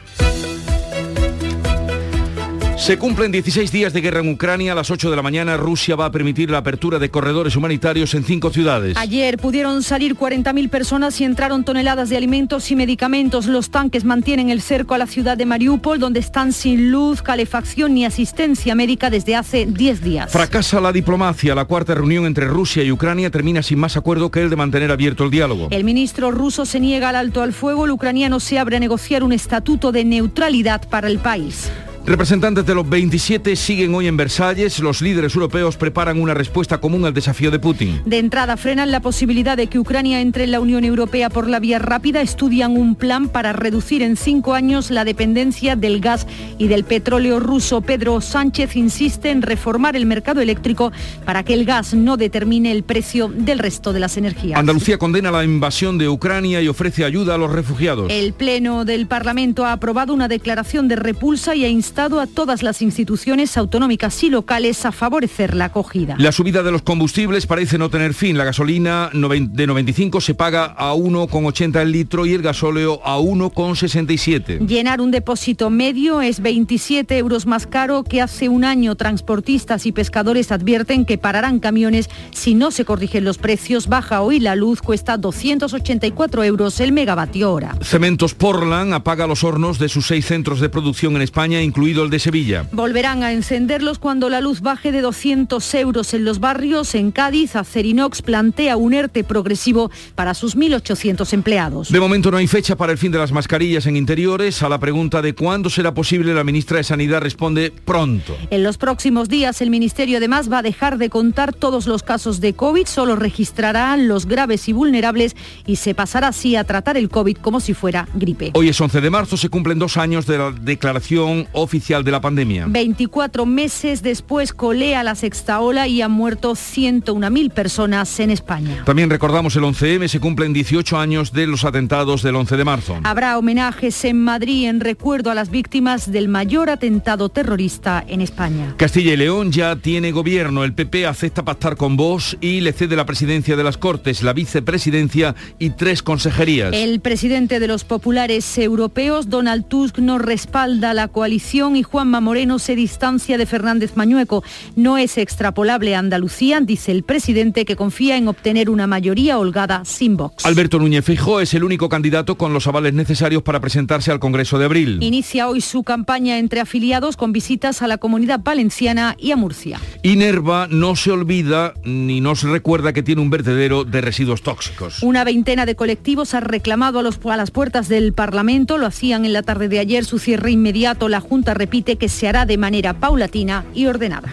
Se 2.83 2.97
cumplen 2.97 3.31
16 3.31 3.71
días 3.71 3.93
de 3.93 4.01
guerra 4.01 4.19
en 4.19 4.27
Ucrania. 4.27 4.73
A 4.73 4.75
las 4.75 4.91
8 4.91 5.09
de 5.09 5.15
la 5.15 5.21
mañana 5.21 5.55
Rusia 5.55 5.95
va 5.95 6.07
a 6.07 6.11
permitir 6.11 6.51
la 6.51 6.57
apertura 6.57 6.99
de 6.99 7.09
corredores 7.09 7.55
humanitarios 7.55 8.13
en 8.13 8.25
cinco 8.25 8.49
ciudades. 8.49 8.97
Ayer 8.97 9.37
pudieron 9.37 9.83
salir 9.83 10.17
40.000 10.17 10.69
personas 10.69 11.21
y 11.21 11.23
entraron 11.23 11.63
toneladas 11.63 12.09
de 12.09 12.17
alimentos 12.17 12.69
y 12.71 12.75
medicamentos. 12.75 13.45
Los 13.45 13.69
tanques 13.69 14.03
mantienen 14.03 14.49
el 14.49 14.61
cerco 14.61 14.95
a 14.95 14.97
la 14.97 15.07
ciudad 15.07 15.37
de 15.37 15.45
Mariupol, 15.45 15.97
donde 15.97 16.19
están 16.19 16.51
sin 16.51 16.91
luz, 16.91 17.21
calefacción 17.21 17.93
ni 17.93 18.03
asistencia 18.03 18.75
médica 18.75 19.09
desde 19.09 19.37
hace 19.37 19.65
10 19.65 20.01
días. 20.01 20.29
Fracasa 20.29 20.81
la 20.81 20.91
diplomacia. 20.91 21.55
La 21.55 21.63
cuarta 21.63 21.95
reunión 21.95 22.25
entre 22.25 22.47
Rusia 22.47 22.83
y 22.83 22.91
Ucrania 22.91 23.29
termina 23.29 23.63
sin 23.63 23.79
más 23.79 23.95
acuerdo 23.95 24.29
que 24.29 24.41
el 24.41 24.49
de 24.49 24.57
mantener 24.57 24.91
abierto 24.91 25.23
el 25.23 25.31
diálogo. 25.31 25.69
El 25.71 25.85
ministro 25.85 26.31
ruso 26.31 26.65
se 26.65 26.81
niega 26.81 27.07
al 27.07 27.15
alto 27.15 27.41
al 27.41 27.53
fuego. 27.53 27.85
El 27.85 27.91
ucraniano 27.91 28.41
se 28.41 28.59
abre 28.59 28.75
a 28.75 28.81
negociar 28.81 29.23
un 29.23 29.31
estatuto 29.31 29.93
de 29.93 30.03
neutralidad 30.03 30.85
para 30.89 31.07
el 31.07 31.19
país. 31.19 31.71
Representantes 32.05 32.65
de 32.65 32.75
los 32.75 32.89
27 32.89 33.55
siguen 33.55 33.95
hoy 33.95 34.07
en 34.07 34.17
Versalles. 34.17 34.79
Los 34.79 35.01
líderes 35.01 35.35
europeos 35.35 35.77
preparan 35.77 36.19
una 36.19 36.33
respuesta 36.33 36.79
común 36.79 37.05
al 37.05 37.13
desafío 37.13 37.49
de 37.49 37.59
Putin. 37.59 38.01
De 38.05 38.19
entrada 38.19 38.57
frenan 38.57 38.91
la 38.91 38.99
posibilidad 38.99 39.55
de 39.55 39.67
que 39.67 39.79
Ucrania 39.79 40.19
entre 40.19 40.43
en 40.43 40.51
la 40.51 40.59
Unión 40.59 40.83
Europea 40.83 41.29
por 41.29 41.47
la 41.47 41.61
vía 41.61 41.79
rápida. 41.79 42.19
Estudian 42.19 42.75
un 42.75 42.95
plan 42.95 43.29
para 43.29 43.53
reducir 43.53 44.01
en 44.01 44.17
cinco 44.17 44.53
años 44.53 44.91
la 44.91 45.05
dependencia 45.05 45.77
del 45.77 46.01
gas 46.01 46.27
y 46.57 46.67
del 46.67 46.83
petróleo 46.83 47.39
ruso. 47.39 47.79
Pedro 47.79 48.19
Sánchez 48.19 48.75
insiste 48.75 49.31
en 49.31 49.41
reformar 49.41 49.95
el 49.95 50.05
mercado 50.05 50.41
eléctrico 50.41 50.91
para 51.23 51.43
que 51.43 51.53
el 51.53 51.63
gas 51.63 51.93
no 51.93 52.17
determine 52.17 52.73
el 52.73 52.83
precio 52.83 53.29
del 53.29 53.59
resto 53.59 53.93
de 53.93 54.01
las 54.01 54.17
energías. 54.17 54.59
Andalucía 54.59 54.97
condena 54.97 55.31
la 55.31 55.45
invasión 55.45 55.97
de 55.97 56.09
Ucrania 56.09 56.61
y 56.61 56.67
ofrece 56.67 57.05
ayuda 57.05 57.35
a 57.35 57.37
los 57.37 57.53
refugiados. 57.53 58.11
El 58.11 58.33
Pleno 58.33 58.83
del 58.83 59.07
Parlamento 59.07 59.63
ha 59.63 59.71
aprobado 59.71 60.13
una 60.13 60.27
declaración 60.27 60.89
de 60.89 60.97
repulsa 60.97 61.55
y 61.55 61.63
ha 61.63 61.69
instado 61.69 61.92
a 61.95 62.27
todas 62.27 62.63
las 62.63 62.81
instituciones 62.81 63.55
autonómicas 63.55 64.23
y 64.23 64.29
locales 64.29 64.83
a 64.85 64.91
favorecer 64.91 65.53
la 65.53 65.65
acogida. 65.65 66.15
La 66.17 66.31
subida 66.31 66.63
de 66.63 66.71
los 66.71 66.81
combustibles 66.81 67.45
parece 67.45 67.77
no 67.77 67.89
tener 67.89 68.15
fin. 68.15 68.37
La 68.37 68.43
gasolina 68.43 69.11
de 69.13 69.67
95 69.67 70.19
se 70.19 70.33
paga 70.33 70.73
a 70.77 70.95
1,80 70.95 71.81
el 71.81 71.91
litro 71.91 72.25
y 72.25 72.33
el 72.33 72.41
gasóleo 72.41 72.99
a 73.05 73.19
1,67. 73.19 74.65
Llenar 74.67 75.01
un 75.01 75.11
depósito 75.11 75.69
medio 75.69 76.21
es 76.21 76.41
27 76.41 77.15
euros 77.17 77.45
más 77.45 77.67
caro 77.67 78.03
que 78.03 78.21
hace 78.21 78.49
un 78.49 78.63
año. 78.65 78.95
Transportistas 78.95 79.85
y 79.85 79.91
pescadores 79.91 80.51
advierten 80.51 81.05
que 81.05 81.19
pararán 81.19 81.59
camiones 81.59 82.09
si 82.31 82.55
no 82.55 82.71
se 82.71 82.85
corrigen 82.85 83.23
los 83.23 83.37
precios. 83.37 83.87
Baja 83.87 84.21
hoy 84.21 84.39
la 84.39 84.55
luz, 84.55 84.81
cuesta 84.81 85.17
284 85.17 86.43
euros 86.43 86.79
el 86.79 86.91
megavatio 86.91 87.53
hora. 87.53 87.75
Cementos 87.81 88.33
Portland 88.33 88.93
apaga 88.93 89.27
los 89.27 89.43
hornos 89.43 89.77
de 89.77 89.89
sus 89.89 90.07
seis 90.07 90.25
centros 90.25 90.59
de 90.59 90.69
producción 90.69 91.15
en 91.15 91.21
España, 91.21 91.61
incluido 91.83 92.05
el 92.05 92.09
de 92.09 92.19
Sevilla. 92.19 92.65
Volverán 92.71 93.23
a 93.23 93.33
encenderlos 93.33 93.99
cuando 93.99 94.29
la 94.29 94.39
luz 94.39 94.61
baje 94.61 94.93
de 94.93 95.01
200 95.01 95.73
euros 95.75 96.13
en 96.13 96.23
los 96.23 96.39
barrios. 96.39 96.95
En 96.95 97.11
Cádiz, 97.11 97.57
Acerinox 97.57 98.21
plantea 98.21 98.77
un 98.77 98.93
ERTE 98.93 99.25
progresivo 99.25 99.91
para 100.15 100.33
sus 100.33 100.55
1.800 100.55 101.33
empleados. 101.33 101.91
De 101.91 101.99
momento 101.99 102.31
no 102.31 102.37
hay 102.37 102.47
fecha 102.47 102.77
para 102.77 102.93
el 102.93 102.97
fin 102.97 103.11
de 103.11 103.17
las 103.17 103.33
mascarillas 103.33 103.85
en 103.85 103.97
interiores. 103.97 104.63
A 104.63 104.69
la 104.69 104.79
pregunta 104.79 105.21
de 105.21 105.35
cuándo 105.35 105.69
será 105.69 105.93
posible, 105.93 106.33
la 106.33 106.45
ministra 106.45 106.77
de 106.77 106.85
Sanidad 106.85 107.19
responde 107.19 107.73
pronto. 107.83 108.37
En 108.49 108.63
los 108.63 108.77
próximos 108.77 109.27
días, 109.27 109.61
el 109.61 109.69
Ministerio 109.69 110.19
además 110.19 110.49
va 110.49 110.59
a 110.59 110.63
dejar 110.63 110.97
de 110.97 111.09
contar 111.09 111.53
todos 111.53 111.85
los 111.85 112.01
casos 112.01 112.39
de 112.39 112.53
COVID, 112.53 112.85
solo 112.85 113.17
registrará 113.17 113.97
los 113.97 114.25
graves 114.25 114.69
y 114.69 114.71
vulnerables 114.71 115.35
y 115.65 115.75
se 115.75 115.93
pasará 115.93 116.29
así 116.29 116.55
a 116.55 116.63
tratar 116.63 116.95
el 116.95 117.09
COVID 117.09 117.37
como 117.37 117.59
si 117.59 117.73
fuera 117.73 118.07
gripe. 118.13 118.51
Hoy 118.53 118.69
es 118.69 118.79
11 118.79 119.01
de 119.01 119.09
marzo, 119.09 119.35
se 119.35 119.49
cumplen 119.49 119.79
dos 119.79 119.97
años 119.97 120.25
de 120.25 120.37
la 120.37 120.51
declaración 120.51 121.45
oficial 121.51 121.72
de 121.73 122.11
la 122.11 122.21
pandemia. 122.21 122.67
24 122.69 123.47
meses 123.47 124.03
después 124.03 124.53
colea 124.53 125.01
la 125.01 125.15
sexta 125.15 125.59
ola 125.59 125.87
y 125.87 126.03
han 126.03 126.11
muerto 126.11 126.51
101.000 126.51 127.51
personas 127.51 128.19
en 128.19 128.29
España. 128.29 128.83
También 128.85 129.09
recordamos 129.09 129.55
el 129.55 129.63
11M, 129.63 130.07
se 130.07 130.19
cumplen 130.19 130.53
18 130.53 130.99
años 130.99 131.33
de 131.33 131.47
los 131.47 131.65
atentados 131.65 132.21
del 132.21 132.35
11 132.35 132.57
de 132.57 132.63
marzo. 132.63 132.99
Habrá 133.03 133.39
homenajes 133.39 134.05
en 134.05 134.21
Madrid 134.23 134.67
en 134.67 134.81
recuerdo 134.81 135.31
a 135.31 135.35
las 135.35 135.49
víctimas 135.49 136.11
del 136.11 136.27
mayor 136.27 136.69
atentado 136.69 137.29
terrorista 137.29 138.03
en 138.07 138.21
España. 138.21 138.75
Castilla 138.77 139.13
y 139.13 139.17
León 139.17 139.51
ya 139.51 139.75
tiene 139.75 140.11
gobierno. 140.11 140.63
El 140.63 140.73
PP 140.73 141.07
acepta 141.07 141.43
pactar 141.43 141.75
con 141.75 141.97
vos 141.97 142.37
y 142.39 142.61
le 142.61 142.71
cede 142.71 142.95
la 142.95 143.07
presidencia 143.07 143.55
de 143.55 143.63
las 143.63 143.77
Cortes, 143.77 144.21
la 144.21 144.33
vicepresidencia 144.33 145.33
y 145.57 145.71
tres 145.71 146.03
consejerías. 146.03 146.71
El 146.71 146.99
presidente 146.99 147.59
de 147.59 147.67
los 147.67 147.83
populares 147.83 148.59
europeos, 148.59 149.29
Donald 149.29 149.67
Tusk, 149.67 149.97
no 149.97 150.19
respalda 150.19 150.93
la 150.93 151.07
coalición 151.07 151.62
y 151.71 151.83
Juanma 151.83 152.19
Moreno 152.19 152.59
se 152.59 152.75
distancia 152.75 153.37
de 153.37 153.45
Fernández 153.45 153.95
Mañueco. 153.95 154.43
No 154.75 154.97
es 154.97 155.17
extrapolable 155.17 155.95
a 155.95 155.99
Andalucía, 155.99 156.59
dice 156.59 156.91
el 156.91 157.03
presidente, 157.03 157.63
que 157.63 157.77
confía 157.77 158.17
en 158.17 158.27
obtener 158.27 158.69
una 158.69 158.85
mayoría 158.85 159.39
holgada 159.39 159.85
sin 159.85 160.17
Vox. 160.17 160.45
Alberto 160.45 160.77
Núñez 160.77 161.05
Feijóo 161.05 161.39
es 161.39 161.53
el 161.53 161.63
único 161.63 161.87
candidato 161.87 162.37
con 162.37 162.53
los 162.53 162.67
avales 162.67 162.93
necesarios 162.93 163.43
para 163.43 163.61
presentarse 163.61 164.11
al 164.11 164.19
Congreso 164.19 164.59
de 164.59 164.65
abril. 164.65 165.01
Inicia 165.01 165.47
hoy 165.47 165.61
su 165.61 165.83
campaña 165.83 166.37
entre 166.37 166.59
afiliados 166.59 167.15
con 167.15 167.31
visitas 167.31 167.81
a 167.81 167.87
la 167.87 167.97
comunidad 167.97 168.41
valenciana 168.43 169.15
y 169.17 169.31
a 169.31 169.37
Murcia. 169.37 169.79
Inerva 170.03 170.67
no 170.69 170.97
se 170.97 171.11
olvida 171.11 171.73
ni 171.85 172.19
nos 172.19 172.43
recuerda 172.43 172.91
que 172.91 173.03
tiene 173.03 173.21
un 173.21 173.29
vertedero 173.29 173.85
de 173.85 174.01
residuos 174.01 174.41
tóxicos. 174.41 175.01
Una 175.01 175.23
veintena 175.23 175.65
de 175.65 175.75
colectivos 175.75 176.33
ha 176.33 176.41
reclamado 176.41 176.99
a, 176.99 177.03
los, 177.03 177.19
a 177.25 177.37
las 177.37 177.51
puertas 177.51 177.87
del 177.87 178.11
Parlamento, 178.11 178.77
lo 178.77 178.85
hacían 178.85 179.25
en 179.25 179.33
la 179.33 179.43
tarde 179.43 179.69
de 179.69 179.79
ayer, 179.79 180.03
su 180.03 180.19
cierre 180.19 180.51
inmediato. 180.51 181.07
La 181.07 181.21
Junta 181.21 181.52
repite 181.53 181.97
que 181.97 182.09
se 182.09 182.27
hará 182.27 182.45
de 182.45 182.57
manera 182.57 182.93
paulatina 182.93 183.65
y 183.73 183.85
ordenada. 183.87 184.29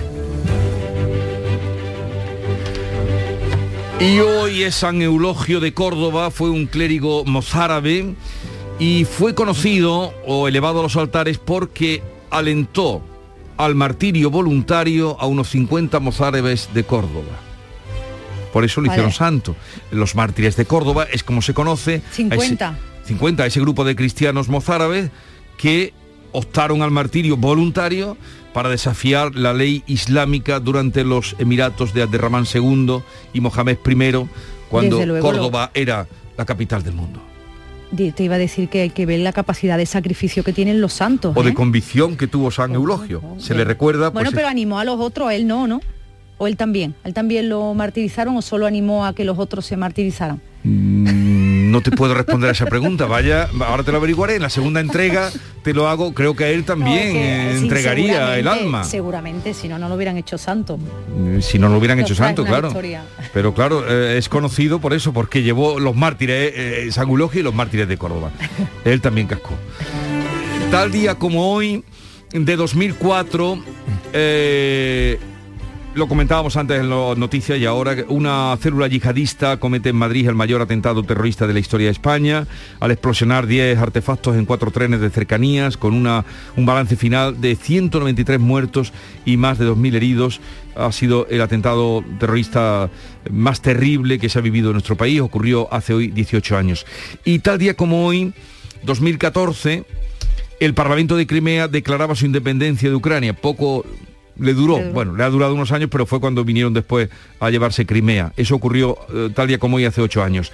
Y 4.00 4.18
hoy 4.20 4.62
es 4.62 4.76
San 4.76 5.02
Eulogio 5.02 5.60
de 5.60 5.74
Córdoba, 5.74 6.30
fue 6.30 6.48
un 6.48 6.66
clérigo 6.66 7.24
mozárabe 7.26 8.14
y 8.78 9.04
fue 9.04 9.34
conocido 9.34 10.14
o 10.26 10.48
elevado 10.48 10.80
a 10.80 10.82
los 10.84 10.96
altares 10.96 11.36
porque 11.36 12.02
alentó 12.30 13.02
al 13.58 13.74
martirio 13.74 14.30
voluntario 14.30 15.20
a 15.20 15.26
unos 15.26 15.50
50 15.50 16.00
mozárabes 16.00 16.70
de 16.72 16.84
Córdoba. 16.84 17.36
Por 18.54 18.64
eso 18.64 18.80
lo 18.80 18.86
Vale. 18.88 18.96
hicieron 18.96 19.12
santo. 19.12 19.54
Los 19.90 20.14
mártires 20.14 20.56
de 20.56 20.64
Córdoba 20.64 21.06
es 21.12 21.22
como 21.22 21.42
se 21.42 21.52
conoce. 21.52 21.96
a 21.96 21.96
ese- 21.98 22.14
50. 22.14 22.78
50, 23.04 23.44
ese 23.46 23.60
grupo 23.60 23.84
de 23.84 23.94
cristianos 23.96 24.48
mozárabes 24.48 25.10
que 25.58 25.92
optaron 26.32 26.82
al 26.82 26.90
martirio 26.90 27.36
voluntario 27.36 28.16
para 28.52 28.68
desafiar 28.68 29.34
la 29.34 29.52
ley 29.52 29.82
islámica 29.86 30.60
durante 30.60 31.04
los 31.04 31.36
Emiratos 31.38 31.94
de 31.94 32.02
Abderramán 32.02 32.44
II 32.52 33.00
y 33.32 33.40
Mohamed 33.40 33.78
I, 33.86 34.26
cuando 34.68 35.04
luego, 35.04 35.26
Córdoba 35.26 35.70
era 35.74 36.06
la 36.36 36.44
capital 36.44 36.82
del 36.82 36.94
mundo. 36.94 37.20
Te 37.96 38.22
iba 38.22 38.36
a 38.36 38.38
decir 38.38 38.68
que 38.68 38.82
hay 38.82 38.90
que 38.90 39.04
ver 39.04 39.18
la 39.18 39.32
capacidad 39.32 39.76
de 39.76 39.84
sacrificio 39.84 40.44
que 40.44 40.52
tienen 40.52 40.80
los 40.80 40.92
santos. 40.92 41.32
O 41.36 41.42
de 41.42 41.50
¿eh? 41.50 41.54
convicción 41.54 42.16
que 42.16 42.28
tuvo 42.28 42.50
San 42.52 42.72
Eulogio. 42.72 43.20
Se 43.38 43.54
le 43.54 43.64
recuerda... 43.64 44.10
Bueno, 44.10 44.30
pues, 44.30 44.36
pero 44.36 44.48
animó 44.48 44.78
a 44.78 44.84
los 44.84 45.00
otros, 45.00 45.32
él 45.32 45.46
no, 45.48 45.66
¿no? 45.66 45.80
O 46.38 46.46
él 46.46 46.56
también. 46.56 46.94
¿Él 47.04 47.14
también 47.14 47.48
lo 47.48 47.74
martirizaron 47.74 48.36
o 48.36 48.42
solo 48.42 48.66
animó 48.66 49.04
a 49.04 49.14
que 49.14 49.24
los 49.24 49.38
otros 49.38 49.66
se 49.66 49.76
martirizaran? 49.76 50.40
Mm, 50.62 51.29
No 51.70 51.80
te 51.80 51.92
puedo 51.92 52.14
responder 52.14 52.48
a 52.50 52.52
esa 52.52 52.66
pregunta. 52.66 53.06
Vaya, 53.06 53.48
ahora 53.60 53.84
te 53.84 53.92
lo 53.92 53.98
averiguaré. 53.98 54.36
En 54.36 54.42
la 54.42 54.50
segunda 54.50 54.80
entrega 54.80 55.30
te 55.62 55.72
lo 55.72 55.88
hago, 55.88 56.14
creo 56.14 56.34
que 56.34 56.52
él 56.52 56.64
también 56.64 57.16
eh, 57.16 57.56
entregaría 57.56 58.36
el 58.38 58.48
alma. 58.48 58.84
Seguramente, 58.84 59.54
si 59.54 59.68
no, 59.68 59.78
no 59.78 59.88
lo 59.88 59.94
hubieran 59.94 60.16
hecho 60.16 60.36
santo. 60.36 60.78
Mm, 60.78 61.40
si 61.40 61.58
no 61.58 61.68
lo 61.68 61.78
hubieran 61.78 62.00
hecho 62.00 62.14
santo, 62.14 62.44
claro. 62.44 62.74
Pero 63.32 63.54
claro, 63.54 63.84
eh, 63.88 64.18
es 64.18 64.28
conocido 64.28 64.80
por 64.80 64.94
eso, 64.94 65.12
porque 65.12 65.42
llevó 65.42 65.78
los 65.78 65.94
mártires, 65.94 66.52
eh, 66.56 66.88
San 66.90 67.08
y 67.10 67.42
los 67.42 67.54
mártires 67.54 67.86
de 67.88 67.96
Córdoba. 67.96 68.30
él 68.84 69.00
también 69.00 69.26
cascó. 69.26 69.54
Tal 70.70 70.90
día 70.90 71.14
como 71.16 71.52
hoy, 71.52 71.84
de 72.32 72.56
2004, 72.56 73.58
lo 75.94 76.06
comentábamos 76.06 76.56
antes 76.56 76.80
en 76.80 76.88
las 76.88 77.18
noticias 77.18 77.58
y 77.58 77.66
ahora 77.66 77.96
una 78.08 78.56
célula 78.60 78.86
yihadista 78.86 79.56
comete 79.56 79.88
en 79.88 79.96
Madrid 79.96 80.28
el 80.28 80.36
mayor 80.36 80.62
atentado 80.62 81.02
terrorista 81.02 81.48
de 81.48 81.52
la 81.52 81.58
historia 81.58 81.86
de 81.86 81.92
España 81.92 82.46
al 82.78 82.92
explosionar 82.92 83.46
10 83.46 83.76
artefactos 83.78 84.36
en 84.36 84.46
cuatro 84.46 84.70
trenes 84.70 85.00
de 85.00 85.10
cercanías 85.10 85.76
con 85.76 85.94
una, 85.94 86.24
un 86.56 86.64
balance 86.64 86.94
final 86.96 87.40
de 87.40 87.56
193 87.56 88.38
muertos 88.38 88.92
y 89.24 89.36
más 89.36 89.58
de 89.58 89.66
2.000 89.68 89.94
heridos. 89.96 90.40
Ha 90.76 90.92
sido 90.92 91.26
el 91.28 91.40
atentado 91.40 92.04
terrorista 92.20 92.88
más 93.28 93.60
terrible 93.60 94.20
que 94.20 94.28
se 94.28 94.38
ha 94.38 94.42
vivido 94.42 94.68
en 94.68 94.74
nuestro 94.74 94.96
país. 94.96 95.20
Ocurrió 95.20 95.72
hace 95.72 95.92
hoy 95.92 96.08
18 96.08 96.56
años. 96.56 96.86
Y 97.24 97.40
tal 97.40 97.58
día 97.58 97.74
como 97.74 98.06
hoy, 98.06 98.32
2014, 98.84 99.84
el 100.60 100.74
Parlamento 100.74 101.16
de 101.16 101.26
Crimea 101.26 101.66
declaraba 101.66 102.14
su 102.14 102.26
independencia 102.26 102.88
de 102.88 102.94
Ucrania. 102.94 103.34
Poco 103.34 103.84
le 104.38 104.54
duró, 104.54 104.78
bueno, 104.92 105.14
le 105.16 105.24
ha 105.24 105.30
durado 105.30 105.54
unos 105.54 105.72
años, 105.72 105.88
pero 105.90 106.06
fue 106.06 106.20
cuando 106.20 106.44
vinieron 106.44 106.72
después 106.72 107.08
a 107.38 107.50
llevarse 107.50 107.86
Crimea. 107.86 108.32
Eso 108.36 108.54
ocurrió 108.54 108.96
eh, 109.12 109.30
tal 109.34 109.48
día 109.48 109.58
como 109.58 109.76
hoy 109.76 109.84
hace 109.84 110.00
ocho 110.00 110.22
años. 110.22 110.52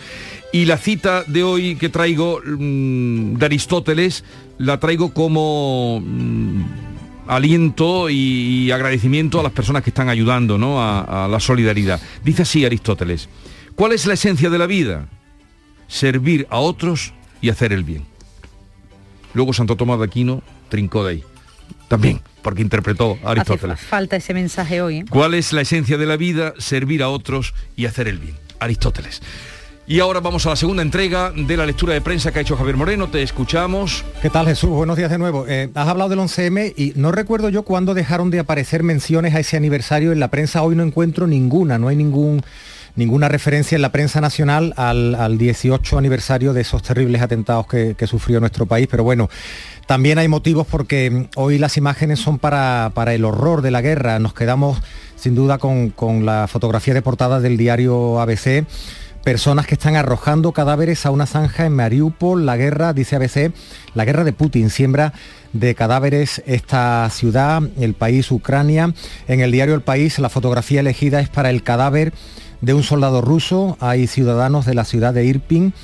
Y 0.53 0.64
la 0.64 0.77
cita 0.77 1.22
de 1.24 1.43
hoy 1.43 1.77
que 1.77 1.89
traigo 1.89 2.41
mm, 2.45 3.35
de 3.35 3.47
Aristóteles, 3.47 4.24
la 4.59 4.81
traigo 4.81 5.12
como 5.12 6.01
mm, 6.05 6.62
aliento 7.29 8.11
y, 8.11 8.70
agradecimiento 8.70 9.41
a 9.41 9.43
las 9.43 9.53
personas 9.53 9.83
que 9.83 9.91
están 9.91 10.09
ayudando 10.09 10.59
¿no? 10.59 10.81
a, 10.81 11.24
a 11.24 11.29
la 11.29 11.41
solidaridad. 11.41 12.01
Dice 12.24 12.43
así 12.43 12.64
Aristóteles, 12.64 13.29
¿cuál 13.74 13.93
es 13.93 14.07
la 14.07 14.14
esencia 14.14 14.51
de 14.51 14.59
la 14.59 14.66
vida? 14.66 15.09
Servir 15.89 16.47
a 16.51 16.59
otros 16.59 17.12
y 17.41 17.51
hacer 17.51 17.72
el 17.72 17.85
bien. 17.85 18.05
Luego 19.35 19.53
Santo 19.53 19.77
Tomás 19.77 19.99
de 19.99 20.07
Aquino 20.07 20.43
trincó 20.68 21.05
de 21.05 21.11
ahí. 21.11 21.24
También 21.89 22.21
porque 22.43 22.62
interpretó 22.62 23.19
Aristóteles. 23.25 23.81
falta 23.81 24.14
ese 24.14 24.33
mensaje 24.33 24.81
hoy. 24.81 24.99
¿eh? 24.99 25.05
¿Cuál 25.11 25.35
es 25.35 25.53
la 25.53 25.62
esencia 25.62 25.99
de 25.99 26.07
la 26.07 26.17
vida? 26.17 26.55
Servir 26.59 27.03
a 27.03 27.09
otros 27.09 27.55
y 27.75 27.87
hacer 27.87 28.07
el 28.07 28.19
bien. 28.19 28.37
Aristóteles. 28.61 29.21
Y 29.89 30.01
ahora 30.01 30.19
vamos 30.21 30.47
a 30.47 30.51
la 30.51 30.57
segunda 30.57 30.83
entrega 30.83 31.33
de 31.33 31.57
la 31.57 31.64
lectura 31.64 31.95
de 31.95 32.01
prensa 32.01 32.33
que 32.33 32.41
ha 32.41 32.43
hecho 32.43 32.57
Javier 32.57 32.77
Moreno. 32.77 33.09
Te 33.09 33.23
escuchamos. 33.23 34.05
¿Qué 34.23 34.31
tal 34.31 34.47
Jesús? 34.47 34.71
Buenos 34.71 34.97
días 34.97 35.11
de 35.11 35.19
nuevo. 35.19 35.45
Eh, 35.49 35.71
has 35.75 35.89
hablado 35.89 36.11
del 36.11 36.19
11M 36.19 36.75
y 36.77 36.93
no 36.97 37.12
recuerdo 37.12 37.49
yo 37.49 37.62
cuándo 37.62 37.95
dejaron 37.95 38.31
de 38.31 38.41
aparecer 38.41 38.83
menciones 38.83 39.35
a 39.35 39.41
ese 39.41 39.57
aniversario. 39.57 40.11
En 40.11 40.21
la 40.21 40.29
prensa 40.29 40.62
hoy 40.62 40.75
no 40.75 40.83
encuentro 40.83 41.27
ninguna, 41.27 41.79
no 41.79 41.89
hay 41.89 41.97
ningún 41.97 42.43
ninguna 42.97 43.29
referencia 43.29 43.77
en 43.77 43.83
la 43.83 43.93
prensa 43.93 44.21
nacional 44.21 44.73
al, 44.77 45.37
18 45.37 45.99
aniversario 45.99 46.53
de 46.53 46.62
esos 46.62 46.83
terribles 46.83 47.21
atentados 47.21 47.67
que, 47.67 47.95
que, 47.95 48.07
sufrió 48.07 48.41
nuestro 48.41 48.67
país. 48.67 48.89
Pero 48.91 49.05
bueno, 49.05 49.29
también 49.87 50.18
hay 50.18 50.26
motivos 50.26 50.66
porque 50.66 51.28
hoy 51.37 51.59
las 51.59 51.76
imágenes 51.76 52.18
son 52.18 52.39
para, 52.39 52.93
el 53.14 53.24
horror 53.24 53.62
de 53.62 53.70
la 53.70 53.82
guerra. 53.82 54.18
Nos 54.18 54.34
quedamos 54.34 54.82
sin 55.14 55.34
duda 55.34 55.59
con, 55.59 56.26
la 56.26 56.49
fotografía 56.49 56.93
de 56.93 57.03
portada 57.03 57.41
del 57.41 57.57
diario 57.57 58.20
ABC 58.20 58.66
personas 59.22 59.66
que 59.66 59.74
están 59.74 59.97
arrojando 59.97 60.53
cadáveres 60.53 61.05
a 61.05 61.11
una 61.11 61.26
zanja 61.26 61.66
en 61.66 61.72
Mariupol. 61.72 62.47
La 62.47 62.57
guerra, 62.57 62.93
dice 62.93 63.16
ABC, 63.16 63.53
la 63.95 64.05
guerra 64.05 64.22
de 64.22 64.32
Putin 64.32 64.70
siembra 64.70 65.14
de 65.53 65.74
cadáveres 65.74 66.45
esta 66.47 67.11
ciudad, 67.11 67.61
el 67.80 67.95
país 67.95 68.30
Ucrania. 68.30 68.95
En 69.26 69.41
el 69.41 69.51
diario 69.51 69.74
El 69.74 69.80
País 69.80 70.20
la 70.20 70.28
fotografía 70.28 70.78
elegida 70.78 71.18
es 71.18 71.28
para 71.28 71.51
el 71.51 71.64
cadáver 71.64 72.12
de 72.61 72.74
un 72.74 72.84
soldado 72.84 73.20
ruso. 73.20 73.76
Hay 73.80 74.07
ciudadanos 74.07 74.64
de 74.64 74.74
la 74.74 74.84
ciudad 74.84 75.12
de 75.12 75.24
Irpin 75.24 75.74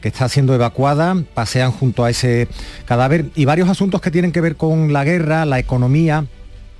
que 0.00 0.08
está 0.08 0.28
siendo 0.28 0.54
evacuada, 0.54 1.16
pasean 1.34 1.72
junto 1.72 2.04
a 2.04 2.10
ese 2.10 2.48
cadáver 2.84 3.26
y 3.34 3.44
varios 3.44 3.68
asuntos 3.68 4.00
que 4.00 4.10
tienen 4.10 4.32
que 4.32 4.40
ver 4.40 4.56
con 4.56 4.92
la 4.92 5.04
guerra, 5.04 5.44
la 5.44 5.58
economía. 5.58 6.26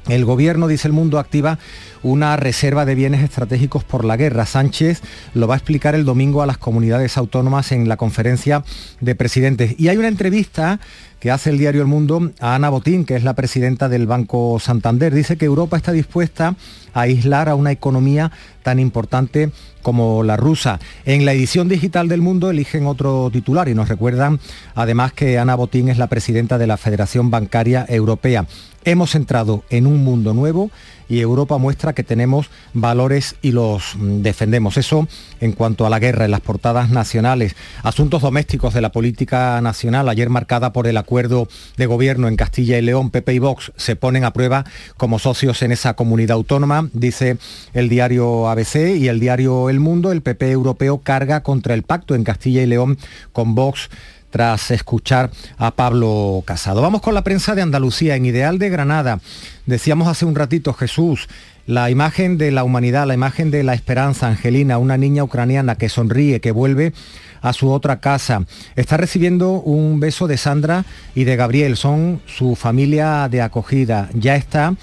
El 0.08 0.24
gobierno, 0.24 0.68
dice 0.68 0.88
el 0.88 0.94
mundo, 0.94 1.18
activa 1.18 1.58
una 2.02 2.36
reserva 2.36 2.86
de 2.86 2.94
bienes 2.94 3.22
estratégicos 3.22 3.84
por 3.84 4.04
la 4.06 4.16
guerra. 4.16 4.46
Sánchez 4.46 5.02
lo 5.34 5.46
va 5.46 5.54
a 5.54 5.58
explicar 5.58 5.94
el 5.94 6.06
domingo 6.06 6.40
a 6.40 6.46
las 6.46 6.56
comunidades 6.56 7.18
autónomas 7.18 7.72
en 7.72 7.88
la 7.88 7.98
conferencia 7.98 8.64
de 9.00 9.14
presidentes. 9.14 9.78
Y 9.78 9.88
hay 9.88 9.98
una 9.98 10.08
entrevista 10.08 10.80
que 11.20 11.30
hace 11.30 11.50
el 11.50 11.58
diario 11.58 11.82
El 11.82 11.88
Mundo 11.88 12.30
a 12.40 12.54
Ana 12.54 12.70
Botín, 12.70 13.04
que 13.04 13.16
es 13.16 13.24
la 13.24 13.34
presidenta 13.34 13.88
del 13.88 14.06
Banco 14.06 14.58
Santander. 14.60 15.12
Dice 15.12 15.36
que 15.36 15.44
Europa 15.44 15.76
está 15.76 15.92
dispuesta 15.92 16.54
aislar 17.02 17.48
a 17.48 17.54
una 17.54 17.72
economía 17.72 18.30
tan 18.62 18.78
importante 18.78 19.50
como 19.82 20.22
la 20.22 20.36
rusa. 20.36 20.78
En 21.04 21.24
la 21.24 21.32
edición 21.32 21.68
digital 21.68 22.08
del 22.08 22.20
Mundo 22.20 22.50
eligen 22.50 22.86
otro 22.86 23.30
titular 23.32 23.68
y 23.68 23.74
nos 23.74 23.88
recuerdan 23.88 24.40
además 24.74 25.12
que 25.12 25.38
Ana 25.38 25.54
Botín 25.54 25.88
es 25.88 25.98
la 25.98 26.08
presidenta 26.08 26.58
de 26.58 26.66
la 26.66 26.76
Federación 26.76 27.30
Bancaria 27.30 27.86
Europea. 27.88 28.46
Hemos 28.84 29.14
entrado 29.14 29.64
en 29.70 29.86
un 29.86 30.04
mundo 30.04 30.34
nuevo 30.34 30.70
y 31.08 31.20
Europa 31.20 31.58
muestra 31.58 31.92
que 31.92 32.04
tenemos 32.04 32.50
valores 32.74 33.36
y 33.42 33.52
los 33.52 33.96
mm, 33.96 34.22
defendemos. 34.22 34.76
Eso 34.76 35.08
en 35.40 35.52
cuanto 35.52 35.86
a 35.86 35.90
la 35.90 35.98
guerra 35.98 36.24
en 36.24 36.30
las 36.30 36.40
portadas 36.40 36.90
nacionales. 36.90 37.54
Asuntos 37.82 38.22
domésticos 38.22 38.74
de 38.74 38.80
la 38.80 38.92
política 38.92 39.60
nacional, 39.60 40.08
ayer 40.08 40.28
marcada 40.28 40.72
por 40.72 40.86
el 40.86 40.96
acuerdo 40.96 41.48
de 41.76 41.86
gobierno 41.86 42.28
en 42.28 42.36
Castilla 42.36 42.78
y 42.78 42.82
León, 42.82 43.10
PP 43.10 43.34
y 43.34 43.38
Vox 43.38 43.72
se 43.76 43.96
ponen 43.96 44.24
a 44.24 44.32
prueba 44.32 44.64
como 44.96 45.18
socios 45.18 45.62
en 45.62 45.72
esa 45.72 45.94
comunidad 45.94 46.36
autónoma, 46.36 46.88
dice 46.92 47.38
el 47.72 47.88
diario 47.88 48.48
ABC 48.48 48.96
y 48.96 49.08
el 49.08 49.20
diario 49.20 49.70
El 49.70 49.80
Mundo. 49.80 50.12
El 50.12 50.22
PP 50.22 50.50
europeo 50.50 50.98
carga 50.98 51.42
contra 51.42 51.74
el 51.74 51.82
pacto 51.82 52.14
en 52.14 52.24
Castilla 52.24 52.62
y 52.62 52.66
León 52.66 52.98
con 53.32 53.54
Vox 53.54 53.88
tras 54.30 54.70
escuchar 54.70 55.30
a 55.56 55.70
Pablo 55.70 56.42
Casado. 56.44 56.82
Vamos 56.82 57.00
con 57.00 57.14
la 57.14 57.24
prensa 57.24 57.54
de 57.54 57.62
Andalucía. 57.62 58.16
En 58.16 58.26
Ideal 58.26 58.58
de 58.58 58.70
Granada, 58.70 59.20
decíamos 59.66 60.08
hace 60.08 60.24
un 60.24 60.34
ratito 60.34 60.72
Jesús, 60.74 61.28
la 61.66 61.90
imagen 61.90 62.38
de 62.38 62.50
la 62.50 62.64
humanidad, 62.64 63.06
la 63.06 63.14
imagen 63.14 63.50
de 63.50 63.62
la 63.62 63.74
esperanza, 63.74 64.28
Angelina, 64.28 64.78
una 64.78 64.96
niña 64.96 65.24
ucraniana 65.24 65.76
que 65.76 65.88
sonríe, 65.88 66.40
que 66.40 66.50
vuelve 66.50 66.94
a 67.42 67.52
su 67.52 67.70
otra 67.70 68.00
casa. 68.00 68.44
Está 68.74 68.96
recibiendo 68.96 69.52
un 69.52 70.00
beso 70.00 70.26
de 70.26 70.38
Sandra 70.38 70.84
y 71.14 71.24
de 71.24 71.36
Gabriel, 71.36 71.76
son 71.76 72.22
su 72.26 72.56
familia 72.56 73.28
de 73.30 73.42
acogida. 73.42 74.08
Ya 74.14 74.36
está 74.36 74.74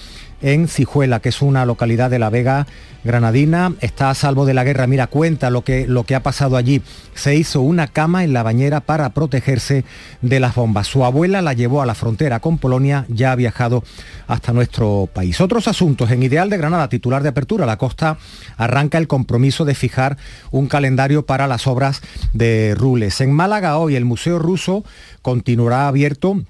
en 0.42 0.68
Cijuela, 0.68 1.22
que 1.22 1.30
es 1.30 1.42
una 1.42 1.66
localidad 1.66 2.10
de 2.10 2.20
La 2.20 2.30
Vega 2.30 2.68
granadina, 3.06 3.74
está 3.80 4.10
a 4.10 4.16
salvo 4.16 4.46
de 4.46 4.54
la 4.54 4.64
guerra. 4.64 4.88
Mira, 4.88 5.08
cuenta 5.08 5.50
lo 5.50 5.64
que, 5.64 5.88
lo 5.88 6.04
que 6.04 6.16
ha 6.16 6.24
pasado 6.24 6.58
allí. 6.58 6.82
Se 7.14 7.36
hizo 7.36 7.62
una 7.62 7.88
cama 7.88 8.24
en 8.24 8.34
la 8.34 8.44
bañera 8.44 8.82
para 8.82 9.12
protegerse 9.12 9.86
de 10.22 10.40
las 10.40 10.56
bombas. 10.56 10.88
Su 10.88 11.06
abuela 11.06 11.42
la 11.42 11.54
llevó 11.54 11.82
a 11.82 11.86
la 11.86 11.96
frontera 11.96 12.40
con 12.40 12.58
Polonia, 12.58 13.06
ya 13.08 13.32
ha 13.32 13.36
viajado 13.36 13.84
hasta 14.28 14.52
nuestro 14.52 15.08
país. 15.14 15.40
Otros 15.40 15.68
asuntos. 15.68 16.12
En 16.12 16.24
Ideal 16.24 16.50
de 16.50 16.58
Granada, 16.58 16.90
titular 16.90 17.24
de 17.24 17.30
apertura, 17.30 17.66
la 17.66 17.78
costa 17.78 18.18
arranca 18.58 18.98
el 18.98 19.08
compromiso 19.08 19.64
de 19.64 19.76
fijar 19.76 20.18
un 20.52 20.68
calendario 20.68 21.26
para 21.26 21.48
las 21.48 21.68
obras 21.68 22.02
de 22.34 22.74
Rules. 22.76 23.22
En 23.22 23.32
Málaga 23.32 23.78
hoy 23.78 23.96
el 23.96 24.06
Museo 24.06 24.40
Ruso 24.40 24.84
continuará 25.22 25.88
abierto 25.88 26.42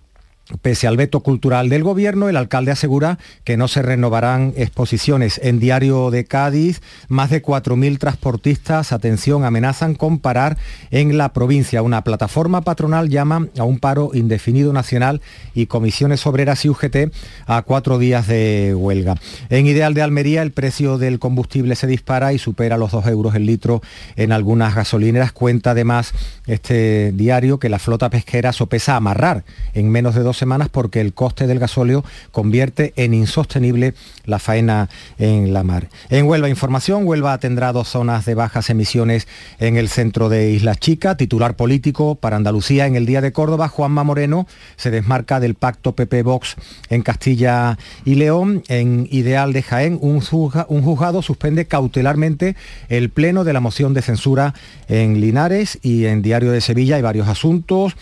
Pese 0.62 0.86
al 0.86 0.96
veto 0.96 1.22
cultural 1.22 1.70
del 1.70 1.84
gobierno, 1.84 2.30
el 2.30 2.38
alcalde 2.38 2.70
asegura 2.70 3.18
que 3.44 3.58
no 3.58 3.68
se 3.68 3.82
renovarán 3.82 4.54
exposiciones. 4.56 5.42
En 5.42 5.60
Diario 5.60 6.12
de 6.12 6.26
Cádiz, 6.26 6.84
más 7.08 7.32
de 7.32 7.42
4.000 7.42 7.98
transportistas, 7.98 8.92
atención, 8.92 9.44
amenazan 9.44 9.96
con 9.96 10.20
parar 10.20 10.58
en 10.92 11.18
la 11.18 11.34
provincia. 11.34 11.82
Una 11.82 12.04
plataforma 12.04 12.62
patronal 12.62 13.10
llama 13.10 13.48
a 13.58 13.64
un 13.64 13.80
paro 13.80 14.12
indefinido 14.14 14.72
nacional 14.72 15.20
y 15.56 15.66
comisiones 15.66 16.28
obreras 16.28 16.64
y 16.64 16.70
UGT 16.70 17.12
a 17.48 17.64
cuatro 17.64 17.98
días 17.98 18.28
de 18.28 18.76
huelga. 18.78 19.16
En 19.50 19.66
Ideal 19.66 19.96
de 19.96 20.04
Almería, 20.04 20.44
el 20.44 20.52
precio 20.52 21.00
del 21.00 21.18
combustible 21.18 21.76
se 21.76 21.88
dispara 21.88 22.34
y 22.34 22.38
supera 22.38 22.78
los 22.78 22.92
2 22.92 23.08
euros 23.08 23.34
el 23.34 23.48
litro 23.48 23.82
en 24.16 24.32
algunas 24.32 24.76
gasolineras. 24.76 25.32
Cuenta 25.32 25.72
además 25.72 26.14
este 26.46 27.14
diario 27.14 27.58
que 27.58 27.70
la 27.70 27.80
flota 27.80 28.12
pesquera 28.12 28.54
sopesa 28.54 28.96
amarrar 28.96 29.44
en 29.74 29.90
menos 29.90 30.14
de 30.14 30.22
dos 30.22 30.35
semanas 30.38 30.70
porque 30.70 31.02
el 31.02 31.14
coste 31.14 31.48
del 31.48 31.60
gasóleo 31.60 32.04
convierte 32.32 32.94
en 32.96 33.14
insostenible 33.14 33.94
la 34.26 34.40
faena 34.40 34.90
en 35.18 35.54
la 35.54 35.64
mar. 35.64 35.90
En 36.10 36.28
Huelva 36.28 36.50
Información, 36.50 37.06
Huelva 37.06 37.38
tendrá 37.38 37.72
dos 37.72 37.90
zonas 37.90 38.26
de 38.26 38.36
bajas 38.36 38.70
emisiones 38.70 39.28
en 39.60 39.78
el 39.78 39.90
centro 39.90 40.30
de 40.30 40.52
Isla 40.52 40.76
Chica. 40.76 41.18
Titular 41.18 41.56
político 41.56 42.16
para 42.16 42.36
Andalucía 42.36 42.86
en 42.88 42.96
el 42.96 43.06
Día 43.06 43.22
de 43.22 43.32
Córdoba, 43.32 43.68
Juanma 43.68 44.04
Moreno 44.04 44.48
se 44.76 44.92
desmarca 44.92 45.40
del 45.40 45.56
pacto 45.56 45.96
PP-Vox 45.96 46.56
en 46.90 47.02
Castilla 47.02 47.78
y 48.04 48.16
León. 48.16 48.64
En 48.68 49.08
Ideal 49.12 49.54
de 49.54 49.64
Jaén, 49.64 49.98
un, 50.02 50.24
un 50.68 50.82
juzgado 50.82 51.22
suspende 51.22 51.66
cautelarmente 51.66 52.56
el 52.90 53.10
pleno 53.10 53.44
de 53.44 53.54
la 53.54 53.60
moción 53.60 53.94
de 53.94 54.02
censura 54.02 54.54
en 54.88 55.22
Linares 55.22 55.80
y 55.82 56.06
en 56.06 56.22
Diario 56.22 56.52
de 56.52 56.62
Sevilla 56.62 56.98
hay 56.98 57.02
varios 57.02 57.28
asuntos 57.28 57.96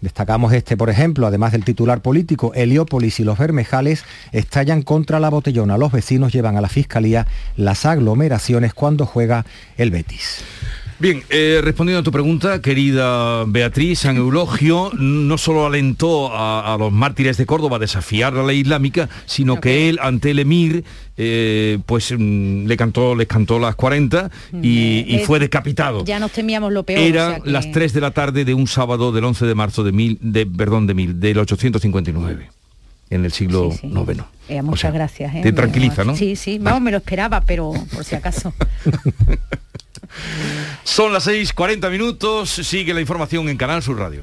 Destacamos 0.00 0.52
este, 0.54 0.76
por 0.76 0.88
ejemplo, 0.88 1.26
además 1.26 1.52
del 1.52 1.64
titular 1.64 2.00
político, 2.00 2.52
Heliópolis 2.54 3.20
y 3.20 3.24
los 3.24 3.38
Bermejales 3.38 4.04
estallan 4.32 4.82
contra 4.82 5.20
la 5.20 5.28
botellona. 5.28 5.76
Los 5.76 5.92
vecinos 5.92 6.32
llevan 6.32 6.56
a 6.56 6.62
la 6.62 6.68
Fiscalía 6.68 7.26
las 7.56 7.84
aglomeraciones 7.84 8.72
cuando 8.72 9.04
juega 9.04 9.44
el 9.76 9.90
Betis. 9.90 10.42
Bien, 11.00 11.22
eh, 11.30 11.60
respondiendo 11.64 12.00
a 12.00 12.02
tu 12.02 12.12
pregunta, 12.12 12.60
querida 12.60 13.44
Beatriz, 13.46 14.00
San 14.00 14.18
Eulogio 14.18 14.90
no 14.98 15.38
solo 15.38 15.64
alentó 15.64 16.30
a, 16.30 16.74
a 16.74 16.76
los 16.76 16.92
mártires 16.92 17.38
de 17.38 17.46
Córdoba 17.46 17.76
a 17.76 17.78
desafiar 17.78 18.34
la 18.34 18.42
ley 18.42 18.60
islámica, 18.60 19.08
sino 19.24 19.58
que 19.62 19.88
él, 19.88 19.98
ante 20.02 20.30
el 20.32 20.40
emir, 20.40 20.84
eh, 21.16 21.78
pues 21.86 22.12
mm, 22.16 22.66
le 22.66 22.76
cantó, 22.76 23.14
les 23.14 23.26
cantó 23.28 23.58
las 23.58 23.76
40 23.76 24.30
y, 24.62 25.04
y 25.08 25.16
Eh, 25.16 25.22
fue 25.24 25.38
decapitado. 25.38 26.04
Ya 26.04 26.18
nos 26.18 26.32
temíamos 26.32 26.70
lo 26.70 26.82
peor. 26.82 27.00
o 27.00 27.02
Eran 27.02 27.30
sea 27.30 27.40
que- 27.40 27.50
las 27.50 27.72
3 27.72 27.94
de 27.94 28.00
la 28.02 28.10
tarde 28.10 28.44
de 28.44 28.52
un 28.52 28.66
sábado 28.66 29.10
del 29.10 29.24
11 29.24 29.46
de 29.46 29.54
marzo 29.54 29.82
de 29.82 29.92
mil, 29.92 30.18
de, 30.20 30.44
perdón, 30.44 30.86
de 30.86 30.92
mil, 30.92 31.18
del 31.18 31.38
859, 31.38 32.50
en 33.08 33.24
el 33.24 33.32
siglo 33.32 33.70
IX. 33.82 34.22
Eh, 34.50 34.60
muchas 34.60 34.74
O 34.74 34.76
sea, 34.76 34.90
gracias. 34.90 35.34
¿eh? 35.34 35.40
Te 35.42 35.52
tranquiliza, 35.54 36.04
¿no? 36.04 36.14
Sí, 36.14 36.36
sí, 36.36 36.58
vamos, 36.58 36.82
me 36.82 36.90
lo 36.90 36.98
esperaba, 36.98 37.40
pero 37.40 37.72
por 37.94 38.04
si 38.04 38.16
acaso. 38.16 38.52
Son 40.84 41.12
las 41.12 41.26
6.40 41.26 41.90
minutos, 41.90 42.50
sigue 42.50 42.94
la 42.94 43.00
información 43.00 43.48
en 43.48 43.56
Canal 43.56 43.82
Sur 43.82 43.98
Radio. 43.98 44.22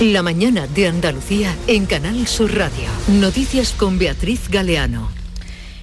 La 0.00 0.22
mañana 0.22 0.66
de 0.66 0.86
Andalucía 0.86 1.54
en 1.66 1.84
Canal 1.84 2.26
Sur 2.26 2.56
Radio. 2.56 2.88
Noticias 3.20 3.74
con 3.74 3.98
Beatriz 3.98 4.48
Galeano. 4.48 5.10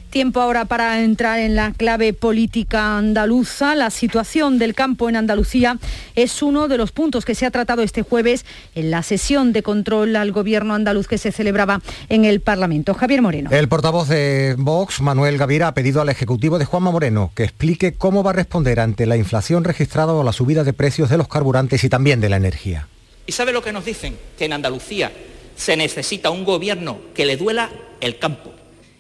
Tiempo 0.10 0.42
ahora 0.42 0.66
para 0.66 1.04
entrar 1.04 1.38
en 1.38 1.56
la 1.56 1.72
clave 1.72 2.14
política 2.14 2.98
andaluza. 2.98 3.76
La 3.76 3.92
situación 3.92 4.58
del 4.58 4.74
campo 4.74 5.08
en 5.08 5.18
Andalucía 5.18 5.78
es 6.16 6.42
uno 6.42 6.68
de 6.68 6.80
los 6.80 6.92
puntos 6.92 7.26
que 7.26 7.36
se 7.36 7.46
ha 7.46 7.52
tratado 7.52 7.84
este 7.84 8.02
jueves 8.02 8.44
en 8.74 8.90
la 8.90 9.04
sesión 9.04 9.54
de 9.54 9.62
control 9.62 10.16
al 10.16 10.32
gobierno 10.32 10.74
andaluz 10.74 11.08
que 11.08 11.20
se 11.20 11.32
celebraba 11.32 11.82
en 12.10 12.26
el 12.26 12.42
Parlamento. 12.42 12.96
Javier 12.96 13.22
Moreno. 13.22 13.52
El 13.52 13.68
portavoz 13.68 14.08
de 14.08 14.56
Vox, 14.58 15.00
Manuel 15.00 15.38
Gavira, 15.38 15.68
ha 15.68 15.74
pedido 15.76 16.02
al 16.02 16.10
Ejecutivo 16.10 16.58
de 16.58 16.66
Juanma 16.66 16.90
Moreno 16.90 17.30
que 17.36 17.44
explique 17.44 17.94
cómo 17.94 18.24
va 18.24 18.32
a 18.32 18.34
responder 18.34 18.80
ante 18.80 19.06
la 19.06 19.16
inflación 19.16 19.64
registrada 19.64 20.14
o 20.14 20.24
la 20.24 20.34
subida 20.34 20.64
de 20.64 20.74
precios 20.74 21.12
de 21.12 21.20
los 21.20 21.28
carburantes 21.28 21.84
y 21.84 21.90
también 21.90 22.20
de 22.20 22.30
la 22.30 22.38
energía. 22.38 22.88
¿Y 23.28 23.34
sabe 23.34 23.52
lo 23.52 23.62
que 23.62 23.74
nos 23.74 23.86
dicen? 23.86 24.18
Que 24.38 24.46
en 24.46 24.54
Andalucía 24.54 25.12
se 25.56 25.76
necesita 25.76 26.30
un 26.30 26.46
gobierno 26.46 27.00
que 27.14 27.26
le 27.26 27.38
duela 27.38 27.70
el 28.00 28.18
campo 28.18 28.54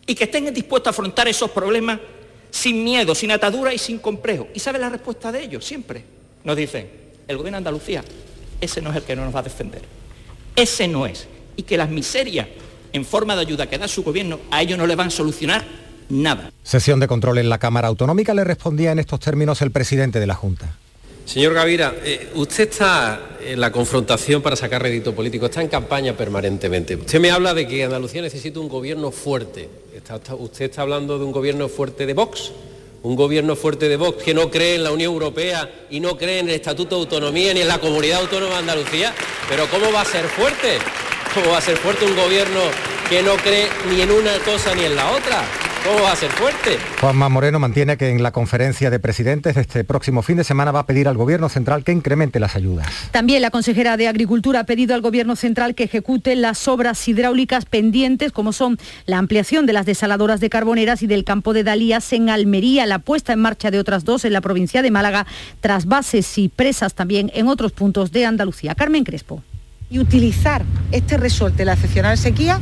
y 0.06 0.16
que 0.16 0.26
estén 0.26 0.54
dispuestos 0.54 0.88
a 0.88 0.92
afrontar 0.92 1.28
esos 1.28 1.50
problemas 1.50 2.00
sin 2.52 2.84
miedo, 2.84 3.16
sin 3.16 3.32
atadura 3.32 3.74
y 3.74 3.78
sin 3.78 4.00
complejo. 4.00 4.50
¿Y 4.54 4.60
sabe 4.60 4.80
la 4.80 4.90
respuesta 4.90 5.32
de 5.32 5.44
ellos? 5.44 5.66
Siempre 5.66 6.04
nos 6.44 6.58
dicen, 6.58 6.90
el 7.28 7.38
gobierno 7.38 7.56
de 7.56 7.60
Andalucía, 7.60 8.04
ese 8.60 8.82
no 8.82 8.90
es 8.92 8.98
el 8.98 9.04
que 9.04 9.16
no 9.16 9.24
nos 9.24 9.34
va 9.34 9.40
a 9.40 9.44
defender. 9.44 9.82
Ese 10.56 10.88
no 10.88 11.06
es. 11.06 11.28
Y 11.56 11.64
que 11.64 11.78
las 11.78 11.90
miserias 11.90 12.48
en 12.94 13.06
forma 13.06 13.36
de 13.36 13.42
ayuda 13.42 13.68
que 13.68 13.78
da 13.78 13.88
su 13.88 14.04
gobierno, 14.04 14.40
a 14.52 14.62
ellos 14.62 14.78
no 14.78 14.88
le 14.88 14.96
van 14.96 15.08
a 15.08 15.12
solucionar 15.12 15.64
nada. 16.10 16.52
Sesión 16.64 17.00
de 17.00 17.08
control 17.08 17.38
en 17.38 17.50
la 17.50 17.60
Cámara 17.60 17.88
Autonómica 17.88 18.34
le 18.34 18.44
respondía 18.44 18.92
en 18.92 19.00
estos 19.00 19.20
términos 19.20 19.62
el 19.62 19.72
presidente 19.72 20.20
de 20.20 20.28
la 20.28 20.36
Junta. 20.36 20.78
Señor 21.28 21.54
Gavira, 21.54 21.94
eh, 22.06 22.30
usted 22.36 22.70
está 22.70 23.38
en 23.42 23.60
la 23.60 23.70
confrontación 23.70 24.42
para 24.42 24.56
sacar 24.56 24.82
rédito 24.82 25.14
político, 25.14 25.48
está 25.48 25.62
en 25.62 25.68
campaña 25.68 26.14
permanentemente. 26.16 26.96
Usted 26.96 27.20
me 27.20 27.32
habla 27.32 27.54
de 27.54 27.68
que 27.68 27.84
Andalucía 27.84 28.22
necesita 28.22 28.62
un 28.62 28.70
gobierno 28.70 29.12
fuerte. 29.12 29.68
Usted 30.40 30.66
está 30.66 30.84
hablando 30.84 31.20
de 31.20 31.26
un 31.26 31.34
gobierno 31.34 31.68
fuerte 31.68 32.06
de 32.06 32.14
Vox, 32.14 32.54
un 33.04 33.18
gobierno 33.18 33.58
fuerte 33.58 33.90
de 33.90 33.98
Vox 33.98 34.24
que 34.24 34.34
no 34.34 34.50
cree 34.50 34.76
en 34.76 34.86
la 34.86 34.92
Unión 34.94 35.12
Europea 35.12 35.70
y 35.90 36.00
no 36.00 36.18
cree 36.18 36.40
en 36.40 36.48
el 36.48 36.56
Estatuto 36.56 36.96
de 36.96 37.02
Autonomía 37.02 37.54
ni 37.54 37.60
en 37.60 37.68
la 37.68 37.80
Comunidad 37.80 38.22
Autónoma 38.22 38.54
de 38.54 38.60
Andalucía. 38.60 39.14
Pero 39.50 39.68
¿cómo 39.70 39.92
va 39.92 40.02
a 40.02 40.06
ser 40.06 40.24
fuerte? 40.28 40.78
¿Cómo 41.34 41.52
va 41.52 41.58
a 41.58 41.62
ser 41.62 41.76
fuerte 41.76 42.06
un 42.06 42.16
gobierno 42.16 42.62
que 43.10 43.22
no 43.22 43.36
cree 43.36 43.68
ni 43.90 44.00
en 44.00 44.12
una 44.12 44.40
cosa 44.46 44.74
ni 44.74 44.86
en 44.86 44.96
la 44.96 45.12
otra? 45.12 45.44
¿Cómo 45.88 46.04
va 46.04 46.12
a 46.12 46.16
ser 46.18 46.32
fuerte? 46.32 46.78
Juanma 47.00 47.30
Moreno 47.30 47.60
mantiene 47.60 47.96
que 47.96 48.10
en 48.10 48.22
la 48.22 48.34
conferencia 48.34 48.90
de 48.90 49.00
presidentes 49.00 49.56
de 49.56 49.62
este 49.62 49.86
próximo 49.86 50.22
fin 50.22 50.36
de 50.36 50.44
semana 50.44 50.74
va 50.74 50.82
a 50.82 50.86
pedir 50.86 51.08
al 51.08 51.16
Gobierno 51.16 51.48
central 51.48 51.86
que 51.86 51.94
incremente 51.94 52.42
las 52.42 52.58
ayudas. 52.58 52.86
También 53.12 53.42
la 53.42 53.52
consejera 53.52 53.96
de 53.96 54.10
Agricultura 54.10 54.60
ha 54.60 54.64
pedido 54.66 54.96
al 54.96 55.02
Gobierno 55.02 55.38
central 55.38 55.76
que 55.76 55.86
ejecute 55.86 56.36
las 56.36 56.68
obras 56.68 57.08
hidráulicas 57.08 57.64
pendientes, 57.64 58.34
como 58.34 58.52
son 58.52 58.78
la 59.06 59.18
ampliación 59.18 59.66
de 59.66 59.72
las 59.72 59.86
desaladoras 59.86 60.42
de 60.42 60.50
Carboneras 60.50 61.04
y 61.04 61.08
del 61.08 61.24
campo 61.24 61.54
de 61.54 61.64
Dalías 61.64 62.12
en 62.12 62.30
Almería, 62.30 62.86
la 62.86 63.00
puesta 63.00 63.32
en 63.32 63.40
marcha 63.40 63.72
de 63.72 63.80
otras 63.80 64.04
dos 64.04 64.26
en 64.26 64.34
la 64.34 64.42
provincia 64.42 64.82
de 64.82 64.92
Málaga, 64.92 65.26
tras 65.62 65.86
bases 65.86 66.38
y 66.38 66.50
presas 66.50 66.96
también 66.96 67.32
en 67.34 67.48
otros 67.48 67.72
puntos 67.72 68.12
de 68.12 68.26
Andalucía. 68.26 68.76
Carmen 68.76 69.06
Crespo. 69.06 69.42
Y 69.90 70.00
utilizar 70.00 70.64
este 70.92 71.18
resorte, 71.18 71.66
la 71.66 71.74
excepcional 71.74 72.18
sequía, 72.18 72.60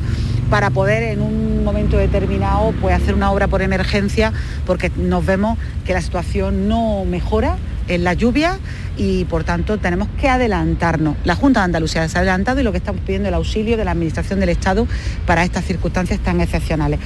para 0.49 0.69
poder 0.69 1.03
en 1.03 1.21
un 1.21 1.63
momento 1.63 1.97
determinado 1.97 2.73
pues, 2.79 2.95
hacer 2.95 3.15
una 3.15 3.31
obra 3.31 3.47
por 3.47 3.61
emergencia, 3.61 4.31
porque 4.65 4.91
nos 4.95 5.25
vemos 5.25 5.57
que 5.85 5.93
la 5.93 6.01
situación 6.01 6.67
no 6.67 7.03
mejora 7.05 7.57
en 7.87 8.03
la 8.03 8.13
lluvia 8.13 8.57
y 8.97 9.25
por 9.25 9.43
tanto 9.43 9.77
tenemos 9.77 10.07
que 10.19 10.29
adelantarnos. 10.29 11.15
La 11.23 11.35
Junta 11.35 11.61
de 11.61 11.65
Andalucía 11.65 12.07
se 12.07 12.17
ha 12.17 12.21
adelantado 12.21 12.59
y 12.59 12.63
lo 12.63 12.71
que 12.71 12.77
estamos 12.77 13.01
pidiendo 13.01 13.27
es 13.27 13.31
el 13.31 13.35
auxilio 13.35 13.77
de 13.77 13.85
la 13.85 13.91
Administración 13.91 14.39
del 14.39 14.49
Estado 14.49 14.87
para 15.25 15.43
estas 15.43 15.65
circunstancias 15.65 16.19
tan 16.19 16.41
excepcionales. 16.41 16.99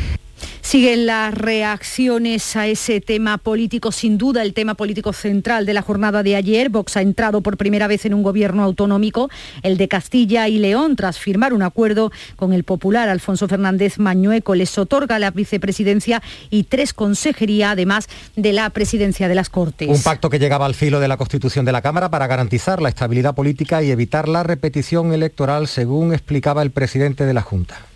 Siguen 0.62 1.06
las 1.06 1.34
reacciones 1.34 2.56
a 2.56 2.68
ese 2.68 3.02
tema 3.02 3.38
político, 3.38 3.92
sin 3.92 4.18
duda 4.18 4.44
el 4.44 4.54
tema 4.54 4.76
político 4.76 5.14
central 5.14 5.66
de 5.66 5.74
la 5.74 5.82
jornada 5.82 6.22
de 6.22 6.36
ayer. 6.36 6.70
Vox 6.70 6.96
ha 6.98 7.02
entrado 7.02 7.42
por 7.42 7.58
primera 7.58 7.88
vez 7.88 8.06
en 8.06 8.14
un 8.14 8.24
gobierno 8.24 8.64
autonómico, 8.64 9.30
el 9.64 9.78
de 9.78 9.88
Castilla 9.88 10.48
y 10.48 10.60
León, 10.60 10.96
tras 10.96 11.18
firmar 11.18 11.54
un 11.54 11.64
acuerdo 11.64 12.12
con 12.36 12.54
el 12.54 12.64
popular 12.64 13.10
Alfonso 13.10 13.48
Fernández 13.48 13.98
Mañueco. 13.98 14.54
Les 14.54 14.78
otorga 14.78 15.18
la 15.18 15.32
vicepresidencia 15.32 16.22
y 16.50 16.64
tres 16.64 16.94
consejerías, 16.94 17.72
además 17.72 18.08
de 18.36 18.54
la 18.54 18.70
presidencia 18.70 19.28
de 19.28 19.36
las 19.36 19.50
Cortes. 19.50 19.88
Un 19.88 20.04
pacto 20.04 20.30
que 20.30 20.40
llegaba 20.40 20.66
al 20.66 20.76
filo 20.76 21.00
de 21.00 21.08
la 21.08 21.18
Constitución 21.18 21.66
de 21.66 21.72
la 21.72 21.82
Cámara 21.82 22.10
para 22.10 22.28
garantizar 22.28 22.82
la 22.82 22.90
estabilidad 22.90 23.34
política 23.34 23.82
y 23.82 23.92
evitar 23.92 24.28
la 24.28 24.44
repetición 24.44 25.14
electoral, 25.14 25.68
según 25.68 26.14
explicaba 26.14 26.62
el 26.62 26.72
presidente 26.72 27.26
de 27.26 27.34
la 27.34 27.42
Junta. 27.42 27.89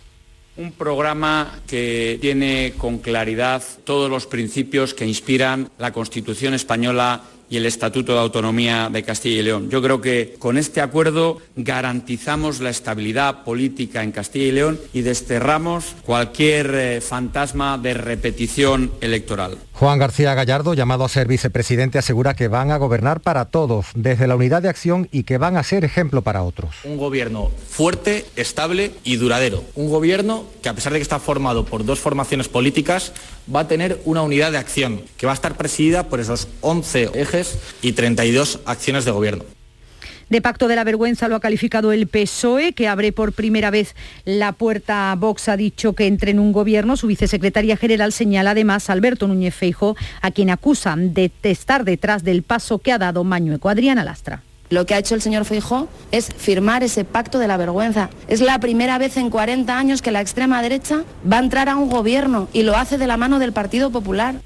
Un 0.56 0.70
programa 0.70 1.58
que 1.66 2.16
tiene 2.20 2.74
con 2.78 2.98
claridad 2.98 3.62
todos 3.82 4.08
los 4.08 4.26
principios 4.26 4.94
que 4.94 5.04
inspiran 5.04 5.68
la 5.78 5.92
Constitución 5.92 6.54
española 6.54 7.22
y 7.48 7.56
el 7.56 7.66
Estatuto 7.66 8.12
de 8.12 8.20
Autonomía 8.20 8.88
de 8.90 9.02
Castilla 9.02 9.40
y 9.40 9.42
León. 9.42 9.70
Yo 9.70 9.82
creo 9.82 10.00
que 10.00 10.36
con 10.38 10.58
este 10.58 10.80
acuerdo 10.80 11.38
garantizamos 11.56 12.60
la 12.60 12.70
estabilidad 12.70 13.44
política 13.44 14.02
en 14.02 14.12
Castilla 14.12 14.46
y 14.46 14.52
León 14.52 14.80
y 14.92 15.02
desterramos 15.02 15.94
cualquier 16.04 16.74
eh, 16.74 17.00
fantasma 17.00 17.78
de 17.78 17.94
repetición 17.94 18.92
electoral. 19.00 19.58
Juan 19.72 19.98
García 19.98 20.34
Gallardo, 20.34 20.74
llamado 20.74 21.04
a 21.04 21.08
ser 21.08 21.26
vicepresidente, 21.26 21.98
asegura 21.98 22.34
que 22.34 22.48
van 22.48 22.70
a 22.70 22.76
gobernar 22.76 23.20
para 23.20 23.46
todos, 23.46 23.86
desde 23.94 24.28
la 24.28 24.36
unidad 24.36 24.62
de 24.62 24.68
acción 24.68 25.08
y 25.10 25.24
que 25.24 25.36
van 25.36 25.56
a 25.56 25.64
ser 25.64 25.84
ejemplo 25.84 26.22
para 26.22 26.44
otros. 26.44 26.76
Un 26.84 26.96
gobierno 26.96 27.50
fuerte, 27.68 28.24
estable 28.36 28.92
y 29.02 29.16
duradero. 29.16 29.64
Un 29.74 29.90
gobierno 29.90 30.44
que 30.62 30.68
a 30.68 30.74
pesar 30.74 30.92
de 30.92 31.00
que 31.00 31.02
está 31.02 31.18
formado 31.18 31.64
por 31.64 31.84
dos 31.84 31.98
formaciones 31.98 32.48
políticas, 32.48 33.12
va 33.52 33.60
a 33.60 33.68
tener 33.68 34.00
una 34.04 34.22
unidad 34.22 34.52
de 34.52 34.58
acción 34.58 35.02
que 35.16 35.26
va 35.26 35.32
a 35.32 35.34
estar 35.34 35.56
presidida 35.56 36.08
por 36.08 36.20
esos 36.20 36.48
11 36.60 37.10
ejes 37.14 37.58
y 37.82 37.92
32 37.92 38.60
acciones 38.64 39.04
de 39.04 39.10
gobierno. 39.10 39.44
De 40.30 40.40
pacto 40.40 40.68
de 40.68 40.76
la 40.76 40.84
vergüenza 40.84 41.28
lo 41.28 41.36
ha 41.36 41.40
calificado 41.40 41.92
el 41.92 42.06
PSOE, 42.06 42.72
que 42.72 42.88
abre 42.88 43.12
por 43.12 43.32
primera 43.32 43.70
vez 43.70 43.94
la 44.24 44.52
puerta 44.52 45.12
a 45.12 45.16
Vox. 45.16 45.48
Ha 45.48 45.56
dicho 45.56 45.92
que 45.92 46.06
entre 46.06 46.30
en 46.30 46.38
un 46.38 46.52
gobierno. 46.52 46.96
Su 46.96 47.06
vicesecretaria 47.06 47.76
general 47.76 48.12
señala 48.12 48.52
además 48.52 48.88
a 48.88 48.94
Alberto 48.94 49.28
Núñez 49.28 49.54
Feijo, 49.54 49.96
a 50.22 50.30
quien 50.30 50.50
acusan 50.50 51.12
de 51.12 51.30
estar 51.42 51.84
detrás 51.84 52.24
del 52.24 52.42
paso 52.42 52.78
que 52.78 52.92
ha 52.92 52.98
dado 52.98 53.22
Mañueco. 53.22 53.68
Adriana 53.68 54.02
Lastra. 54.02 54.42
Lo 54.70 54.86
que 54.86 54.94
ha 54.94 54.98
hecho 54.98 55.14
el 55.14 55.22
señor 55.22 55.44
Feijó 55.44 55.88
es 56.10 56.28
firmar 56.36 56.82
ese 56.82 57.04
pacto 57.04 57.38
de 57.38 57.48
la 57.48 57.56
vergüenza. 57.56 58.10
Es 58.28 58.40
la 58.40 58.58
primera 58.58 58.98
vez 58.98 59.16
en 59.16 59.30
40 59.30 59.78
años 59.78 60.02
que 60.02 60.10
la 60.10 60.20
extrema 60.20 60.62
derecha 60.62 61.04
va 61.30 61.36
a 61.36 61.40
entrar 61.40 61.68
a 61.68 61.76
un 61.76 61.90
gobierno 61.90 62.48
y 62.52 62.62
lo 62.62 62.76
hace 62.76 62.98
de 62.98 63.06
la 63.06 63.16
mano 63.16 63.38
del 63.38 63.52
Partido 63.52 63.90
Popular. 63.90 64.36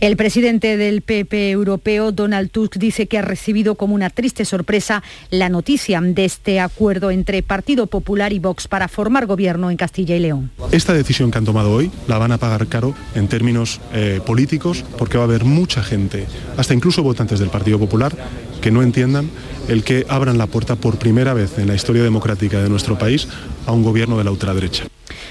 El 0.00 0.16
presidente 0.16 0.78
del 0.78 1.02
PP 1.02 1.50
europeo, 1.50 2.10
Donald 2.10 2.50
Tusk, 2.50 2.78
dice 2.78 3.06
que 3.06 3.18
ha 3.18 3.22
recibido 3.22 3.74
como 3.74 3.94
una 3.94 4.08
triste 4.08 4.46
sorpresa 4.46 5.02
la 5.28 5.50
noticia 5.50 6.00
de 6.00 6.24
este 6.24 6.58
acuerdo 6.58 7.10
entre 7.10 7.42
Partido 7.42 7.86
Popular 7.86 8.32
y 8.32 8.38
Vox 8.38 8.66
para 8.66 8.88
formar 8.88 9.26
gobierno 9.26 9.70
en 9.70 9.76
Castilla 9.76 10.16
y 10.16 10.20
León. 10.20 10.50
Esta 10.72 10.94
decisión 10.94 11.30
que 11.30 11.36
han 11.36 11.44
tomado 11.44 11.70
hoy 11.70 11.90
la 12.08 12.16
van 12.16 12.32
a 12.32 12.38
pagar 12.38 12.66
caro 12.68 12.94
en 13.14 13.28
términos 13.28 13.78
eh, 13.92 14.22
políticos 14.24 14.86
porque 14.96 15.18
va 15.18 15.24
a 15.24 15.26
haber 15.26 15.44
mucha 15.44 15.82
gente, 15.82 16.26
hasta 16.56 16.72
incluso 16.72 17.02
votantes 17.02 17.38
del 17.38 17.50
Partido 17.50 17.78
Popular, 17.78 18.16
que 18.62 18.70
no 18.70 18.82
entiendan 18.82 19.28
el 19.68 19.84
que 19.84 20.06
abran 20.08 20.38
la 20.38 20.46
puerta 20.46 20.76
por 20.76 20.98
primera 20.98 21.34
vez 21.34 21.58
en 21.58 21.66
la 21.66 21.74
historia 21.74 22.02
democrática 22.02 22.62
de 22.62 22.70
nuestro 22.70 22.98
país 22.98 23.28
a 23.66 23.72
un 23.72 23.82
gobierno 23.82 24.16
de 24.16 24.24
la 24.24 24.30
ultraderecha. 24.30 24.86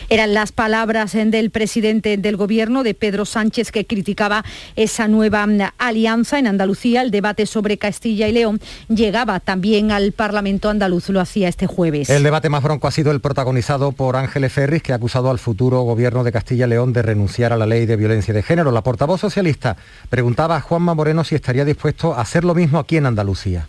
Eran 0.10 0.34
las 0.34 0.52
palabras 0.52 1.14
del 1.14 1.50
presidente 1.50 2.18
del 2.18 2.38
gobierno, 2.38 2.84
de 2.84 2.94
Pedro 2.94 3.26
Sánchez, 3.26 3.72
que 3.72 3.86
criticaba 3.86 4.44
esa 4.76 5.08
nueva 5.08 5.48
alianza 5.78 6.40
en 6.40 6.48
Andalucía. 6.48 7.02
El 7.02 7.12
debate 7.12 7.46
sobre 7.46 7.78
Castilla 7.78 8.28
y 8.28 8.32
León 8.32 8.60
llegaba 8.88 9.40
también 9.40 9.92
al 9.92 10.12
Parlamento 10.12 10.70
andaluz, 10.70 11.10
lo 11.10 11.20
hacía 11.20 11.48
este 11.48 11.68
jueves. 11.68 12.10
El 12.10 12.24
debate 12.24 12.50
más 12.50 12.64
bronco 12.64 12.88
ha 12.88 12.92
sido 12.92 13.12
el 13.12 13.22
protagonizado 13.22 13.92
por 13.92 14.16
Ángeles 14.16 14.54
Ferris, 14.54 14.84
que 14.84 14.94
ha 14.94 14.96
acusado 14.96 15.30
al 15.30 15.40
futuro 15.40 15.82
gobierno 15.82 16.24
de 16.24 16.32
Castilla 16.32 16.66
y 16.66 16.70
León 16.70 16.94
de 16.94 17.02
renunciar 17.02 17.54
a 17.54 17.58
la 17.58 17.66
ley 17.66 17.86
de 17.86 17.96
violencia 17.96 18.34
de 18.34 18.44
género. 18.44 18.72
La 18.72 18.82
portavoz 18.82 19.22
socialista 19.22 19.78
preguntaba 20.10 20.58
a 20.58 20.62
Juanma 20.62 20.94
Moreno 20.94 21.24
si 21.24 21.36
estaría 21.36 21.66
dispuesto 21.66 22.14
a 22.14 22.22
hacer 22.22 22.44
lo 22.44 22.56
mismo 22.56 22.80
aquí 22.80 22.98
en 22.98 23.06
Andalucía. 23.06 23.68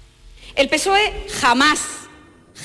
El 0.57 0.69
PSOE 0.69 1.27
jamás, 1.41 2.09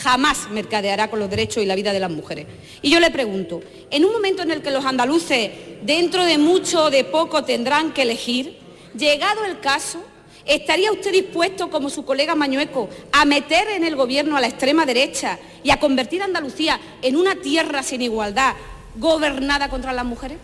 jamás 0.01 0.49
mercadeará 0.49 1.09
con 1.09 1.19
los 1.19 1.29
derechos 1.29 1.63
y 1.63 1.65
la 1.65 1.75
vida 1.75 1.93
de 1.93 1.99
las 1.99 2.11
mujeres. 2.11 2.45
Y 2.81 2.91
yo 2.91 2.99
le 2.99 3.11
pregunto, 3.11 3.61
en 3.89 4.05
un 4.05 4.11
momento 4.11 4.43
en 4.43 4.51
el 4.51 4.61
que 4.61 4.71
los 4.71 4.85
andaluces, 4.85 5.51
dentro 5.83 6.23
de 6.23 6.37
mucho 6.37 6.85
o 6.85 6.89
de 6.89 7.03
poco, 7.03 7.43
tendrán 7.43 7.93
que 7.93 8.03
elegir, 8.03 8.57
llegado 8.97 9.45
el 9.45 9.59
caso, 9.59 10.03
¿estaría 10.45 10.91
usted 10.91 11.11
dispuesto, 11.11 11.69
como 11.69 11.89
su 11.89 12.05
colega 12.05 12.35
Mañueco, 12.35 12.89
a 13.11 13.25
meter 13.25 13.67
en 13.69 13.83
el 13.83 13.95
gobierno 13.95 14.37
a 14.37 14.41
la 14.41 14.47
extrema 14.47 14.85
derecha 14.85 15.39
y 15.63 15.71
a 15.71 15.79
convertir 15.79 16.21
a 16.21 16.25
Andalucía 16.25 16.79
en 17.01 17.15
una 17.15 17.35
tierra 17.35 17.83
sin 17.83 18.01
igualdad, 18.01 18.53
gobernada 18.95 19.69
contra 19.69 19.93
las 19.93 20.05
mujeres? 20.05 20.37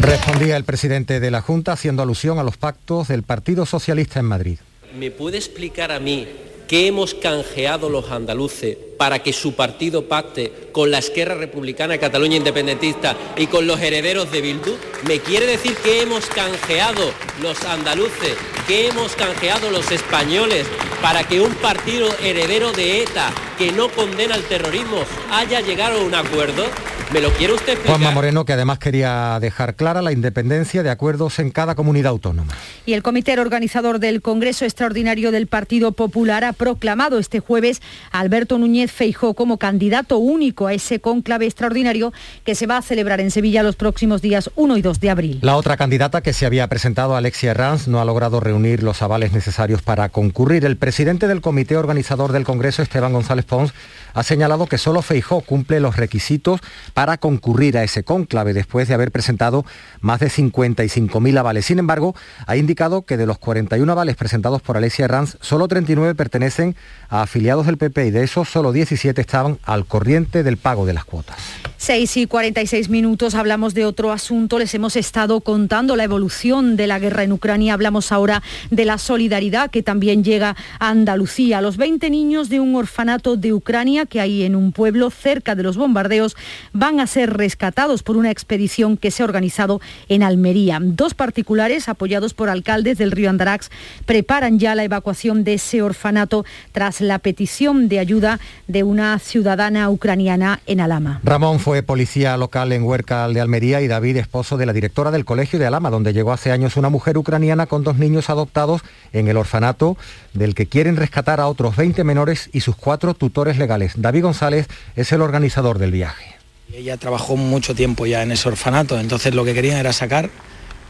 Respondía 0.00 0.56
el 0.56 0.64
presidente 0.64 1.20
de 1.20 1.30
la 1.30 1.40
Junta 1.40 1.72
haciendo 1.72 2.02
alusión 2.02 2.38
a 2.38 2.42
los 2.42 2.56
pactos 2.56 3.08
del 3.08 3.22
Partido 3.22 3.66
Socialista 3.66 4.20
en 4.20 4.26
Madrid. 4.26 4.58
¿Me 4.98 5.10
puede 5.10 5.38
explicar 5.38 5.90
a 5.90 5.98
mí 5.98 6.26
qué 6.68 6.86
hemos 6.86 7.14
canjeado 7.14 7.88
los 7.88 8.10
andaluces 8.10 8.76
para 8.96 9.20
que 9.20 9.32
su 9.32 9.54
partido 9.54 10.08
pacte 10.08 10.68
con 10.72 10.90
la 10.90 10.98
Esquerra 10.98 11.34
Republicana 11.34 11.98
Cataluña 11.98 12.36
Independentista 12.36 13.16
y 13.36 13.46
con 13.46 13.66
los 13.66 13.80
herederos 13.80 14.30
de 14.30 14.40
Bildu? 14.40 14.76
¿Me 15.06 15.20
quiere 15.20 15.46
decir 15.46 15.76
que 15.76 16.02
hemos 16.02 16.26
canjeado 16.26 17.12
los 17.42 17.64
andaluces, 17.64 18.36
que 18.66 18.88
hemos 18.88 19.14
canjeado 19.14 19.70
los 19.70 19.90
españoles 19.90 20.66
para 21.02 21.24
que 21.24 21.40
un 21.40 21.54
partido 21.54 22.08
heredero 22.22 22.72
de 22.72 23.02
ETA 23.02 23.32
que 23.58 23.72
no 23.72 23.88
condena 23.88 24.34
el 24.34 24.44
terrorismo 24.44 25.02
haya 25.30 25.60
llegado 25.60 26.00
a 26.00 26.04
un 26.04 26.14
acuerdo? 26.14 26.64
¿Me 27.12 27.20
lo 27.20 27.30
quiere 27.30 27.52
usted 27.52 27.74
explicar? 27.74 27.98
Juanma 27.98 28.10
Moreno, 28.10 28.44
que 28.44 28.54
además 28.54 28.78
quería 28.78 29.38
dejar 29.40 29.76
clara 29.76 30.02
la 30.02 30.10
independencia 30.10 30.82
de 30.82 30.90
acuerdos 30.90 31.38
en 31.38 31.50
cada 31.50 31.74
comunidad 31.76 32.10
autónoma. 32.10 32.52
Y 32.86 32.94
el 32.94 33.02
comité 33.02 33.38
organizador 33.38 34.00
del 34.00 34.20
Congreso 34.20 34.64
Extraordinario 34.64 35.30
del 35.30 35.46
Partido 35.46 35.92
Popular 35.92 36.42
ha 36.44 36.52
proclamado 36.52 37.18
este 37.18 37.40
jueves 37.40 37.82
a 38.10 38.20
Alberto 38.20 38.58
Núñez 38.58 38.83
Feijó 38.88 39.34
como 39.34 39.58
candidato 39.58 40.18
único 40.18 40.66
a 40.66 40.72
ese 40.72 41.00
cónclave 41.00 41.46
extraordinario 41.46 42.12
que 42.44 42.54
se 42.54 42.66
va 42.66 42.76
a 42.76 42.82
celebrar 42.82 43.20
en 43.20 43.30
Sevilla 43.30 43.62
los 43.62 43.76
próximos 43.76 44.22
días 44.22 44.50
1 44.56 44.76
y 44.76 44.82
2 44.82 45.00
de 45.00 45.10
abril. 45.10 45.38
La 45.42 45.56
otra 45.56 45.76
candidata 45.76 46.20
que 46.22 46.32
se 46.32 46.46
había 46.46 46.66
presentado, 46.68 47.16
Alexia 47.16 47.52
Herranz, 47.52 47.88
no 47.88 48.00
ha 48.00 48.04
logrado 48.04 48.40
reunir 48.40 48.82
los 48.82 49.02
avales 49.02 49.32
necesarios 49.32 49.82
para 49.82 50.08
concurrir. 50.08 50.64
El 50.64 50.76
presidente 50.76 51.28
del 51.28 51.40
comité 51.40 51.76
organizador 51.76 52.32
del 52.32 52.44
Congreso, 52.44 52.82
Esteban 52.82 53.12
González 53.12 53.44
Pons, 53.44 53.72
ha 54.14 54.22
señalado 54.22 54.66
que 54.66 54.78
solo 54.78 55.02
Feijó 55.02 55.40
cumple 55.40 55.80
los 55.80 55.96
requisitos 55.96 56.60
para 56.92 57.18
concurrir 57.18 57.76
a 57.76 57.82
ese 57.82 58.04
cónclave 58.04 58.52
después 58.52 58.88
de 58.88 58.94
haber 58.94 59.10
presentado 59.10 59.64
más 60.00 60.20
de 60.20 60.28
55.000 60.28 61.38
avales. 61.38 61.66
Sin 61.66 61.78
embargo, 61.78 62.14
ha 62.46 62.56
indicado 62.56 63.02
que 63.02 63.16
de 63.16 63.26
los 63.26 63.38
41 63.38 63.90
avales 63.90 64.16
presentados 64.16 64.62
por 64.62 64.76
Alexia 64.76 65.06
Herranz, 65.06 65.36
solo 65.40 65.66
39 65.66 66.14
pertenecen 66.14 66.76
a 67.08 67.22
afiliados 67.22 67.66
del 67.66 67.76
PP 67.76 68.06
y 68.06 68.10
de 68.10 68.22
esos 68.22 68.48
solo 68.48 68.72
17 68.74 69.18
estaban 69.20 69.58
al 69.64 69.86
corriente 69.86 70.42
del 70.42 70.58
pago 70.58 70.84
de 70.84 70.92
las 70.92 71.06
cuotas. 71.06 71.38
6 71.84 72.16
y 72.16 72.26
46 72.26 72.88
minutos 72.88 73.34
hablamos 73.34 73.74
de 73.74 73.84
otro 73.84 74.10
asunto. 74.10 74.58
Les 74.58 74.74
hemos 74.74 74.96
estado 74.96 75.42
contando 75.42 75.96
la 75.96 76.04
evolución 76.04 76.76
de 76.76 76.86
la 76.86 76.98
guerra 76.98 77.24
en 77.24 77.32
Ucrania. 77.32 77.74
Hablamos 77.74 78.10
ahora 78.10 78.42
de 78.70 78.86
la 78.86 78.96
solidaridad 78.96 79.70
que 79.70 79.82
también 79.82 80.24
llega 80.24 80.56
a 80.78 80.88
Andalucía. 80.88 81.60
Los 81.60 81.76
20 81.76 82.08
niños 82.08 82.48
de 82.48 82.60
un 82.60 82.74
orfanato 82.74 83.36
de 83.36 83.52
Ucrania 83.52 84.06
que 84.06 84.20
hay 84.20 84.44
en 84.44 84.56
un 84.56 84.72
pueblo 84.72 85.10
cerca 85.10 85.54
de 85.54 85.62
los 85.62 85.76
bombardeos 85.76 86.36
van 86.72 87.00
a 87.00 87.06
ser 87.06 87.36
rescatados 87.36 88.02
por 88.02 88.16
una 88.16 88.30
expedición 88.30 88.96
que 88.96 89.10
se 89.10 89.22
ha 89.22 89.26
organizado 89.26 89.82
en 90.08 90.22
Almería. 90.22 90.78
Dos 90.80 91.12
particulares, 91.12 91.90
apoyados 91.90 92.32
por 92.32 92.48
alcaldes 92.48 92.96
del 92.96 93.10
río 93.10 93.28
Andarax, 93.28 93.70
preparan 94.06 94.58
ya 94.58 94.74
la 94.74 94.84
evacuación 94.84 95.44
de 95.44 95.54
ese 95.54 95.82
orfanato 95.82 96.46
tras 96.72 97.02
la 97.02 97.18
petición 97.18 97.88
de 97.88 97.98
ayuda 97.98 98.40
de 98.66 98.82
una 98.82 99.18
ciudadana 99.18 99.90
ucraniana 99.90 100.60
en 100.66 100.80
Alama. 100.80 101.20
Ramón 101.22 101.60
fue 101.60 101.82
policía 101.82 102.36
local 102.36 102.72
en 102.72 102.82
Huercal 102.82 103.34
de 103.34 103.40
Almería 103.40 103.80
y 103.82 103.88
David, 103.88 104.16
esposo 104.16 104.56
de 104.56 104.66
la 104.66 104.72
directora 104.72 105.10
del 105.10 105.24
colegio 105.24 105.58
de 105.58 105.66
Alama, 105.66 105.90
donde 105.90 106.12
llegó 106.12 106.32
hace 106.32 106.50
años 106.50 106.76
una 106.76 106.88
mujer 106.88 107.18
ucraniana 107.18 107.66
con 107.66 107.84
dos 107.84 107.98
niños 107.98 108.30
adoptados 108.30 108.82
en 109.12 109.28
el 109.28 109.36
orfanato 109.36 109.96
del 110.32 110.54
que 110.54 110.66
quieren 110.66 110.96
rescatar 110.96 111.40
a 111.40 111.48
otros 111.48 111.76
20 111.76 112.04
menores 112.04 112.50
y 112.52 112.60
sus 112.60 112.76
cuatro 112.76 113.14
tutores 113.14 113.58
legales. 113.58 113.92
David 113.96 114.22
González 114.22 114.68
es 114.96 115.12
el 115.12 115.22
organizador 115.22 115.78
del 115.78 115.92
viaje. 115.92 116.36
Ella 116.72 116.96
trabajó 116.96 117.36
mucho 117.36 117.74
tiempo 117.74 118.06
ya 118.06 118.22
en 118.22 118.32
ese 118.32 118.48
orfanato, 118.48 118.98
entonces 118.98 119.34
lo 119.34 119.44
que 119.44 119.54
querían 119.54 119.76
era 119.76 119.92
sacar 119.92 120.30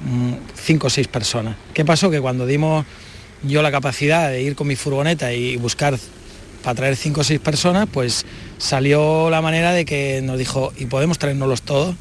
mm, 0.01 0.33
cinco 0.55 0.87
o 0.87 0.91
seis 0.91 1.09
personas. 1.09 1.57
¿Qué 1.75 1.85
pasó? 1.85 2.11
Que 2.11 2.21
cuando 2.21 2.47
dimos 2.47 2.87
yo 3.43 3.61
la 3.63 3.71
capacidad 3.71 4.31
de 4.31 4.43
ir 4.43 4.55
con 4.55 4.67
mi 4.67 4.77
furgoneta 4.77 5.33
y 5.33 5.57
buscar 5.57 5.99
para 6.65 6.75
traer 6.75 6.97
cinco 6.97 7.21
o 7.21 7.25
seis 7.25 7.41
personas, 7.41 7.87
pues 7.93 8.25
salió 8.59 9.29
la 9.29 9.43
manera 9.43 9.73
de 9.73 9.85
que 9.85 10.23
nos 10.23 10.39
dijo, 10.39 10.73
¿y 10.79 10.87
podemos 10.87 11.19
traernoslos 11.19 11.63
todos? 11.63 11.95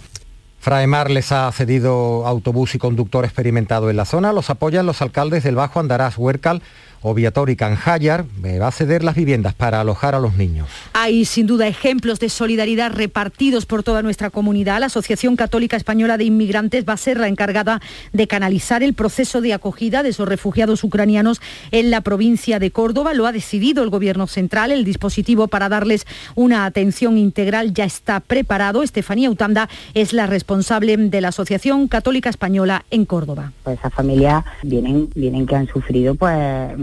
Fraemar 0.60 1.12
les 1.12 1.34
ha 1.34 1.52
cedido 1.52 2.26
autobús 2.26 2.74
y 2.74 2.78
conductor 2.78 3.26
experimentado 3.26 3.90
en 3.90 3.98
la 3.98 4.06
zona. 4.06 4.32
Los 4.32 4.50
apoyan 4.50 4.86
los 4.86 5.02
alcaldes 5.02 5.44
del 5.44 5.56
Bajo 5.56 5.82
Andarás, 5.82 6.18
Huércal, 6.18 6.62
Oviator 7.04 7.50
y 7.50 7.56
Canjayar. 7.56 8.26
Va 8.44 8.68
a 8.68 8.72
ceder 8.72 9.04
las 9.04 9.16
viviendas 9.16 9.54
para 9.54 9.82
alojar 9.82 10.16
a 10.16 10.20
los 10.20 10.36
niños. 10.36 10.68
Hay 10.94 11.26
sin 11.26 11.46
duda 11.46 11.68
ejemplos 11.68 12.20
de 12.20 12.30
solidaridad 12.30 12.92
repartidos 12.92 13.66
por 13.66 13.84
toda 13.84 14.02
nuestra 14.02 14.30
comunidad. 14.30 14.80
La 14.80 14.88
Asociación 14.88 15.36
Católica 15.36 15.78
Española 15.78 16.18
de 16.18 16.24
Inmigrantes 16.24 16.86
va 16.88 16.94
a 16.94 16.98
ser 16.98 17.20
la 17.20 17.28
encargada 17.28 17.82
de 18.14 18.28
canalizar 18.28 18.84
el 18.84 18.94
proceso 18.94 19.42
de 19.42 19.54
acogida 19.54 20.04
de 20.04 20.10
esos 20.10 20.28
refugiados 20.28 20.84
ucranianos 20.84 21.42
en 21.72 21.92
la 21.92 22.02
provincia 22.02 22.60
de 22.60 22.72
Córdoba. 22.72 23.14
Lo 23.14 23.28
ha 23.28 23.32
decidido 23.32 23.84
el 23.84 23.90
Gobierno 23.90 24.28
Central. 24.28 24.72
El 24.72 24.86
dispositivo 24.86 25.48
para 25.48 25.70
darles 25.70 26.06
una 26.36 26.66
atención 26.66 27.18
integral 27.18 27.74
ya 27.74 27.86
está 27.86 28.20
preparado. 28.20 28.84
Estefanía 28.84 29.30
Utanda 29.30 29.70
es 29.94 30.14
la 30.14 30.28
responsable 30.28 30.96
de 30.98 31.22
la 31.22 31.30
Asociación 31.30 31.88
Católica 31.88 32.30
Española 32.30 32.86
en 32.92 33.06
Córdoba. 33.06 33.52
Pues 33.64 33.80
esas 33.80 33.94
familias 33.94 34.44
vienen, 34.64 35.10
vienen 35.16 35.46
que 35.46 35.56
han 35.56 35.68
sufrido 35.68 36.16
pues 36.16 36.78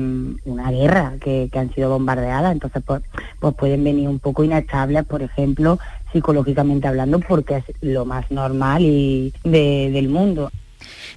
una 0.45 0.71
guerra, 0.71 1.15
que, 1.21 1.49
que 1.53 1.59
han 1.59 1.73
sido 1.75 1.91
bombardeadas, 1.91 2.53
entonces 2.53 2.83
pues, 2.87 3.03
pues 3.39 3.55
pueden 3.55 3.85
venir 3.85 4.09
un 4.09 4.19
poco 4.19 4.45
inestables, 4.45 5.05
por 5.05 5.23
ejemplo, 5.23 5.79
psicológicamente 6.13 6.89
hablando, 6.89 7.21
porque 7.21 7.57
es 7.57 7.65
lo 7.81 8.05
más 8.05 8.31
normal 8.31 8.83
y 8.83 9.33
de- 9.45 9.91
del 9.93 10.09
mundo. 10.09 10.51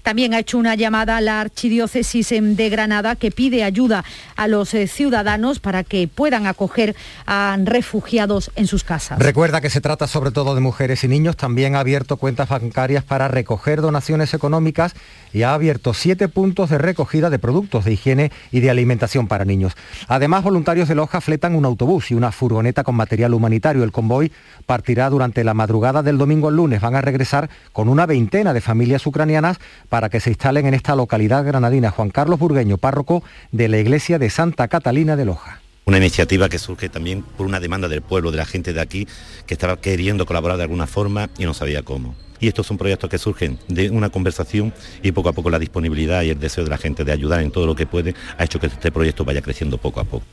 También 0.04 0.34
ha 0.34 0.40
hecho 0.40 0.58
una 0.58 0.76
llamada 0.76 1.18
a 1.18 1.22
la 1.22 1.40
Archidiócesis 1.40 2.32
em, 2.34 2.56
de 2.56 2.70
Granada 2.70 3.16
que 3.16 3.32
pide 3.32 3.64
ayuda 3.64 4.04
a 4.36 4.48
los 4.48 4.74
eh, 4.74 4.88
ciudadanos 4.88 5.60
para 5.60 5.84
que 5.84 6.08
puedan 6.08 6.46
acoger 6.46 6.96
a 7.26 7.58
refugiados 7.64 8.52
en 8.56 8.68
sus 8.68 8.84
casas. 8.84 9.20
Recuerda 9.20 9.62
que 9.62 9.70
se 9.70 9.82
trata 9.82 10.08
sobre 10.08 10.32
todo 10.32 10.56
de 10.56 10.62
mujeres 10.62 11.04
y 11.06 11.08
niños. 11.08 11.38
También 11.38 11.76
ha 11.76 11.80
abierto 11.80 12.18
cuentas 12.18 12.50
bancarias 12.50 13.04
para 13.06 13.30
recoger 13.30 13.82
donaciones 13.82 14.34
económicas 14.34 14.94
y 15.32 15.44
ha 15.44 15.54
abierto 15.54 15.94
siete 15.94 16.28
puntos 16.28 16.70
de 16.70 16.78
recogida 16.78 17.30
de 17.30 17.40
productos 17.40 17.86
de 17.86 17.94
higiene 17.94 18.32
y 18.52 18.60
de 18.60 18.70
alimentación 18.70 19.28
para 19.28 19.46
niños. 19.46 19.74
Además, 20.08 20.44
voluntarios 20.44 20.90
de 20.90 20.96
Loja 20.96 21.22
fletan 21.22 21.56
un 21.56 21.66
autobús 21.66 22.12
y 22.12 22.14
una 22.14 22.32
furgoneta 22.32 22.84
con 22.84 22.96
material 22.96 23.34
humanitario. 23.34 23.84
El 23.84 23.92
convoy 23.92 24.32
partirá 24.66 25.10
durante 25.10 25.44
la 25.44 25.54
madrugada 25.54 26.04
del 26.04 26.18
domingo 26.18 26.50
al 26.50 26.58
lunes. 26.58 26.82
Van 26.82 26.96
a 26.96 27.02
regresar 27.02 27.50
con 27.72 27.88
una 27.88 28.06
veintena 28.06 28.54
de 28.54 28.62
familias 28.62 29.08
ucranianas 29.08 29.60
para 29.94 30.10
que 30.10 30.20
se 30.20 30.32
instalen 30.32 30.66
en 30.66 30.74
esta 30.74 30.96
localidad 30.96 31.46
granadina. 31.46 31.92
Juan 31.92 32.10
Carlos 32.10 32.40
Burgueño, 32.40 32.80
párroco 32.80 33.22
de 33.52 33.68
la 33.68 33.78
iglesia 33.78 34.18
de 34.18 34.32
Santa 34.32 34.68
Catalina 34.68 35.16
de 35.16 35.24
Loja. 35.24 35.62
una 35.86 35.98
iniciativa 35.98 36.50
que 36.50 36.58
surge 36.58 36.90
también 36.90 37.22
por 37.22 37.46
una 37.46 37.60
demanda 37.60 37.88
del 37.88 38.02
pueblo, 38.02 38.32
de 38.32 38.38
la 38.38 38.48
gente 38.48 38.74
de 38.74 38.82
aquí, 38.82 39.08
que 39.46 39.54
estaba 39.54 39.80
queriendo 39.80 40.26
colaborar 40.26 40.58
de 40.58 40.64
alguna 40.64 40.88
forma 40.88 41.30
y 41.38 41.46
no 41.46 41.54
sabía 41.54 41.84
cómo. 41.84 42.16
Y 42.40 42.48
estos 42.48 42.66
son 42.66 42.80
proyectos 42.80 43.08
que 43.08 43.20
surgen 43.20 43.60
de 43.68 43.92
una 43.92 44.10
conversación 44.10 44.74
y 45.04 45.12
poco 45.12 45.30
a 45.30 45.34
poco 45.34 45.52
la 45.52 45.60
disponibilidad 45.60 46.24
y 46.24 46.32
el 46.32 46.40
deseo 46.40 46.64
de 46.64 46.72
la 46.72 46.80
gente 46.80 47.04
de 47.04 47.12
ayudar 47.12 47.42
en 47.42 47.52
todo 47.52 47.68
lo 47.68 47.76
que 47.76 47.86
puede 47.86 48.16
ha 48.40 48.46
hecho 48.46 48.60
que 48.60 48.66
este 48.66 48.92
proyecto 48.92 49.26
vaya 49.26 49.44
creciendo 49.44 49.78
poco 49.78 50.00
a 50.00 50.06
poco. 50.06 50.26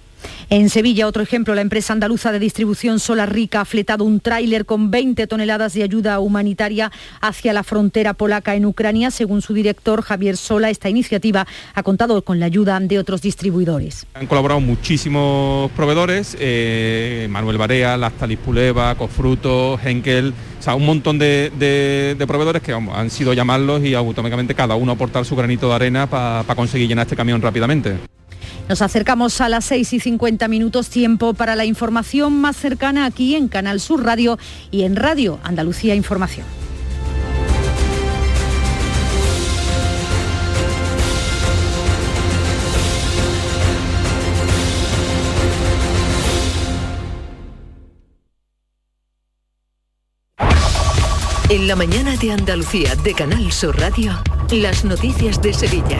En 0.48 0.70
Sevilla, 0.70 1.06
otro 1.06 1.22
ejemplo, 1.22 1.54
la 1.54 1.60
empresa 1.60 1.92
andaluza 1.92 2.32
de 2.32 2.38
distribución 2.38 2.98
Solar 2.98 3.32
Rica 3.32 3.60
ha 3.60 3.64
fletado 3.64 4.04
un 4.04 4.20
tráiler 4.20 4.66
con 4.66 4.90
20 4.90 5.26
toneladas 5.26 5.74
de 5.74 5.82
ayuda 5.82 6.18
humanitaria 6.20 6.90
hacia 7.20 7.52
la 7.52 7.62
frontera 7.62 8.14
polaca 8.14 8.54
en 8.54 8.66
Ucrania. 8.66 9.10
Según 9.10 9.42
su 9.42 9.54
director, 9.54 10.02
Javier 10.02 10.36
Sola, 10.36 10.70
esta 10.70 10.88
iniciativa 10.88 11.46
ha 11.74 11.82
contado 11.82 12.22
con 12.22 12.40
la 12.40 12.46
ayuda 12.46 12.70
de 12.80 12.98
otros 12.98 13.22
distribuidores. 13.22 14.06
Han 14.14 14.26
colaborado 14.26 14.60
muchísimos 14.60 15.70
proveedores, 15.72 16.36
eh, 16.38 17.26
Manuel 17.30 17.58
Barea, 17.58 17.96
Lactalis 17.96 18.38
Puleva, 18.38 18.94
Cofruto, 18.94 19.78
Henkel, 19.82 20.32
o 20.58 20.62
sea, 20.62 20.74
un 20.74 20.86
montón 20.86 21.18
de, 21.18 22.16
proveedores 22.26 22.62
que 22.62 22.72
han 22.72 23.10
sido 23.10 23.32
llamarlos 23.32 23.82
y 23.82 23.94
automáticamente 23.94 24.54
cada 24.54 24.76
uno 24.76 24.92
aportar 24.92 25.24
su 25.24 25.34
granito 25.34 25.68
de 25.68 25.74
arena 25.74 26.06
para 26.06 26.54
conseguir 26.54 26.88
llenar 26.88 27.06
este 27.06 27.16
camión 27.16 27.40
rápidamente. 27.40 27.96
Nos 28.70 28.82
acercamos 28.82 29.40
a 29.40 29.48
las 29.48 29.64
6 29.64 29.94
y 29.94 29.98
50 29.98 30.46
minutos, 30.46 30.90
tiempo 30.90 31.34
para 31.34 31.56
la 31.56 31.64
información 31.64 32.40
más 32.40 32.56
cercana 32.56 33.04
aquí 33.04 33.34
en 33.34 33.48
Canal 33.48 33.80
Sur 33.80 34.04
Radio 34.04 34.38
y 34.70 34.84
en 34.84 34.94
Radio 34.94 35.40
Andalucía 35.42 35.96
Información. 35.96 36.46
En 51.48 51.66
la 51.66 51.74
mañana 51.74 52.16
de 52.16 52.30
Andalucía 52.30 52.94
de 52.94 53.14
Canal 53.14 53.50
Sur 53.50 53.76
Radio, 53.80 54.12
las 54.52 54.84
noticias 54.84 55.42
de 55.42 55.52
Sevilla. 55.52 55.98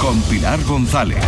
Con 0.00 0.18
Pilar 0.22 0.64
González. 0.64 1.22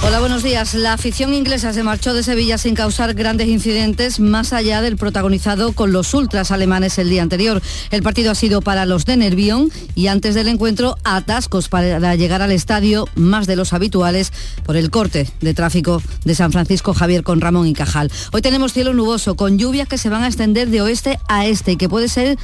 Hola, 0.00 0.20
buenos 0.20 0.44
días. 0.44 0.74
La 0.74 0.92
afición 0.92 1.34
inglesa 1.34 1.72
se 1.72 1.82
marchó 1.82 2.14
de 2.14 2.22
Sevilla 2.22 2.56
sin 2.56 2.76
causar 2.76 3.14
grandes 3.14 3.48
incidentes 3.48 4.20
más 4.20 4.52
allá 4.52 4.80
del 4.80 4.96
protagonizado 4.96 5.72
con 5.72 5.92
los 5.92 6.14
ultras 6.14 6.52
alemanes 6.52 6.98
el 6.98 7.10
día 7.10 7.22
anterior. 7.22 7.60
El 7.90 8.04
partido 8.04 8.30
ha 8.30 8.36
sido 8.36 8.62
para 8.62 8.86
los 8.86 9.04
de 9.04 9.16
Nervión 9.16 9.70
y 9.96 10.06
antes 10.06 10.36
del 10.36 10.46
encuentro 10.46 10.96
atascos 11.02 11.68
para 11.68 12.14
llegar 12.14 12.42
al 12.42 12.52
estadio 12.52 13.06
más 13.16 13.48
de 13.48 13.56
los 13.56 13.72
habituales 13.72 14.32
por 14.64 14.76
el 14.76 14.90
corte 14.90 15.28
de 15.40 15.52
tráfico 15.52 16.00
de 16.24 16.34
San 16.36 16.52
Francisco 16.52 16.94
Javier 16.94 17.24
con 17.24 17.40
Ramón 17.40 17.66
y 17.66 17.74
Cajal. 17.74 18.10
Hoy 18.32 18.40
tenemos 18.40 18.72
cielo 18.72 18.94
nuboso 18.94 19.34
con 19.34 19.58
lluvias 19.58 19.88
que 19.88 19.98
se 19.98 20.08
van 20.08 20.22
a 20.22 20.28
extender 20.28 20.68
de 20.68 20.80
oeste 20.80 21.18
a 21.28 21.44
este 21.44 21.72
y 21.72 21.76
que 21.76 21.88
puede 21.88 22.08
ser 22.08 22.38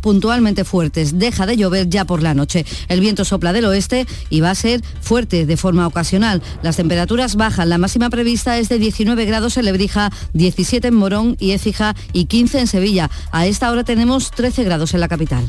puntualmente 0.00 0.64
fuertes. 0.64 1.18
Deja 1.18 1.44
de 1.44 1.58
llover 1.58 1.90
ya 1.90 2.06
por 2.06 2.22
la 2.22 2.32
noche. 2.32 2.64
El 2.88 3.00
viento 3.00 3.26
sopla 3.26 3.52
del 3.52 3.66
oeste 3.66 4.06
y 4.30 4.40
va 4.40 4.50
a 4.50 4.54
ser 4.54 4.82
fuerte 5.02 5.44
de 5.44 5.56
forma 5.58 5.86
ocasional. 5.86 6.42
Las 6.62 6.77
temperaturas 6.78 7.34
bajan. 7.34 7.70
La 7.70 7.76
máxima 7.76 8.08
prevista 8.08 8.56
es 8.56 8.68
de 8.68 8.78
19 8.78 9.24
grados 9.24 9.56
en 9.56 9.64
Lebrija, 9.64 10.12
17 10.34 10.86
en 10.86 10.94
Morón 10.94 11.36
y 11.40 11.50
Écija 11.50 11.96
y 12.12 12.26
15 12.26 12.60
en 12.60 12.66
Sevilla. 12.68 13.10
A 13.32 13.48
esta 13.48 13.72
hora 13.72 13.82
tenemos 13.82 14.30
13 14.30 14.62
grados 14.62 14.94
en 14.94 15.00
la 15.00 15.08
capital. 15.08 15.44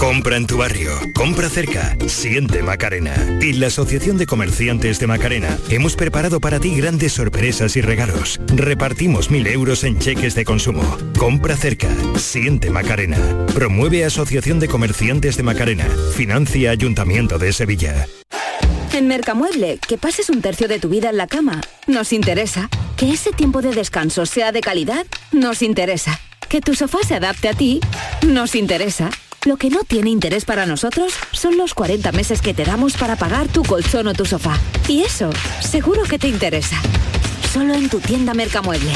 Compra 0.00 0.38
en 0.38 0.46
tu 0.46 0.56
barrio, 0.56 0.92
compra 1.14 1.50
cerca, 1.50 1.94
siente 2.06 2.62
Macarena. 2.62 3.14
Y 3.42 3.52
la 3.52 3.66
Asociación 3.66 4.16
de 4.16 4.24
Comerciantes 4.24 4.98
de 4.98 5.06
Macarena 5.06 5.58
hemos 5.68 5.94
preparado 5.94 6.40
para 6.40 6.58
ti 6.58 6.74
grandes 6.74 7.12
sorpresas 7.12 7.76
y 7.76 7.82
regalos. 7.82 8.40
Repartimos 8.46 9.30
mil 9.30 9.46
euros 9.46 9.84
en 9.84 9.98
cheques 9.98 10.34
de 10.34 10.46
consumo. 10.46 10.82
Compra 11.18 11.54
cerca, 11.54 11.90
siente 12.16 12.70
Macarena. 12.70 13.18
Promueve 13.54 14.06
Asociación 14.06 14.58
de 14.58 14.68
Comerciantes 14.68 15.36
de 15.36 15.42
Macarena. 15.42 15.86
Financia 16.14 16.70
Ayuntamiento 16.70 17.38
de 17.38 17.52
Sevilla. 17.52 18.06
En 18.94 19.06
Mercamueble, 19.06 19.78
que 19.86 19.98
pases 19.98 20.30
un 20.30 20.40
tercio 20.40 20.66
de 20.66 20.78
tu 20.78 20.88
vida 20.88 21.10
en 21.10 21.18
la 21.18 21.26
cama, 21.26 21.60
nos 21.86 22.14
interesa. 22.14 22.70
Que 22.96 23.10
ese 23.10 23.32
tiempo 23.32 23.60
de 23.60 23.74
descanso 23.74 24.24
sea 24.24 24.50
de 24.50 24.62
calidad, 24.62 25.04
nos 25.30 25.60
interesa. 25.60 26.18
Que 26.48 26.62
tu 26.62 26.74
sofá 26.74 27.00
se 27.06 27.16
adapte 27.16 27.50
a 27.50 27.52
ti, 27.52 27.80
nos 28.26 28.54
interesa. 28.54 29.10
Lo 29.46 29.56
que 29.56 29.70
no 29.70 29.84
tiene 29.84 30.10
interés 30.10 30.44
para 30.44 30.66
nosotros 30.66 31.14
son 31.32 31.56
los 31.56 31.72
40 31.72 32.12
meses 32.12 32.42
que 32.42 32.52
te 32.52 32.62
damos 32.64 32.98
para 32.98 33.16
pagar 33.16 33.48
tu 33.48 33.62
colchón 33.62 34.06
o 34.08 34.12
tu 34.12 34.26
sofá. 34.26 34.58
Y 34.86 35.00
eso, 35.00 35.30
seguro 35.60 36.02
que 36.02 36.18
te 36.18 36.28
interesa. 36.28 36.76
Solo 37.50 37.72
en 37.72 37.88
tu 37.88 38.00
tienda 38.00 38.34
Mercamueble. 38.34 38.92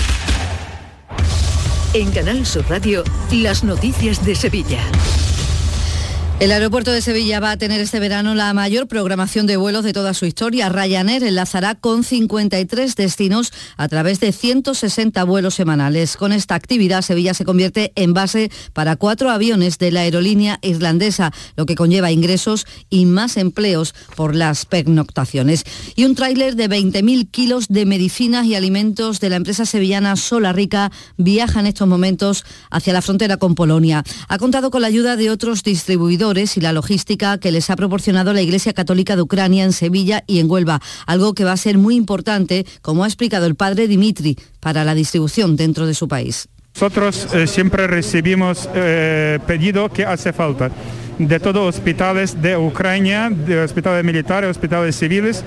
En 1.95 2.11
Canal 2.11 2.45
Sur 2.45 2.69
Radio, 2.69 3.05
las 3.33 3.65
noticias 3.65 4.23
de 4.27 4.35
Sevilla. 4.35 4.81
El 6.41 6.51
aeropuerto 6.51 6.91
de 6.91 7.01
Sevilla 7.01 7.39
va 7.39 7.53
a 7.53 7.57
tener 7.57 7.81
este 7.81 8.01
verano 8.01 8.35
la 8.35 8.53
mayor 8.53 8.89
programación 8.89 9.47
de 9.47 9.57
vuelos 9.57 9.85
de 9.85 9.93
toda 9.93 10.13
su 10.15 10.27
historia. 10.27 10.69
Ryanair 10.69 11.23
enlazará 11.23 11.77
con 11.77 12.03
53 12.03 12.97
destinos 12.97 13.53
a 13.77 13.87
través 13.89 14.19
de 14.19 14.33
160 14.33 15.23
vuelos 15.25 15.55
semanales. 15.55 16.17
Con 16.17 16.33
esta 16.33 16.57
actividad, 16.57 17.03
Sevilla 17.03 17.35
se 17.35 17.45
convierte 17.45 17.93
en 17.95 18.15
base 18.15 18.51
para 18.73 18.97
cuatro 18.97 19.31
aviones 19.31 19.79
de 19.79 19.93
la 19.93 20.01
aerolínea 20.01 20.59
irlandesa, 20.61 21.33
lo 21.57 21.67
que 21.67 21.77
conlleva 21.77 22.11
ingresos 22.11 22.67
y 22.91 23.07
más 23.07 23.37
empleos 23.37 23.95
por 24.17 24.35
las 24.35 24.67
pernoctaciones. 24.67 25.65
Y 25.95 26.05
un 26.05 26.17
tráiler 26.17 26.57
de 26.57 26.69
20.000 26.69 27.31
kilos 27.31 27.69
de 27.69 27.87
medicinas 27.87 28.45
y 28.45 28.57
alimentos 28.57 29.21
de 29.21 29.31
la 29.31 29.37
empresa 29.37 29.65
sevillana 29.67 30.17
Sola 30.17 30.53
Rica 30.53 30.91
viaja 31.17 31.61
en 31.61 31.67
estos 31.67 31.87
momentos 31.87 32.45
hacia 32.71 32.93
la 32.93 33.03
frontera 33.03 33.37
con 33.37 33.55
Polonia. 33.55 34.03
Ha 34.29 34.39
contado 34.39 34.73
con 34.73 34.83
la 34.83 34.89
ayuda 34.89 35.15
de 35.17 35.31
otros 35.31 35.63
distribuidores 35.63 36.24
y 36.33 36.61
la 36.61 36.73
logística 36.73 37.37
que 37.37 37.53
les 37.53 37.69
ha 37.69 37.77
proporcionado 37.77 38.33
la 38.33 38.41
Iglesia 38.41 38.73
Católica 38.73 39.15
de 39.15 39.21
Ucrania 39.21 39.63
en 39.63 39.73
Sevilla 39.73 40.25
y 40.27 40.41
en 40.41 40.51
Huelva, 40.51 40.81
algo 41.07 41.35
que 41.35 41.45
va 41.45 41.53
a 41.53 41.57
ser 41.59 41.77
muy 41.77 41.97
importante, 41.97 42.65
como 42.81 43.05
ha 43.05 43.07
explicado 43.07 43.45
el 43.45 43.57
padre 43.57 43.89
Dimitri, 43.89 44.39
para 44.59 44.85
la 44.85 44.95
distribución 44.95 45.55
dentro 45.55 45.87
de 45.87 45.93
su 45.93 46.09
país. 46.09 46.49
Nosotros 46.75 47.29
eh, 47.35 47.47
siempre 47.47 47.87
recibimos 47.87 48.69
eh, 48.75 49.39
pedido 49.47 49.91
que 49.91 50.07
hace 50.07 50.33
falta 50.33 50.71
de 51.19 51.41
todos 51.41 51.75
hospitales 51.75 52.41
de 52.41 52.57
Ucrania, 52.57 53.29
de 53.29 53.61
hospitales 53.61 54.03
militares, 54.03 54.51
hospitales 54.51 54.97
civiles 54.97 55.45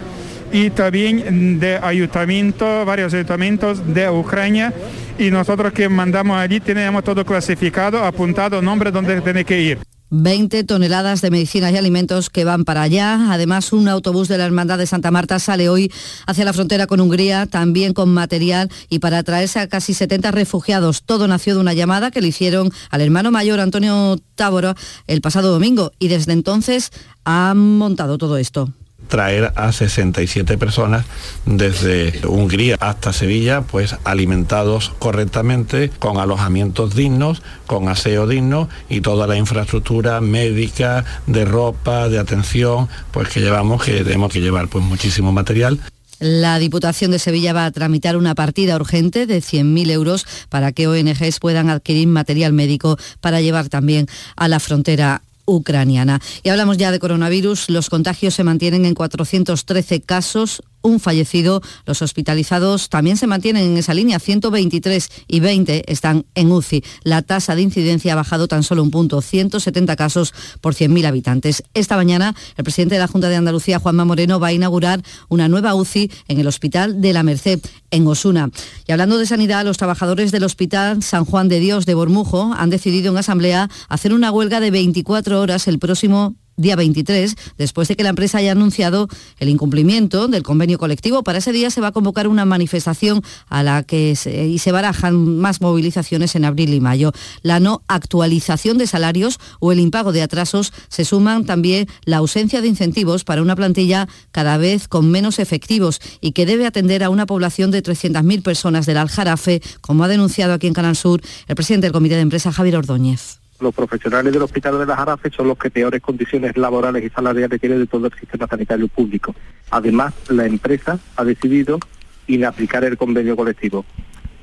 y 0.51 0.69
también 0.69 1.59
de 1.59 1.78
ayuntamientos, 1.78 2.86
varios 2.86 3.15
ayuntamientos 3.15 3.82
de 3.93 4.09
Ucrania 4.09 4.71
y 5.17 5.32
nosotros 5.32 5.73
que 5.73 5.89
mandamos 5.89 6.38
allí 6.38 6.59
tenemos 6.59 7.03
todo 7.03 7.25
clasificado, 7.25 8.03
apuntado, 8.03 8.61
nombre 8.61 8.91
donde 8.91 9.19
tiene 9.21 9.43
que 9.43 9.59
ir. 9.59 9.97
20 10.10 10.64
toneladas 10.64 11.22
de 11.22 11.32
medicinas 11.32 11.72
y 11.74 11.78
alimentos 11.78 12.30
que 12.30 12.45
van 12.45 12.66
para 12.66 12.82
allá. 12.82 13.32
Además, 13.32 13.74
un 13.74 13.88
autobús 13.88 14.28
de 14.28 14.38
la 14.38 14.45
Hermandad 14.45 14.78
de 14.78 14.88
Santa 14.88 15.12
Marta 15.12 15.39
sale 15.39 15.70
hoy 15.70 15.91
hacia 16.26 16.45
la 16.45 16.53
frontera 16.53 16.88
con 16.88 17.01
Hungría, 17.01 17.45
también 17.45 17.93
con 17.93 18.10
material 18.10 18.72
y 18.89 18.99
para 18.99 19.24
traerse 19.24 19.60
a 19.60 19.68
casi 19.68 19.93
70 19.93 20.32
refugiados. 20.32 21.03
Todo 21.03 21.28
nació 21.28 21.55
de 21.55 21.62
una 21.62 21.74
llamada 21.74 22.12
que 22.12 22.22
le 22.22 22.30
hicieron 22.30 22.72
al 22.89 23.01
hermano 23.01 23.32
mayor 23.32 23.60
Antonio 23.60 24.18
Táboro 24.36 24.76
el 25.08 25.22
pasado 25.22 25.51
domingo 25.51 25.91
y 25.99 26.08
desde 26.08 26.34
entonces 26.34 26.91
han 27.24 27.78
montado 27.78 28.18
todo 28.18 28.38
esto 28.38 28.72
traer 29.08 29.53
a 29.55 29.72
67 29.72 30.58
personas 30.58 31.05
desde 31.45 32.26
Hungría 32.28 32.78
hasta 32.80 33.14
Sevilla, 33.14 33.62
pues 33.62 33.95
alimentados 34.03 34.93
correctamente, 34.99 35.89
con 35.99 36.18
alojamientos 36.18 36.95
dignos, 36.95 37.41
con 37.66 37.89
aseo 37.89 38.28
digno 38.28 38.70
y 38.89 39.01
toda 39.01 39.28
la 39.28 39.38
infraestructura 39.38 40.22
médica, 40.22 41.05
de 41.26 41.45
ropa, 41.45 42.10
de 42.10 42.20
atención, 42.20 42.89
pues 43.12 43.30
que 43.30 43.41
llevamos, 43.41 43.84
que 43.84 44.03
tenemos 44.03 44.32
que 44.32 44.41
llevar 44.41 44.68
pues 44.68 44.84
muchísimo 44.84 45.32
material. 45.32 45.80
La 46.20 46.58
Diputación 46.58 47.12
de 47.12 47.20
Sevilla 47.20 47.53
va 47.53 47.66
a 47.66 47.72
tramitar 47.72 48.18
una 48.18 48.34
partida 48.34 48.76
urgente 48.76 49.28
de 49.28 49.38
100.000 49.38 49.91
euros 49.91 50.26
para 50.49 50.72
que 50.72 50.88
ONGs 50.88 51.39
puedan 51.39 51.70
adquirir 51.70 52.08
material 52.08 52.53
médico 52.53 52.97
para 53.22 53.39
llevar 53.39 53.70
también 53.70 54.08
a 54.36 54.47
la 54.47 54.60
frontera 54.60 55.22
ucraniana. 55.48 56.22
Y 56.43 56.50
hablamos 56.50 56.78
ya 56.78 56.91
de 56.91 57.00
coronavirus. 57.00 57.72
Los 57.72 57.89
contagios 57.89 58.36
se 58.36 58.43
mantienen 58.43 58.86
en 58.86 58.93
413 58.93 60.02
casos, 60.02 60.62
un 60.88 61.00
fallecido. 61.00 61.62
Los 61.86 62.02
hospitalizados 62.02 62.90
también 62.90 63.18
se 63.18 63.28
mantienen 63.28 63.64
en 63.64 63.78
esa 63.78 63.94
línea, 63.94 64.20
123 64.20 65.10
y 65.28 65.40
20 65.40 65.92
están 65.92 66.26
en 66.34 66.52
UCI. 66.52 66.84
La 67.04 67.22
tasa 67.22 67.56
de 67.56 67.62
incidencia 67.62 68.14
ha 68.14 68.16
bajado 68.16 68.48
tan 68.48 68.64
solo 68.64 68.82
un 68.84 68.92
punto, 68.92 69.22
170 69.22 69.96
casos 69.96 70.34
por 70.62 70.74
100.000 70.74 71.06
habitantes. 71.06 71.64
Esta 71.74 71.96
mañana 71.96 72.36
el 72.56 72.64
presidente 72.64 72.96
de 72.96 73.00
la 73.00 73.08
Junta 73.08 73.30
de 73.30 73.36
Andalucía, 73.36 73.80
Juanma 73.80 74.06
Moreno, 74.06 74.40
va 74.40 74.48
a 74.48 74.54
inaugurar 74.54 75.02
una 75.30 75.48
nueva 75.48 75.76
UCI 75.76 76.12
en 76.28 76.40
el 76.40 76.48
Hospital 76.48 77.02
de 77.02 77.14
la 77.14 77.24
Merced, 77.24 77.60
en 77.92 78.08
Osuna. 78.08 78.50
Y 78.88 78.92
hablando 78.92 79.18
de 79.18 79.26
sanidad, 79.26 79.66
los 79.66 79.78
trabajadores 79.78 80.32
del 80.32 80.44
Hospital 80.44 81.04
San 81.04 81.26
Juan 81.26 81.50
de 81.50 81.60
Dios 81.60 81.86
de 81.86 81.94
Bormujo 81.94 82.54
han 82.58 82.70
decidido 82.70 83.12
en 83.12 83.18
asamblea 83.18 83.70
hacer 83.90 84.14
una 84.14 84.32
huelga 84.32 84.60
de 84.60 84.72
24 84.72 85.40
horas 85.40 85.68
el 85.68 85.80
próximo 85.80 86.36
día 86.58 86.76
23, 86.76 87.36
después 87.58 87.88
de 87.88 87.95
que 87.95 88.03
la 88.03 88.10
empresa 88.10 88.39
haya 88.39 88.51
anunciado 88.51 89.08
el 89.39 89.49
incumplimiento 89.49 90.28
del 90.28 90.41
convenio 90.41 90.80
colectivo. 90.80 91.24
Para 91.24 91.38
ese 91.38 91.51
día 91.51 91.70
se 91.70 91.82
va 91.82 91.88
a 91.88 91.91
convocar 91.91 92.28
una 92.28 92.45
manifestación 92.45 93.24
a 93.47 93.62
la 93.62 93.84
que 93.84 94.16
se, 94.16 94.47
y 94.47 94.58
se 94.58 94.72
barajan 94.72 95.38
más 95.38 95.62
movilizaciones 95.62 96.36
en 96.36 96.45
abril 96.45 96.74
y 96.74 96.80
mayo. 96.80 97.12
La 97.43 97.60
no 97.60 97.84
actualización 97.88 98.80
de 98.80 98.88
salarios 98.88 99.39
o 99.60 99.72
el 99.72 99.80
impago 99.80 100.12
de 100.12 100.24
atrasos 100.24 100.74
se 100.89 101.05
suman 101.05 101.45
también 101.45 101.88
la 102.05 102.18
ausencia 102.18 102.62
de 102.62 102.68
incentivos 102.68 103.24
para 103.24 103.43
una 103.43 103.55
plantilla 103.55 104.08
cada 104.32 104.58
vez 104.58 104.88
con 104.88 105.12
menos 105.12 105.38
efectivos 105.39 106.01
y 106.22 106.32
que 106.32 106.47
debe 106.47 106.66
atender 106.66 107.03
a 107.03 107.10
una 107.10 107.28
población 107.28 107.70
de 107.70 107.84
300.000 107.84 108.41
personas 108.41 108.88
del 108.88 108.97
Aljarafe, 108.97 109.62
como 109.82 110.03
ha 110.03 110.08
denunciado 110.08 110.53
aquí 110.53 110.66
en 110.66 110.74
Canal 110.74 110.95
Sur 110.95 111.22
el 111.47 111.55
presidente 111.55 111.86
del 111.86 111.93
Comité 111.93 112.16
de 112.16 112.22
Empresa, 112.22 112.51
Javier 112.51 112.78
Ordóñez 112.78 113.39
los 113.60 113.74
profesionales 113.74 114.32
del 114.32 114.41
Hospital 114.41 114.80
de 114.80 114.86
la 114.86 114.95
Jarafe 114.95 115.32
son 115.32 115.47
los 115.47 115.58
que 115.58 115.72
peores 115.72 116.01
condiciones 116.01 116.55
laborales 116.58 117.03
y 117.03 117.10
salariales 117.10 117.60
tienen 117.60 117.80
de 117.80 117.88
todo 117.88 118.08
el 118.08 118.14
sistema 118.14 118.47
sanitario 118.47 118.88
público. 118.88 119.34
Además, 119.72 120.14
la 120.30 120.45
empresa 120.45 120.99
ha 121.16 121.24
decidido 121.24 121.80
inaplicar 122.28 122.84
el 122.84 122.97
convenio 122.97 123.36
colectivo. 123.36 123.86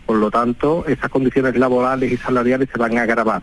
Por 0.07 0.17
lo 0.17 0.31
tanto, 0.31 0.85
esas 0.87 1.11
condiciones 1.11 1.57
laborales 1.57 2.13
y 2.13 2.17
salariales 2.17 2.69
se 2.73 2.79
van 2.79 2.99
a 2.99 3.03
agravar. 3.03 3.43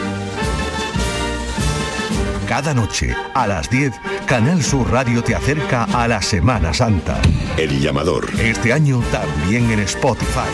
Cada 2.51 2.73
noche, 2.73 3.15
a 3.33 3.47
las 3.47 3.69
10, 3.69 3.93
Canal 4.25 4.61
Sur 4.61 4.91
Radio 4.91 5.23
te 5.23 5.33
acerca 5.33 5.85
a 5.85 6.05
la 6.05 6.21
Semana 6.21 6.73
Santa. 6.73 7.17
El 7.55 7.79
llamador. 7.79 8.29
Este 8.41 8.73
año 8.73 9.01
también 9.09 9.71
en 9.71 9.79
Spotify. 9.79 10.49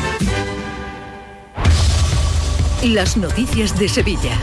Las 2.83 3.17
noticias 3.17 3.75
de 3.79 3.89
Sevilla. 3.89 4.37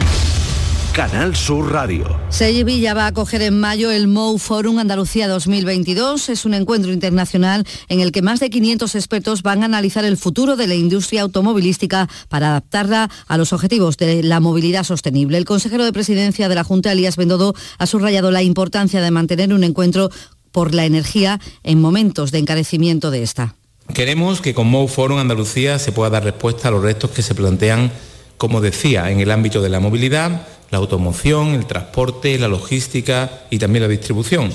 Canal 0.94 1.34
Sur 1.34 1.72
Radio. 1.72 2.06
Sevilla 2.28 2.94
va 2.94 3.06
a 3.06 3.08
acoger 3.08 3.42
en 3.42 3.58
mayo 3.58 3.90
el 3.90 4.06
MOU 4.06 4.38
Forum 4.38 4.78
Andalucía 4.78 5.26
2022. 5.26 6.28
Es 6.28 6.44
un 6.44 6.54
encuentro 6.54 6.92
internacional 6.92 7.66
en 7.88 7.98
el 7.98 8.12
que 8.12 8.22
más 8.22 8.38
de 8.38 8.48
500 8.48 8.94
expertos 8.94 9.42
van 9.42 9.62
a 9.62 9.64
analizar 9.64 10.04
el 10.04 10.16
futuro 10.16 10.54
de 10.54 10.68
la 10.68 10.76
industria 10.76 11.22
automovilística 11.22 12.08
para 12.28 12.50
adaptarla 12.50 13.10
a 13.26 13.36
los 13.36 13.52
objetivos 13.52 13.96
de 13.96 14.22
la 14.22 14.38
movilidad 14.38 14.84
sostenible. 14.84 15.36
El 15.36 15.44
consejero 15.44 15.84
de 15.84 15.92
presidencia 15.92 16.48
de 16.48 16.54
la 16.54 16.62
Junta, 16.62 16.92
Elías 16.92 17.16
Bendodo, 17.16 17.54
ha 17.78 17.86
subrayado 17.86 18.30
la 18.30 18.44
importancia 18.44 19.00
de 19.00 19.10
mantener 19.10 19.52
un 19.52 19.64
encuentro 19.64 20.10
por 20.52 20.74
la 20.74 20.84
energía 20.84 21.40
en 21.64 21.80
momentos 21.80 22.30
de 22.30 22.38
encarecimiento 22.38 23.10
de 23.10 23.24
esta. 23.24 23.56
Queremos 23.92 24.40
que 24.40 24.54
con 24.54 24.68
MOU 24.68 24.86
Forum 24.86 25.18
Andalucía 25.18 25.80
se 25.80 25.90
pueda 25.90 26.10
dar 26.10 26.22
respuesta 26.22 26.68
a 26.68 26.70
los 26.70 26.84
retos 26.84 27.10
que 27.10 27.22
se 27.22 27.34
plantean, 27.34 27.90
como 28.38 28.60
decía, 28.60 29.10
en 29.10 29.18
el 29.18 29.32
ámbito 29.32 29.60
de 29.60 29.70
la 29.70 29.80
movilidad, 29.80 30.46
la 30.74 30.78
automoción, 30.78 31.54
el 31.54 31.66
transporte, 31.66 32.36
la 32.36 32.48
logística 32.48 33.30
y 33.48 33.58
también 33.58 33.84
la 33.84 33.88
distribución. 33.88 34.52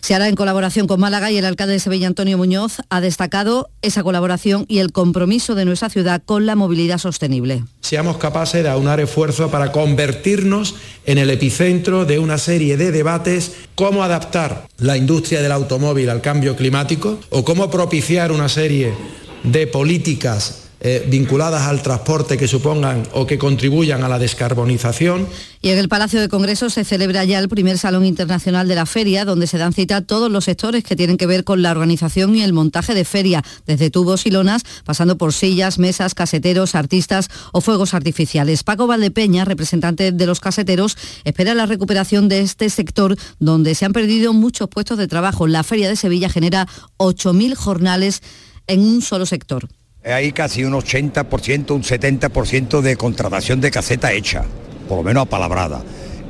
Se 0.00 0.14
hará 0.14 0.28
en 0.28 0.34
colaboración 0.34 0.86
con 0.86 1.00
Málaga 1.00 1.30
y 1.30 1.38
el 1.38 1.44
alcalde 1.46 1.72
de 1.72 1.78
Sevilla, 1.78 2.06
Antonio 2.06 2.36
Muñoz, 2.36 2.76
ha 2.90 3.00
destacado 3.00 3.70
esa 3.80 4.02
colaboración 4.02 4.66
y 4.68 4.78
el 4.80 4.92
compromiso 4.92 5.54
de 5.54 5.64
nuestra 5.64 5.88
ciudad 5.88 6.22
con 6.22 6.44
la 6.44 6.54
movilidad 6.54 6.98
sostenible. 6.98 7.64
Seamos 7.80 8.18
capaces 8.18 8.62
de 8.62 8.68
aunar 8.68 9.00
esfuerzos 9.00 9.50
para 9.50 9.72
convertirnos 9.72 10.74
en 11.06 11.16
el 11.16 11.30
epicentro 11.30 12.04
de 12.04 12.18
una 12.18 12.36
serie 12.36 12.76
de 12.76 12.92
debates, 12.92 13.52
cómo 13.74 14.02
adaptar 14.02 14.68
la 14.76 14.98
industria 14.98 15.40
del 15.40 15.52
automóvil 15.52 16.10
al 16.10 16.20
cambio 16.20 16.56
climático 16.56 17.18
o 17.30 17.42
cómo 17.42 17.70
propiciar 17.70 18.32
una 18.32 18.50
serie 18.50 18.92
de 19.44 19.66
políticas 19.66 20.67
eh, 20.80 21.04
vinculadas 21.08 21.62
al 21.62 21.82
transporte 21.82 22.36
que 22.36 22.46
supongan 22.46 23.02
o 23.12 23.26
que 23.26 23.36
contribuyan 23.36 24.04
a 24.04 24.08
la 24.08 24.18
descarbonización. 24.18 25.26
Y 25.60 25.70
en 25.70 25.78
el 25.78 25.88
Palacio 25.88 26.20
de 26.20 26.28
Congresos 26.28 26.74
se 26.74 26.84
celebra 26.84 27.24
ya 27.24 27.40
el 27.40 27.48
primer 27.48 27.78
Salón 27.78 28.04
Internacional 28.04 28.68
de 28.68 28.76
la 28.76 28.86
Feria, 28.86 29.24
donde 29.24 29.48
se 29.48 29.58
dan 29.58 29.72
cita 29.72 30.02
todos 30.02 30.30
los 30.30 30.44
sectores 30.44 30.84
que 30.84 30.94
tienen 30.94 31.16
que 31.16 31.26
ver 31.26 31.42
con 31.42 31.62
la 31.62 31.72
organización 31.72 32.36
y 32.36 32.42
el 32.42 32.52
montaje 32.52 32.94
de 32.94 33.04
feria, 33.04 33.42
desde 33.66 33.90
tubos 33.90 34.24
y 34.26 34.30
lonas, 34.30 34.62
pasando 34.84 35.18
por 35.18 35.32
sillas, 35.32 35.80
mesas, 35.80 36.14
caseteros, 36.14 36.76
artistas 36.76 37.28
o 37.52 37.60
fuegos 37.60 37.92
artificiales. 37.92 38.62
Paco 38.62 38.86
Valdepeña, 38.86 39.44
representante 39.44 40.12
de 40.12 40.26
los 40.26 40.38
caseteros, 40.38 40.96
espera 41.24 41.54
la 41.54 41.66
recuperación 41.66 42.28
de 42.28 42.40
este 42.40 42.70
sector 42.70 43.16
donde 43.40 43.74
se 43.74 43.84
han 43.84 43.92
perdido 43.92 44.32
muchos 44.32 44.68
puestos 44.68 44.96
de 44.96 45.08
trabajo. 45.08 45.48
La 45.48 45.64
Feria 45.64 45.88
de 45.88 45.96
Sevilla 45.96 46.28
genera 46.28 46.68
8.000 46.98 47.56
jornales 47.56 48.22
en 48.68 48.80
un 48.80 49.02
solo 49.02 49.26
sector 49.26 49.68
hay 50.12 50.32
casi 50.32 50.64
un 50.64 50.72
80%, 50.72 51.70
un 51.70 51.82
70% 51.82 52.80
de 52.80 52.96
contratación 52.96 53.60
de 53.60 53.70
caseta 53.70 54.12
hecha, 54.12 54.44
por 54.88 54.98
lo 54.98 55.02
menos 55.04 55.22
apalabrada. 55.26 55.82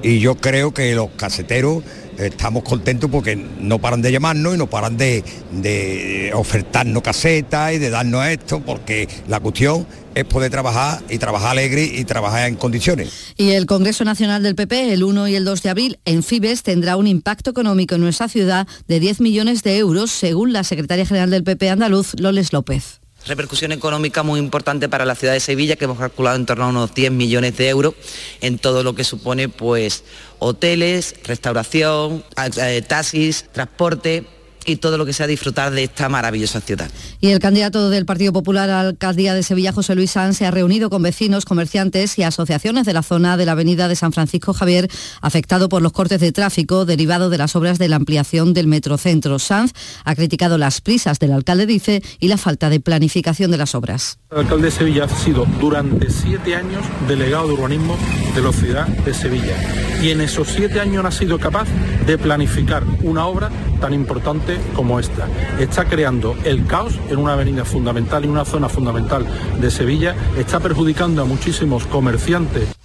Y 0.02 0.20
yo 0.20 0.36
creo 0.36 0.72
que 0.72 0.94
los 0.94 1.10
caseteros 1.10 1.82
estamos 2.18 2.62
contentos 2.64 3.10
porque 3.10 3.36
no 3.36 3.78
paran 3.78 4.02
de 4.02 4.12
llamarnos 4.12 4.54
y 4.54 4.58
no 4.58 4.68
paran 4.68 4.96
de, 4.96 5.24
de 5.52 6.32
ofertarnos 6.34 7.02
casetas 7.02 7.74
y 7.74 7.78
de 7.78 7.90
darnos 7.90 8.26
esto, 8.26 8.60
porque 8.60 9.08
la 9.28 9.40
cuestión 9.40 9.86
es 10.14 10.24
poder 10.24 10.50
trabajar 10.50 11.00
y 11.08 11.18
trabajar 11.18 11.50
alegre 11.50 11.84
y 11.84 12.04
trabajar 12.04 12.48
en 12.48 12.56
condiciones. 12.56 13.34
Y 13.36 13.50
el 13.50 13.66
Congreso 13.66 14.04
Nacional 14.04 14.42
del 14.42 14.56
PP, 14.56 14.92
el 14.92 15.04
1 15.04 15.28
y 15.28 15.36
el 15.36 15.44
2 15.44 15.62
de 15.62 15.70
abril, 15.70 15.98
en 16.04 16.22
Fibes, 16.22 16.62
tendrá 16.62 16.96
un 16.96 17.06
impacto 17.06 17.50
económico 17.50 17.94
en 17.94 18.00
nuestra 18.00 18.28
ciudad 18.28 18.66
de 18.88 19.00
10 19.00 19.20
millones 19.20 19.62
de 19.62 19.78
euros, 19.78 20.10
según 20.10 20.52
la 20.52 20.64
secretaria 20.64 21.06
general 21.06 21.30
del 21.30 21.44
PP 21.44 21.70
andaluz, 21.70 22.14
Loles 22.18 22.52
López 22.52 23.00
repercusión 23.28 23.72
económica 23.72 24.22
muy 24.22 24.40
importante 24.40 24.88
para 24.88 25.04
la 25.04 25.14
ciudad 25.14 25.34
de 25.34 25.40
Sevilla, 25.40 25.76
que 25.76 25.84
hemos 25.84 25.98
calculado 25.98 26.36
en 26.36 26.46
torno 26.46 26.64
a 26.64 26.68
unos 26.68 26.94
10 26.94 27.12
millones 27.12 27.56
de 27.56 27.68
euros 27.68 27.94
en 28.40 28.58
todo 28.58 28.82
lo 28.82 28.94
que 28.94 29.04
supone 29.04 29.48
pues 29.48 30.04
hoteles, 30.38 31.14
restauración, 31.24 32.24
eh, 32.60 32.82
taxis, 32.82 33.46
transporte 33.52 34.26
y 34.68 34.76
todo 34.76 34.98
lo 34.98 35.06
que 35.06 35.12
sea 35.12 35.26
disfrutar 35.26 35.72
de 35.72 35.84
esta 35.84 36.08
maravillosa 36.08 36.60
ciudad. 36.60 36.90
Y 37.20 37.30
el 37.30 37.40
candidato 37.40 37.90
del 37.90 38.06
Partido 38.06 38.32
Popular 38.32 38.68
a 38.70 38.82
la 38.82 38.88
alcaldía 38.90 39.34
de 39.34 39.42
Sevilla, 39.42 39.72
José 39.72 39.94
Luis 39.94 40.10
Sanz, 40.10 40.36
se 40.36 40.46
ha 40.46 40.50
reunido 40.50 40.90
con 40.90 41.02
vecinos, 41.02 41.44
comerciantes 41.44 42.18
y 42.18 42.22
asociaciones 42.22 42.84
de 42.84 42.92
la 42.92 43.02
zona 43.02 43.36
de 43.36 43.46
la 43.46 43.52
avenida 43.52 43.88
de 43.88 43.96
San 43.96 44.12
Francisco 44.12 44.52
Javier, 44.52 44.88
afectado 45.20 45.68
por 45.68 45.82
los 45.82 45.92
cortes 45.92 46.20
de 46.20 46.32
tráfico 46.32 46.84
derivado 46.84 47.30
de 47.30 47.38
las 47.38 47.56
obras 47.56 47.78
de 47.78 47.88
la 47.88 47.96
ampliación 47.96 48.52
del 48.52 48.66
Metrocentro. 48.66 49.38
Sanz 49.38 49.72
ha 50.04 50.14
criticado 50.14 50.58
las 50.58 50.80
prisas 50.80 51.18
del 51.18 51.32
alcalde, 51.32 51.66
dice, 51.66 52.02
y 52.20 52.28
la 52.28 52.36
falta 52.36 52.70
de 52.70 52.80
planificación 52.80 53.50
de 53.50 53.56
las 53.56 53.74
obras. 53.74 54.18
El 54.30 54.40
alcalde 54.40 54.66
de 54.66 54.70
Sevilla 54.70 55.04
ha 55.04 55.08
sido 55.08 55.46
durante 55.58 56.10
siete 56.10 56.54
años 56.54 56.82
delegado 57.08 57.48
de 57.48 57.54
urbanismo 57.54 57.96
de 58.34 58.42
la 58.42 58.52
ciudad 58.52 58.86
de 58.86 59.14
Sevilla. 59.14 59.56
Y 60.02 60.10
en 60.10 60.20
esos 60.20 60.48
siete 60.48 60.80
años 60.80 61.02
no 61.02 61.08
ha 61.08 61.12
sido 61.12 61.38
capaz 61.38 61.66
de 62.06 62.18
planificar 62.18 62.82
una 63.02 63.24
obra 63.24 63.48
tan 63.80 63.94
importante 63.94 64.58
como 64.74 65.00
esta. 65.00 65.26
Está 65.58 65.86
creando 65.86 66.36
el 66.44 66.66
caos 66.66 66.92
en 67.08 67.16
una 67.16 67.32
avenida 67.32 67.64
fundamental 67.64 68.26
y 68.26 68.28
una 68.28 68.44
zona 68.44 68.68
fundamental 68.68 69.26
de 69.62 69.70
Sevilla, 69.70 70.14
está 70.36 70.60
perjudicando 70.60 71.22
a 71.22 71.24
muchísimos 71.24 71.86
comerciantes 71.86 72.77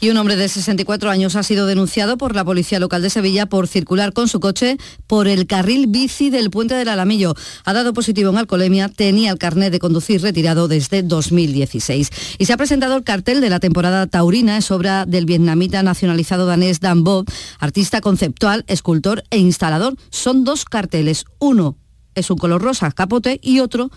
y 0.00 0.08
un 0.08 0.16
hombre 0.16 0.36
de 0.36 0.48
64 0.48 1.10
años 1.10 1.36
ha 1.36 1.42
sido 1.42 1.66
denunciado 1.66 2.16
por 2.16 2.34
la 2.34 2.44
Policía 2.44 2.78
Local 2.78 3.02
de 3.02 3.10
Sevilla 3.10 3.46
por 3.46 3.68
circular 3.68 4.12
con 4.12 4.28
su 4.28 4.40
coche 4.40 4.78
por 5.06 5.28
el 5.28 5.46
carril 5.46 5.86
bici 5.88 6.30
del 6.30 6.50
puente 6.50 6.74
del 6.74 6.88
Alamillo. 6.88 7.34
Ha 7.64 7.72
dado 7.72 7.92
positivo 7.92 8.30
en 8.30 8.38
alcoholemia, 8.38 8.88
tenía 8.88 9.30
el 9.30 9.38
carnet 9.38 9.70
de 9.70 9.78
conducir 9.78 10.22
retirado 10.22 10.68
desde 10.68 11.02
2016. 11.02 12.10
Y 12.38 12.46
se 12.46 12.52
ha 12.52 12.56
presentado 12.56 12.96
el 12.96 13.04
cartel 13.04 13.40
de 13.40 13.50
la 13.50 13.60
temporada 13.60 14.06
taurina, 14.06 14.56
es 14.56 14.70
obra 14.70 15.04
del 15.04 15.26
vietnamita 15.26 15.82
nacionalizado 15.82 16.46
danés 16.46 16.80
Dan 16.80 17.04
Bo, 17.04 17.24
artista 17.58 18.00
conceptual, 18.00 18.64
escultor 18.68 19.24
e 19.30 19.38
instalador. 19.38 19.96
Son 20.10 20.44
dos 20.44 20.64
carteles, 20.64 21.24
uno 21.38 21.76
es 22.14 22.30
un 22.30 22.38
color 22.38 22.62
rosa, 22.62 22.90
capote, 22.90 23.38
y 23.42 23.60
otro, 23.60 23.90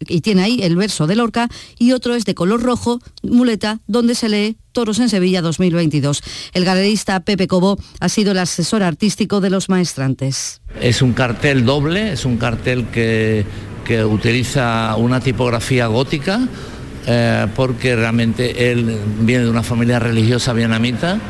y 0.00 0.20
tiene 0.20 0.42
ahí 0.42 0.60
el 0.62 0.76
verso 0.76 1.06
de 1.06 1.16
Lorca, 1.16 1.48
y 1.78 1.92
otro 1.92 2.14
es 2.14 2.24
de 2.24 2.34
color 2.34 2.62
rojo, 2.62 3.00
muleta, 3.22 3.80
donde 3.86 4.14
se 4.14 4.28
lee 4.28 4.56
Toros 4.72 4.98
en 4.98 5.08
Sevilla 5.08 5.40
2022. 5.42 6.22
El 6.52 6.64
galerista 6.64 7.20
Pepe 7.20 7.46
Cobo 7.46 7.78
ha 8.00 8.08
sido 8.08 8.32
el 8.32 8.38
asesor 8.38 8.82
artístico 8.82 9.40
de 9.40 9.50
los 9.50 9.68
maestrantes. 9.68 10.60
Es 10.80 11.00
un 11.02 11.12
cartel 11.14 11.64
doble, 11.64 12.12
es 12.12 12.24
un 12.24 12.36
cartel 12.36 12.86
que, 12.88 13.46
que 13.84 14.04
utiliza 14.04 14.94
una 14.96 15.20
tipografía 15.20 15.86
gótica, 15.86 16.46
eh, 17.06 17.46
porque 17.54 17.94
realmente 17.94 18.70
él 18.70 18.98
viene 19.20 19.44
de 19.44 19.50
una 19.50 19.62
familia 19.62 19.98
religiosa 19.98 20.52
vietnamita. 20.52 21.20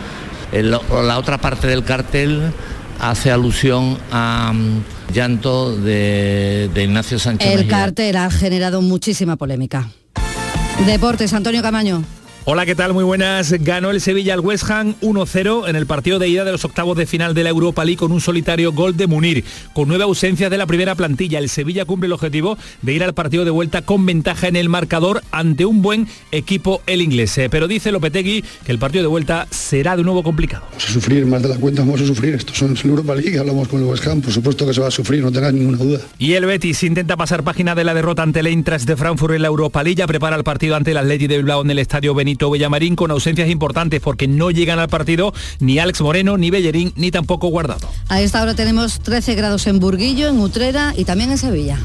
la 0.53 1.19
otra 1.19 1.39
parte 1.39 1.67
del 1.67 1.85
cartel 1.85 2.53
hace 3.01 3.31
alusión 3.31 3.99
a 4.11 4.53
mm, 4.53 5.13
llanto 5.13 5.77
de, 5.77 6.71
Ignacio 6.77 7.19
Sánchez. 7.19 7.51
El 7.51 7.69
cartel 7.69 8.17
ha 8.17 8.31
generado 8.31 8.83
muchísima 8.83 9.37
polémica. 9.37 9.89
Deportes, 10.87 11.33
Antonio 11.33 11.63
Camaño. 11.63 12.05
Hola, 12.49 12.65
¿qué 12.65 12.77
tal? 12.77 12.93
Muy 12.93 13.03
buenas. 13.03 13.51
Ganó 13.51 13.91
el 13.91 14.01
Sevilla 14.01 14.33
al 14.33 14.39
West 14.39 14.71
Ham 14.71 14.95
1-0 15.01 15.69
en 15.69 15.75
el 15.75 15.85
partido 15.85 16.21
de 16.21 16.29
ida 16.29 16.45
de 16.45 16.53
los 16.53 16.65
octavos 16.65 16.97
de 16.97 17.05
final 17.05 17.35
de 17.35 17.43
la 17.43 17.51
Europa 17.51 17.85
League 17.85 17.99
con 17.99 18.13
un 18.13 18.21
solitario 18.21 18.73
gol 18.73 18.97
de 18.97 19.09
Munir. 19.09 19.43
Con 19.73 19.89
nueve 19.89 20.05
ausencias 20.05 20.49
de 20.49 20.57
la 20.57 20.65
primera 20.65 20.95
plantilla, 20.95 21.41
el 21.41 21.49
Sevilla 21.49 21.85
cumple 21.87 22.07
el 22.07 22.13
objetivo 22.13 22.57
de 22.83 22.93
ir 22.93 23.03
al 23.03 23.15
partido 23.15 23.45
de 23.45 23.51
vuelta 23.51 23.83
con 23.83 24.07
ventaja 24.07 24.47
en 24.47 24.55
el 24.55 24.69
marcador 24.69 25.25
ante 25.33 25.65
un 25.67 25.83
buen 25.83 26.07
equipo 26.31 26.83
el 26.87 27.03
inglés. 27.03 27.37
Eh, 27.37 27.49
pero 27.51 27.67
dice 27.67 27.91
Lopetegui 27.91 28.45
que 28.65 28.71
el 28.71 28.79
partido 28.79 29.03
de 29.03 29.09
vuelta 29.09 29.49
será 29.51 29.97
de 29.97 30.05
nuevo 30.05 30.23
complicado. 30.23 30.67
Vamos 30.69 30.89
a 30.89 30.93
sufrir 30.93 31.27
más 31.27 31.43
de 31.43 31.49
la 31.49 31.57
cuenta, 31.57 31.83
vamos 31.83 32.01
a 32.01 32.07
sufrir. 32.07 32.35
Esto 32.35 32.55
son 32.55 32.77
Europa 32.85 33.17
League, 33.17 33.37
hablamos 33.41 33.67
con 33.67 33.81
el 33.81 33.87
West 33.87 34.07
Ham, 34.07 34.21
por 34.21 34.33
supuesto 34.33 34.65
que 34.65 34.73
se 34.73 34.81
va 34.81 34.87
a 34.87 34.93
sufrir, 34.93 35.21
no 35.21 35.33
tengas 35.33 35.53
ninguna 35.53 35.79
duda. 35.79 35.99
Y 36.17 36.35
el 36.35 36.47
Betis 36.47 36.85
intenta 36.85 37.17
pasar 37.17 37.43
página 37.43 37.75
de 37.75 37.83
la 37.83 37.93
derrota 37.93 38.23
ante 38.23 38.39
el 38.39 38.47
Eintracht 38.47 38.87
de 38.87 38.97
Frankfurt 38.97 39.35
en 39.35 39.43
la 39.43 39.49
Europa 39.49 39.83
League, 39.83 39.97
ya 39.97 40.07
prepara 40.07 40.37
el 40.37 40.45
partido 40.45 40.77
ante 40.77 40.93
el 40.93 40.99
Atleti 40.99 41.27
de 41.27 41.39
Bilbao 41.39 41.63
en 41.63 41.73
el 41.73 41.81
estadio 41.81 42.15
Benito 42.37 42.51
Villamarín 42.51 42.97
con 42.97 43.11
ausencias 43.11 43.49
importantes 43.49 44.03
porque 44.03 44.29
no 44.29 44.51
llegan 44.51 44.79
al 44.79 44.91
partido 44.91 45.33
ni 45.59 45.79
Alex 45.79 46.03
Moreno, 46.03 46.37
ni 46.37 46.51
Bellerín, 46.51 46.93
ni 46.95 47.11
tampoco 47.11 47.49
Guardado. 47.49 47.89
A 48.09 48.21
esta 48.21 48.43
hora 48.43 48.55
tenemos 48.55 49.01
13 49.01 49.35
grados 49.35 49.67
en 49.67 49.81
Burguillo, 49.81 50.29
en 50.29 50.39
Utrera 50.39 50.93
y 50.95 51.07
también 51.07 51.31
en 51.31 51.39
Sevilla. 51.39 51.79